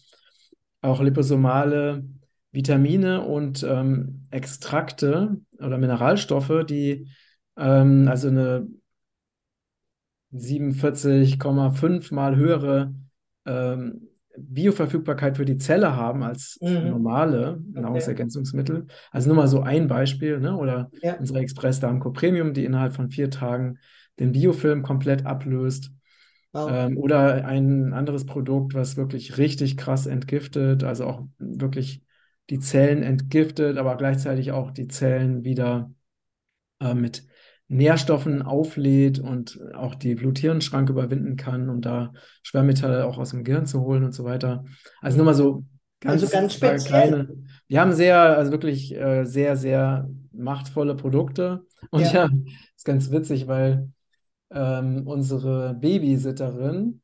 auch 0.80 1.02
liposomale 1.02 2.04
Vitamine 2.52 3.22
und 3.22 3.64
ähm, 3.64 4.26
Extrakte 4.30 5.40
oder 5.58 5.76
Mineralstoffe, 5.76 6.64
die 6.68 7.08
ähm, 7.56 8.06
also 8.08 8.28
eine 8.28 8.68
47,5 10.32 12.14
mal 12.14 12.36
höhere 12.36 12.94
ähm, 13.46 14.08
Bioverfügbarkeit 14.36 15.36
für 15.36 15.44
die 15.44 15.58
Zelle 15.58 15.96
haben 15.96 16.22
als 16.22 16.58
Mhm. 16.60 16.88
normale. 16.90 17.60
Nahrungsergänzungsmittel. 17.72 18.86
Also 19.10 19.28
nur 19.28 19.36
mal 19.36 19.48
so 19.48 19.60
ein 19.62 19.88
Beispiel, 19.88 20.40
ne? 20.40 20.56
Oder 20.56 20.90
Ja. 21.02 21.16
unsere 21.18 21.38
Express 21.40 21.80
Darmco 21.80 22.10
Premium, 22.10 22.52
die 22.52 22.64
innerhalb 22.64 22.94
von 22.94 23.10
vier 23.10 23.30
Tagen 23.30 23.78
den 24.18 24.32
Biofilm 24.32 24.82
komplett 24.82 25.26
ablöst. 25.26 25.90
Wow. 26.52 26.70
Ähm, 26.70 26.98
oder 26.98 27.44
ein 27.44 27.92
anderes 27.92 28.26
Produkt, 28.26 28.74
was 28.74 28.96
wirklich 28.96 29.38
richtig 29.38 29.76
krass 29.76 30.06
entgiftet, 30.06 30.84
also 30.84 31.06
auch 31.06 31.22
wirklich 31.38 32.02
die 32.50 32.60
Zellen 32.60 33.02
entgiftet, 33.02 33.78
aber 33.78 33.96
gleichzeitig 33.96 34.52
auch 34.52 34.70
die 34.70 34.86
Zellen 34.86 35.44
wieder 35.44 35.92
äh, 36.80 36.94
mit 36.94 37.24
Nährstoffen 37.68 38.42
auflädt 38.42 39.18
und 39.18 39.58
auch 39.74 39.94
die 39.94 40.14
Blut-Hirn-Schranke 40.14 40.92
überwinden 40.92 41.36
kann, 41.36 41.68
um 41.70 41.80
da 41.80 42.12
Schwermetalle 42.42 43.06
auch 43.06 43.18
aus 43.18 43.30
dem 43.30 43.44
Gehirn 43.44 43.66
zu 43.66 43.80
holen 43.80 44.04
und 44.04 44.12
so 44.12 44.24
weiter. 44.24 44.64
Also 45.00 45.16
nur 45.16 45.26
mal 45.26 45.34
so 45.34 45.64
ganz, 46.00 46.22
Also 46.22 46.32
ganz 46.32 46.54
äh, 46.54 46.56
speziell. 46.56 46.86
kleine. 46.88 47.28
Wir 47.68 47.80
haben 47.80 47.92
sehr, 47.92 48.18
also 48.18 48.52
wirklich 48.52 48.94
äh, 48.94 49.24
sehr, 49.24 49.56
sehr 49.56 50.08
machtvolle 50.32 50.94
Produkte. 50.94 51.64
Und 51.90 52.02
Ja. 52.02 52.12
ja, 52.12 52.28
ist 52.76 52.84
ganz 52.84 53.10
witzig, 53.10 53.46
weil 53.46 53.88
ähm, 54.50 55.06
unsere 55.06 55.74
Babysitterin, 55.74 57.00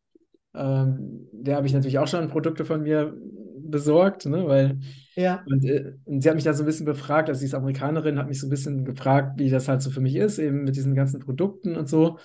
ähm, 0.55 1.29
der 1.33 1.57
habe 1.57 1.67
ich 1.67 1.73
natürlich 1.73 1.99
auch 1.99 2.07
schon 2.07 2.29
Produkte 2.29 2.65
von 2.65 2.83
mir 2.83 3.15
besorgt, 3.63 4.27
ne, 4.27 4.47
weil 4.47 4.79
Ja. 5.21 5.43
und, 5.47 5.65
äh, 5.65 5.93
und 6.05 6.23
sie 6.23 6.29
hat 6.29 6.35
mich 6.37 6.45
da 6.45 6.55
so 6.55 6.63
ein 6.63 6.67
bisschen 6.67 6.87
befragt, 6.87 7.29
also 7.29 7.39
sie 7.39 7.47
ist 7.47 7.55
Amerikanerin, 7.55 8.19
hat 8.19 8.29
mich 8.29 8.41
so 8.41 8.47
ein 8.47 8.51
bisschen 8.51 8.85
gefragt, 8.85 9.39
wie 9.39 9.51
das 9.51 9.69
halt 9.69 9.83
so 9.83 9.91
für 9.91 10.01
mich 10.01 10.17
ist, 10.17 10.39
eben 10.39 10.65
mit 10.65 10.77
diesen 10.77 10.95
ganzen 10.95 11.21
Produkten 11.21 11.77
und 11.77 11.89
so. 11.89 12.19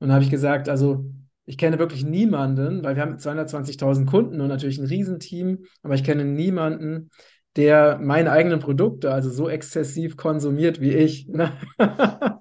Und 0.00 0.08
da 0.08 0.14
habe 0.14 0.24
ich 0.24 0.30
gesagt, 0.30 0.68
also 0.68 1.04
ich 1.46 1.58
kenne 1.58 1.78
wirklich 1.78 2.04
niemanden, 2.04 2.82
weil 2.84 2.96
wir 2.96 3.02
haben 3.02 3.18
220.000 3.18 4.06
Kunden 4.06 4.40
und 4.40 4.48
natürlich 4.48 4.78
ein 4.78 4.86
Riesenteam, 4.86 5.64
aber 5.82 5.94
ich 5.94 6.04
kenne 6.04 6.24
niemanden, 6.24 7.10
der 7.56 7.98
meine 8.00 8.30
eigenen 8.30 8.60
Produkte 8.60 9.12
also 9.12 9.30
so 9.30 9.48
exzessiv 9.48 10.16
konsumiert 10.16 10.80
wie 10.80 10.92
ich. 10.92 11.26
Ne? 11.28 11.52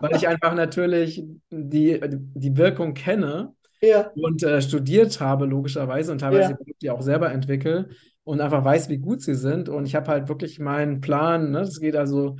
Weil 0.00 0.14
ich 0.16 0.28
einfach 0.28 0.54
natürlich 0.54 1.24
die, 1.50 2.00
die 2.34 2.56
Wirkung 2.56 2.94
kenne 2.94 3.52
Ja. 3.80 4.10
und 4.14 4.42
äh, 4.44 4.62
studiert 4.62 5.20
habe, 5.20 5.46
logischerweise, 5.46 6.12
und 6.12 6.18
teilweise 6.18 6.42
Ja. 6.42 6.48
die 6.50 6.54
Produkte 6.54 6.92
auch 6.94 7.02
selber 7.02 7.32
entwickle 7.32 7.88
und 8.24 8.40
einfach 8.40 8.64
weiß, 8.64 8.88
wie 8.88 8.98
gut 8.98 9.22
sie 9.22 9.34
sind. 9.34 9.68
Und 9.68 9.86
ich 9.86 9.94
habe 9.94 10.08
halt 10.08 10.28
wirklich 10.28 10.58
meinen 10.58 11.00
Plan. 11.00 11.50
Ne? 11.50 11.60
Das 11.60 11.80
geht 11.80 11.96
also 11.96 12.36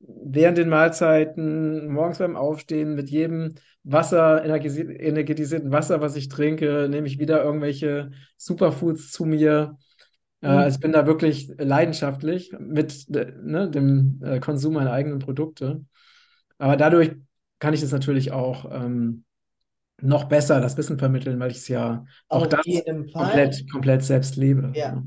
während 0.00 0.58
den 0.58 0.68
Mahlzeiten, 0.68 1.88
morgens 1.88 2.18
beim 2.18 2.36
Aufstehen, 2.36 2.94
mit 2.94 3.10
jedem 3.10 3.54
Wasser, 3.84 4.44
energetisierten 4.44 5.72
Wasser, 5.72 6.00
was 6.00 6.16
ich 6.16 6.28
trinke, 6.28 6.88
nehme 6.90 7.06
ich 7.06 7.18
wieder 7.18 7.42
irgendwelche 7.42 8.10
Superfoods 8.36 9.10
zu 9.12 9.24
mir. 9.24 9.76
Äh, 10.42 10.64
Mhm. 10.64 10.68
ich 10.68 10.80
bin 10.80 10.92
da 10.92 11.06
wirklich 11.06 11.50
leidenschaftlich 11.58 12.52
mit 12.58 13.08
äh, 13.14 13.32
ne, 13.42 13.70
dem 13.70 14.20
äh, 14.22 14.40
Konsum 14.40 14.74
meiner 14.74 14.92
eigenen 14.92 15.18
Produkte. 15.18 15.84
Aber 16.58 16.76
dadurch 16.76 17.12
kann 17.58 17.74
ich 17.74 17.80
das 17.80 17.92
natürlich 17.92 18.32
auch 18.32 18.70
ähm, 18.72 19.24
noch 20.00 20.24
besser 20.24 20.60
das 20.60 20.76
Wissen 20.76 20.98
vermitteln, 20.98 21.38
weil 21.40 21.50
ich 21.50 21.58
es 21.58 21.68
ja 21.68 22.04
auch 22.28 22.46
das 22.46 22.60
komplett, 23.12 23.70
komplett 23.70 24.02
selbst 24.02 24.36
lebe. 24.36 24.72
Ja. 24.74 25.02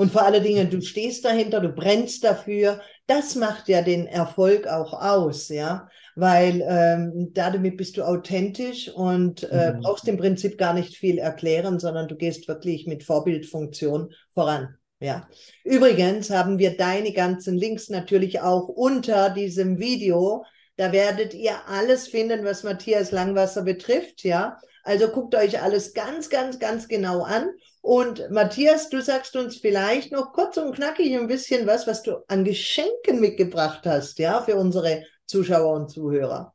Und 0.00 0.10
vor 0.12 0.22
allen 0.22 0.42
Dingen, 0.42 0.70
du 0.70 0.80
stehst 0.80 1.26
dahinter, 1.26 1.60
du 1.60 1.68
brennst 1.68 2.24
dafür. 2.24 2.80
Das 3.06 3.34
macht 3.34 3.68
ja 3.68 3.82
den 3.82 4.06
Erfolg 4.06 4.66
auch 4.66 4.94
aus, 4.94 5.50
ja, 5.50 5.90
weil 6.16 6.64
ähm, 6.66 7.32
damit 7.34 7.76
bist 7.76 7.98
du 7.98 8.04
authentisch 8.04 8.88
und 8.88 9.42
äh, 9.50 9.74
Mhm. 9.74 9.80
brauchst 9.82 10.08
im 10.08 10.16
Prinzip 10.16 10.56
gar 10.56 10.72
nicht 10.72 10.96
viel 10.96 11.18
erklären, 11.18 11.78
sondern 11.78 12.08
du 12.08 12.16
gehst 12.16 12.48
wirklich 12.48 12.86
mit 12.86 13.04
Vorbildfunktion 13.04 14.14
voran. 14.32 14.74
Ja. 15.00 15.28
Übrigens 15.64 16.30
haben 16.30 16.58
wir 16.58 16.78
deine 16.78 17.12
ganzen 17.12 17.54
Links 17.58 17.90
natürlich 17.90 18.40
auch 18.40 18.68
unter 18.68 19.28
diesem 19.28 19.78
Video. 19.78 20.46
Da 20.76 20.92
werdet 20.92 21.34
ihr 21.34 21.56
alles 21.68 22.08
finden, 22.08 22.42
was 22.42 22.62
Matthias 22.64 23.10
Langwasser 23.12 23.64
betrifft, 23.64 24.24
ja. 24.24 24.56
Also 24.82 25.08
guckt 25.08 25.34
euch 25.34 25.60
alles 25.60 25.92
ganz, 25.92 26.30
ganz, 26.30 26.58
ganz 26.58 26.88
genau 26.88 27.22
an. 27.22 27.50
Und 27.82 28.30
Matthias, 28.30 28.90
du 28.90 29.00
sagst 29.00 29.36
uns 29.36 29.56
vielleicht 29.56 30.12
noch 30.12 30.32
kurz 30.32 30.56
und 30.58 30.74
knackig 30.74 31.16
ein 31.16 31.28
bisschen 31.28 31.66
was, 31.66 31.86
was 31.86 32.02
du 32.02 32.22
an 32.28 32.44
Geschenken 32.44 33.20
mitgebracht 33.20 33.82
hast, 33.86 34.18
ja, 34.18 34.42
für 34.42 34.56
unsere 34.56 35.02
Zuschauer 35.26 35.74
und 35.74 35.90
Zuhörer. 35.90 36.52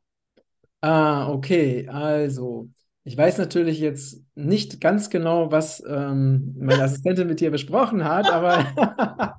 Ah, 0.80 1.28
okay. 1.30 1.88
Also, 1.88 2.68
ich 3.02 3.16
weiß 3.16 3.38
natürlich 3.38 3.80
jetzt 3.80 4.22
nicht 4.34 4.80
ganz 4.80 5.10
genau, 5.10 5.50
was 5.50 5.82
ähm, 5.88 6.54
meine 6.58 6.82
Assistentin 6.84 7.26
mit 7.26 7.40
dir 7.40 7.50
besprochen 7.50 8.04
hat, 8.04 8.30
aber, 8.30 8.66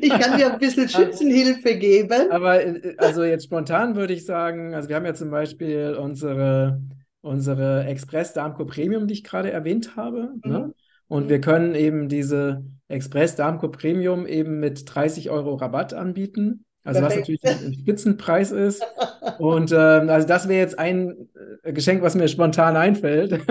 Ich 0.00 0.18
kann 0.18 0.36
dir 0.36 0.52
ein 0.52 0.58
bisschen 0.58 0.88
Schützenhilfe 0.88 1.76
geben. 1.76 2.30
aber 2.30 2.64
äh, 2.64 2.94
also 2.98 3.22
jetzt 3.24 3.44
spontan 3.44 3.96
würde 3.96 4.12
ich 4.12 4.24
sagen, 4.24 4.74
also 4.74 4.88
wir 4.88 4.96
haben 4.96 5.06
ja 5.06 5.14
zum 5.14 5.30
Beispiel 5.30 5.96
unsere, 5.98 6.82
unsere 7.20 7.84
Express 7.84 8.32
Darmco 8.32 8.64
Premium, 8.64 9.06
die 9.06 9.14
ich 9.14 9.24
gerade 9.24 9.50
erwähnt 9.50 9.96
habe, 9.96 10.34
ne? 10.44 10.72
Mhm. 11.10 11.16
Und 11.16 11.28
wir 11.28 11.40
können 11.40 11.74
eben 11.74 12.08
diese 12.08 12.64
Express 12.88 13.36
Darmco 13.36 13.68
Premium 13.68 14.26
eben 14.26 14.58
mit 14.60 14.82
30 14.92 15.28
Euro 15.30 15.54
Rabatt 15.54 15.92
anbieten. 15.92 16.64
Also 16.82 17.02
was 17.02 17.14
natürlich 17.14 17.44
ein, 17.44 17.74
Spitzenpreis 17.74 18.52
ist. 18.52 18.82
Und 19.38 19.70
ähm, 19.72 20.08
also 20.08 20.26
das 20.26 20.48
wäre 20.48 20.60
jetzt 20.60 20.78
ein 20.78 21.28
äh, 21.62 21.72
Geschenk, 21.74 22.00
was 22.02 22.14
mir 22.14 22.26
spontan 22.28 22.76
einfällt. 22.76 23.38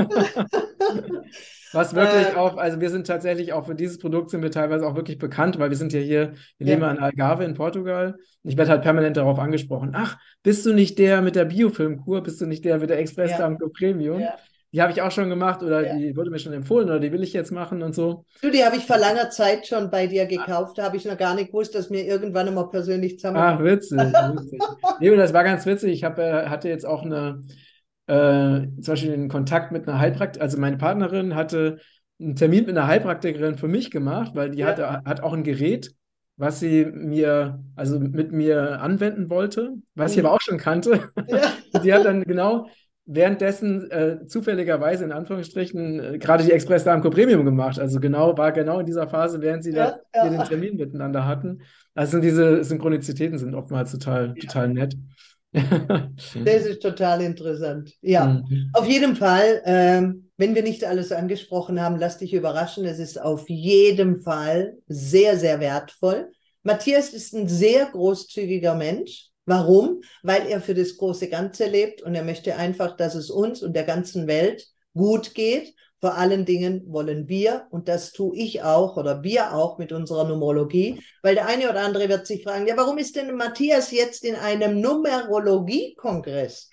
Was 1.71 1.93
wirklich 1.93 2.33
Äh. 2.33 2.35
auch, 2.35 2.57
also 2.57 2.81
wir 2.81 2.89
sind 2.89 3.05
tatsächlich 3.05 3.53
auch 3.53 3.67
für 3.67 3.75
dieses 3.75 3.99
Produkt 3.99 4.31
sind 4.31 4.41
wir 4.41 4.49
teilweise 4.49 4.87
auch 4.87 4.95
wirklich 4.95 5.19
bekannt, 5.19 5.59
weil 5.59 5.69
wir 5.69 5.77
sind 5.77 5.93
ja 5.93 5.99
hier, 5.99 6.33
wir 6.57 6.65
Ja. 6.67 6.73
leben 6.73 6.83
an 6.83 6.97
Algarve 6.97 7.43
in 7.43 7.53
Portugal. 7.53 8.15
Ich 8.41 8.57
werde 8.57 8.71
halt 8.71 8.81
permanent 8.81 9.17
darauf 9.17 9.37
angesprochen. 9.37 9.91
Ach, 9.93 10.17
bist 10.41 10.65
du 10.65 10.73
nicht 10.73 10.97
der 10.97 11.21
mit 11.21 11.35
der 11.35 11.45
Biofilmkur? 11.45 12.23
Bist 12.23 12.41
du 12.41 12.47
nicht 12.47 12.65
der 12.65 12.79
mit 12.79 12.89
der 12.89 12.97
Express 12.97 13.37
Ja. 13.37 13.55
Premium? 13.77 14.21
Ja. 14.21 14.33
Die 14.71 14.81
habe 14.81 14.91
ich 14.91 15.01
auch 15.01 15.09
schon 15.11 15.29
gemacht 15.29 15.63
oder 15.63 15.85
Ja. 15.87 15.95
die 15.97 16.15
wurde 16.15 16.29
mir 16.29 16.37
schon 16.39 16.53
empfohlen 16.53 16.87
oder 16.89 16.99
die 16.99 17.11
will 17.11 17.23
ich 17.23 17.33
jetzt 17.33 17.51
machen 17.51 17.81
und 17.81 17.95
so. 17.95 18.25
Du, 18.41 18.51
die 18.51 18.63
habe 18.63 18.75
ich 18.77 18.85
vor 18.85 18.97
langer 18.97 19.29
Zeit 19.31 19.65
schon 19.65 19.89
bei 19.89 20.05
dir 20.07 20.25
gekauft. 20.27 20.77
Da 20.77 20.83
habe 20.83 20.97
ich 20.97 21.05
noch 21.05 21.17
gar 21.17 21.33
nicht 21.35 21.47
gewusst, 21.47 21.73
dass 21.73 21.89
wir 21.89 22.05
irgendwann 22.05 22.47
einmal 22.47 22.69
persönlich 22.69 23.17
zusammen. 23.19 23.37
Ach, 23.37 23.63
witzig, 23.63 23.97
witzig. 23.99 24.59
Nee, 24.99 25.15
das 25.15 25.33
war 25.33 25.43
ganz 25.43 25.65
witzig. 25.65 25.91
Ich 25.93 26.03
habe, 26.03 26.21
äh, 26.21 26.45
hatte 26.47 26.69
jetzt 26.69 26.85
auch 26.85 27.03
eine, 27.03 27.41
äh, 28.07 28.67
zum 28.81 28.93
Beispiel 28.93 29.13
einen 29.13 29.29
Kontakt 29.29 29.71
mit 29.71 29.87
einer 29.87 29.99
Heilpraktikerin, 29.99 30.41
also 30.43 30.59
meine 30.59 30.77
Partnerin 30.77 31.35
hatte 31.35 31.79
einen 32.19 32.35
Termin 32.35 32.65
mit 32.65 32.77
einer 32.77 32.87
Heilpraktikerin 32.87 33.57
für 33.57 33.67
mich 33.67 33.91
gemacht, 33.91 34.31
weil 34.35 34.51
die 34.51 34.59
Ja. 34.59 34.67
hatte, 34.67 34.87
hat 35.05 35.21
auch 35.23 35.33
ein 35.33 35.43
Gerät, 35.43 35.91
was 36.37 36.59
sie 36.59 36.85
mir, 36.85 37.63
also 37.75 37.99
mit 37.99 38.31
mir 38.31 38.81
anwenden 38.81 39.29
wollte, 39.29 39.73
was 39.95 40.11
ich 40.11 40.17
Mhm. 40.19 40.25
aber 40.25 40.35
auch 40.35 40.41
schon 40.41 40.57
kannte. 40.57 41.09
Ja. 41.27 41.41
Und 41.73 41.83
die 41.85 41.93
hat 41.93 42.05
dann 42.05 42.23
genau 42.23 42.67
währenddessen 43.11 43.89
äh, 43.89 44.27
zufälligerweise 44.27 45.03
in 45.03 45.11
Anführungsstrichen 45.11 45.99
äh, 45.99 46.17
gerade 46.19 46.43
die 46.43 46.51
Express 46.51 46.83
Darmco 46.83 47.09
Premium 47.09 47.43
gemacht. 47.43 47.79
Also 47.79 47.99
genau, 47.99 48.37
war 48.37 48.51
genau 48.51 48.79
in 48.79 48.85
dieser 48.85 49.07
Phase, 49.07 49.41
während 49.41 49.63
sie 49.63 49.71
Ja, 49.73 49.97
da 50.11 50.25
ja. 50.25 50.29
den 50.29 50.43
Termin 50.43 50.77
miteinander 50.77 51.25
hatten. 51.25 51.61
Also 51.95 52.19
diese 52.19 52.63
Synchronizitäten 52.63 53.39
sind 53.39 53.55
oftmals 53.55 53.91
total, 53.91 54.35
total 54.35 54.69
nett. 54.69 54.95
Das 55.51 56.67
ist 56.67 56.83
total 56.83 57.21
interessant. 57.21 57.91
Ja. 58.01 58.43
Mhm. 58.47 58.69
Auf 58.73 58.87
jeden 58.87 59.15
Fall, 59.15 59.63
ähm, 59.65 60.29
wenn 60.37 60.53
wir 60.53 60.61
nicht 60.61 60.85
alles 60.85 61.11
angesprochen 61.11 61.81
haben, 61.81 61.97
lass 61.97 62.19
dich 62.19 62.35
überraschen. 62.35 62.85
Es 62.85 62.99
ist 62.99 63.19
auf 63.19 63.49
jeden 63.49 64.19
Fall 64.21 64.75
sehr, 64.87 65.37
sehr 65.37 65.59
wertvoll. 65.59 66.29
Matthias 66.61 67.13
ist 67.13 67.33
ein 67.33 67.47
sehr 67.47 67.87
großzügiger 67.87 68.75
Mensch, 68.75 69.28
Warum? 69.49 70.01
Weil 70.21 70.45
er 70.45 70.61
für 70.61 70.75
das 70.75 70.95
große 70.95 71.27
Ganze 71.27 71.65
lebt 71.65 72.03
und 72.03 72.13
er 72.13 72.23
möchte 72.23 72.55
einfach, 72.55 72.95
dass 72.95 73.15
es 73.15 73.31
uns 73.31 73.63
und 73.63 73.75
der 73.75 73.83
ganzen 73.83 74.27
Welt 74.27 74.67
gut 74.93 75.33
geht. 75.33 75.73
Vor 75.99 76.13
allen 76.15 76.45
Dingen 76.45 76.83
wollen 76.85 77.27
wir, 77.27 77.65
und 77.71 77.87
das 77.87 78.11
tue 78.11 78.37
ich 78.37 78.61
auch 78.61 78.95
oder 78.95 79.23
wir 79.23 79.55
auch 79.55 79.79
mit 79.79 79.91
unserer 79.91 80.25
Numerologie, 80.25 81.01
weil 81.23 81.33
der 81.33 81.47
eine 81.47 81.67
oder 81.67 81.81
andere 81.81 82.07
wird 82.09 82.27
sich 82.27 82.43
fragen, 82.43 82.67
ja, 82.67 82.77
warum 82.77 82.99
ist 82.99 83.15
denn 83.15 83.35
Matthias 83.35 83.89
jetzt 83.89 84.23
in 84.23 84.35
einem 84.35 84.79
Numerologie-Kongress? 84.81 86.69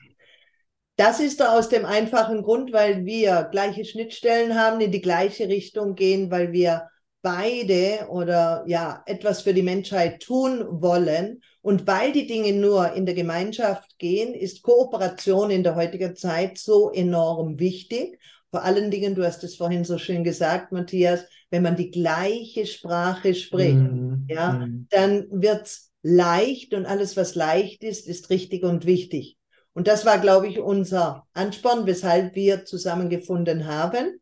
Das 0.96 1.18
ist 1.18 1.40
da 1.40 1.58
aus 1.58 1.70
dem 1.70 1.86
einfachen 1.86 2.42
Grund, 2.42 2.74
weil 2.74 3.06
wir 3.06 3.48
gleiche 3.50 3.86
Schnittstellen 3.86 4.54
haben, 4.54 4.82
in 4.82 4.92
die 4.92 5.00
gleiche 5.00 5.48
Richtung 5.48 5.94
gehen, 5.94 6.30
weil 6.30 6.52
wir 6.52 6.90
beide 7.26 8.06
oder 8.08 8.62
ja 8.68 9.02
etwas 9.04 9.42
für 9.42 9.52
die 9.52 9.64
Menschheit 9.64 10.22
tun 10.22 10.64
wollen. 10.80 11.42
Und 11.60 11.84
weil 11.88 12.12
die 12.12 12.28
Dinge 12.28 12.52
nur 12.52 12.92
in 12.92 13.04
der 13.04 13.16
Gemeinschaft 13.16 13.98
gehen, 13.98 14.32
ist 14.32 14.62
Kooperation 14.62 15.50
in 15.50 15.64
der 15.64 15.74
heutigen 15.74 16.14
Zeit 16.14 16.56
so 16.56 16.92
enorm 16.92 17.58
wichtig. 17.58 18.20
Vor 18.52 18.62
allen 18.62 18.92
Dingen, 18.92 19.16
du 19.16 19.24
hast 19.24 19.42
es 19.42 19.56
vorhin 19.56 19.82
so 19.82 19.98
schön 19.98 20.22
gesagt, 20.22 20.70
Matthias, 20.70 21.24
wenn 21.50 21.64
man 21.64 21.74
die 21.74 21.90
gleiche 21.90 22.64
Sprache 22.64 23.34
spricht, 23.34 23.74
mm, 23.74 24.26
ja, 24.28 24.52
mm. 24.52 24.86
dann 24.90 25.26
wird's 25.30 25.90
leicht 26.02 26.74
und 26.74 26.86
alles, 26.86 27.16
was 27.16 27.34
leicht 27.34 27.82
ist, 27.82 28.06
ist 28.06 28.30
richtig 28.30 28.62
und 28.62 28.86
wichtig. 28.86 29.36
Und 29.72 29.88
das 29.88 30.06
war, 30.06 30.20
glaube 30.20 30.46
ich, 30.46 30.60
unser 30.60 31.26
Ansporn, 31.32 31.86
weshalb 31.86 32.36
wir 32.36 32.64
zusammengefunden 32.64 33.66
haben. 33.66 34.20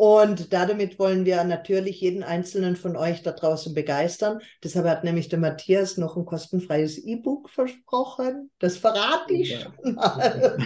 Und 0.00 0.54
damit 0.54 0.98
wollen 0.98 1.26
wir 1.26 1.44
natürlich 1.44 2.00
jeden 2.00 2.22
einzelnen 2.22 2.74
von 2.74 2.96
euch 2.96 3.22
da 3.22 3.32
draußen 3.32 3.74
begeistern. 3.74 4.40
Deshalb 4.64 4.86
hat 4.86 5.04
nämlich 5.04 5.28
der 5.28 5.38
Matthias 5.38 5.98
noch 5.98 6.16
ein 6.16 6.24
kostenfreies 6.24 6.96
E-Book 7.04 7.50
versprochen. 7.50 8.50
Das 8.60 8.78
verrate 8.78 9.34
ich 9.34 9.60
schon 9.60 9.96
mal. 9.96 10.56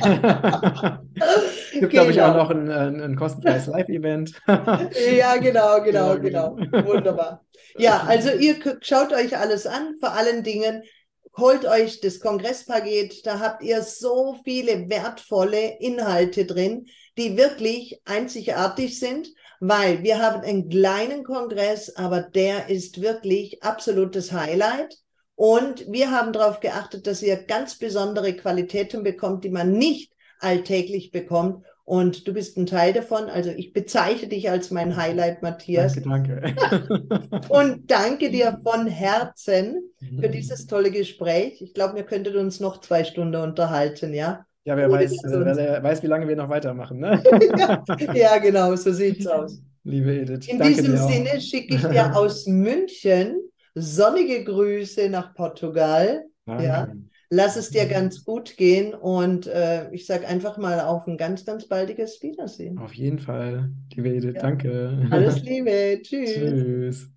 es 1.16 1.70
gibt, 1.72 1.80
genau. 1.80 1.88
glaube 1.88 2.12
ich, 2.12 2.22
auch 2.22 2.28
genau. 2.28 2.42
noch 2.44 2.50
ein, 2.50 2.70
ein, 2.70 3.00
ein 3.00 3.16
kostenfreies 3.16 3.66
Live-Event. 3.66 4.40
ja, 4.46 5.36
genau, 5.38 5.82
genau, 5.82 6.16
genau, 6.16 6.54
genau. 6.54 6.86
Wunderbar. 6.86 7.44
Ja, 7.76 8.04
also 8.06 8.30
ihr 8.30 8.54
schaut 8.82 9.12
euch 9.12 9.36
alles 9.36 9.66
an. 9.66 9.96
Vor 9.98 10.12
allen 10.12 10.44
Dingen 10.44 10.84
holt 11.36 11.64
euch 11.64 12.00
das 12.00 12.20
Kongresspaket, 12.20 13.26
da 13.26 13.40
habt 13.40 13.62
ihr 13.62 13.82
so 13.82 14.36
viele 14.44 14.88
wertvolle 14.88 15.78
Inhalte 15.80 16.46
drin, 16.46 16.86
die 17.18 17.36
wirklich 17.36 18.00
einzigartig 18.04 18.98
sind, 18.98 19.28
weil 19.60 20.02
wir 20.02 20.20
haben 20.20 20.42
einen 20.42 20.68
kleinen 20.68 21.24
Kongress, 21.24 21.96
aber 21.96 22.20
der 22.20 22.68
ist 22.68 23.00
wirklich 23.00 23.62
absolutes 23.62 24.32
Highlight. 24.32 24.98
Und 25.36 25.90
wir 25.90 26.12
haben 26.12 26.32
darauf 26.32 26.60
geachtet, 26.60 27.06
dass 27.06 27.22
ihr 27.22 27.36
ganz 27.36 27.76
besondere 27.76 28.34
Qualitäten 28.34 29.02
bekommt, 29.02 29.44
die 29.44 29.50
man 29.50 29.72
nicht 29.72 30.12
alltäglich 30.38 31.10
bekommt. 31.10 31.64
Und 31.86 32.26
du 32.26 32.32
bist 32.32 32.56
ein 32.56 32.64
Teil 32.64 32.94
davon. 32.94 33.24
Also 33.24 33.50
ich 33.50 33.74
bezeichne 33.74 34.28
dich 34.28 34.50
als 34.50 34.70
mein 34.70 34.96
Highlight, 34.96 35.42
Matthias. 35.42 35.94
Danke, 36.02 36.40
danke. 36.40 37.40
Und 37.50 37.90
danke 37.90 38.30
dir 38.30 38.58
von 38.62 38.86
Herzen 38.86 39.82
für 40.18 40.30
dieses 40.30 40.66
tolle 40.66 40.90
Gespräch. 40.90 41.60
Ich 41.60 41.74
glaube, 41.74 41.96
wir 41.96 42.04
könnten 42.04 42.36
uns 42.36 42.58
noch 42.58 42.80
zwei 42.80 43.04
Stunden 43.04 43.36
unterhalten, 43.36 44.14
ja? 44.14 44.46
Ja, 44.64 44.78
wer 44.78 44.90
weiß, 44.90 45.12
äh, 45.24 45.44
wer 45.44 45.82
weiß, 45.82 46.02
wie 46.02 46.06
lange 46.06 46.26
wir 46.26 46.36
noch 46.36 46.48
weitermachen, 46.48 46.98
ne? 46.98 47.22
ja, 47.58 47.84
ja, 48.14 48.38
genau, 48.38 48.74
so 48.76 48.92
sieht's 48.92 49.26
aus. 49.26 49.60
Liebe 49.82 50.20
Edith. 50.20 50.48
In 50.48 50.58
diesem 50.62 50.96
Sinne 50.96 51.38
schicke 51.38 51.74
ich 51.74 51.82
dir 51.82 52.16
aus 52.16 52.46
München 52.46 53.36
sonnige 53.74 54.42
Grüße 54.42 55.10
nach 55.10 55.34
Portugal. 55.34 56.24
Danke. 56.46 56.64
Ja. 56.64 56.88
Lass 57.34 57.56
es 57.56 57.70
dir 57.70 57.86
ganz 57.86 58.24
gut 58.24 58.56
gehen 58.56 58.94
und 58.94 59.48
äh, 59.48 59.90
ich 59.90 60.06
sage 60.06 60.28
einfach 60.28 60.56
mal 60.56 60.80
auf 60.80 61.08
ein 61.08 61.16
ganz, 61.16 61.44
ganz 61.44 61.66
baldiges 61.66 62.22
Wiedersehen. 62.22 62.78
Auf 62.78 62.94
jeden 62.94 63.18
Fall, 63.18 63.70
liebe 63.92 64.10
Edith, 64.10 64.34
ja. 64.36 64.40
danke. 64.40 65.08
Alles 65.10 65.42
Liebe, 65.42 66.00
tschüss. 66.00 66.32
Tschüss. 66.32 67.10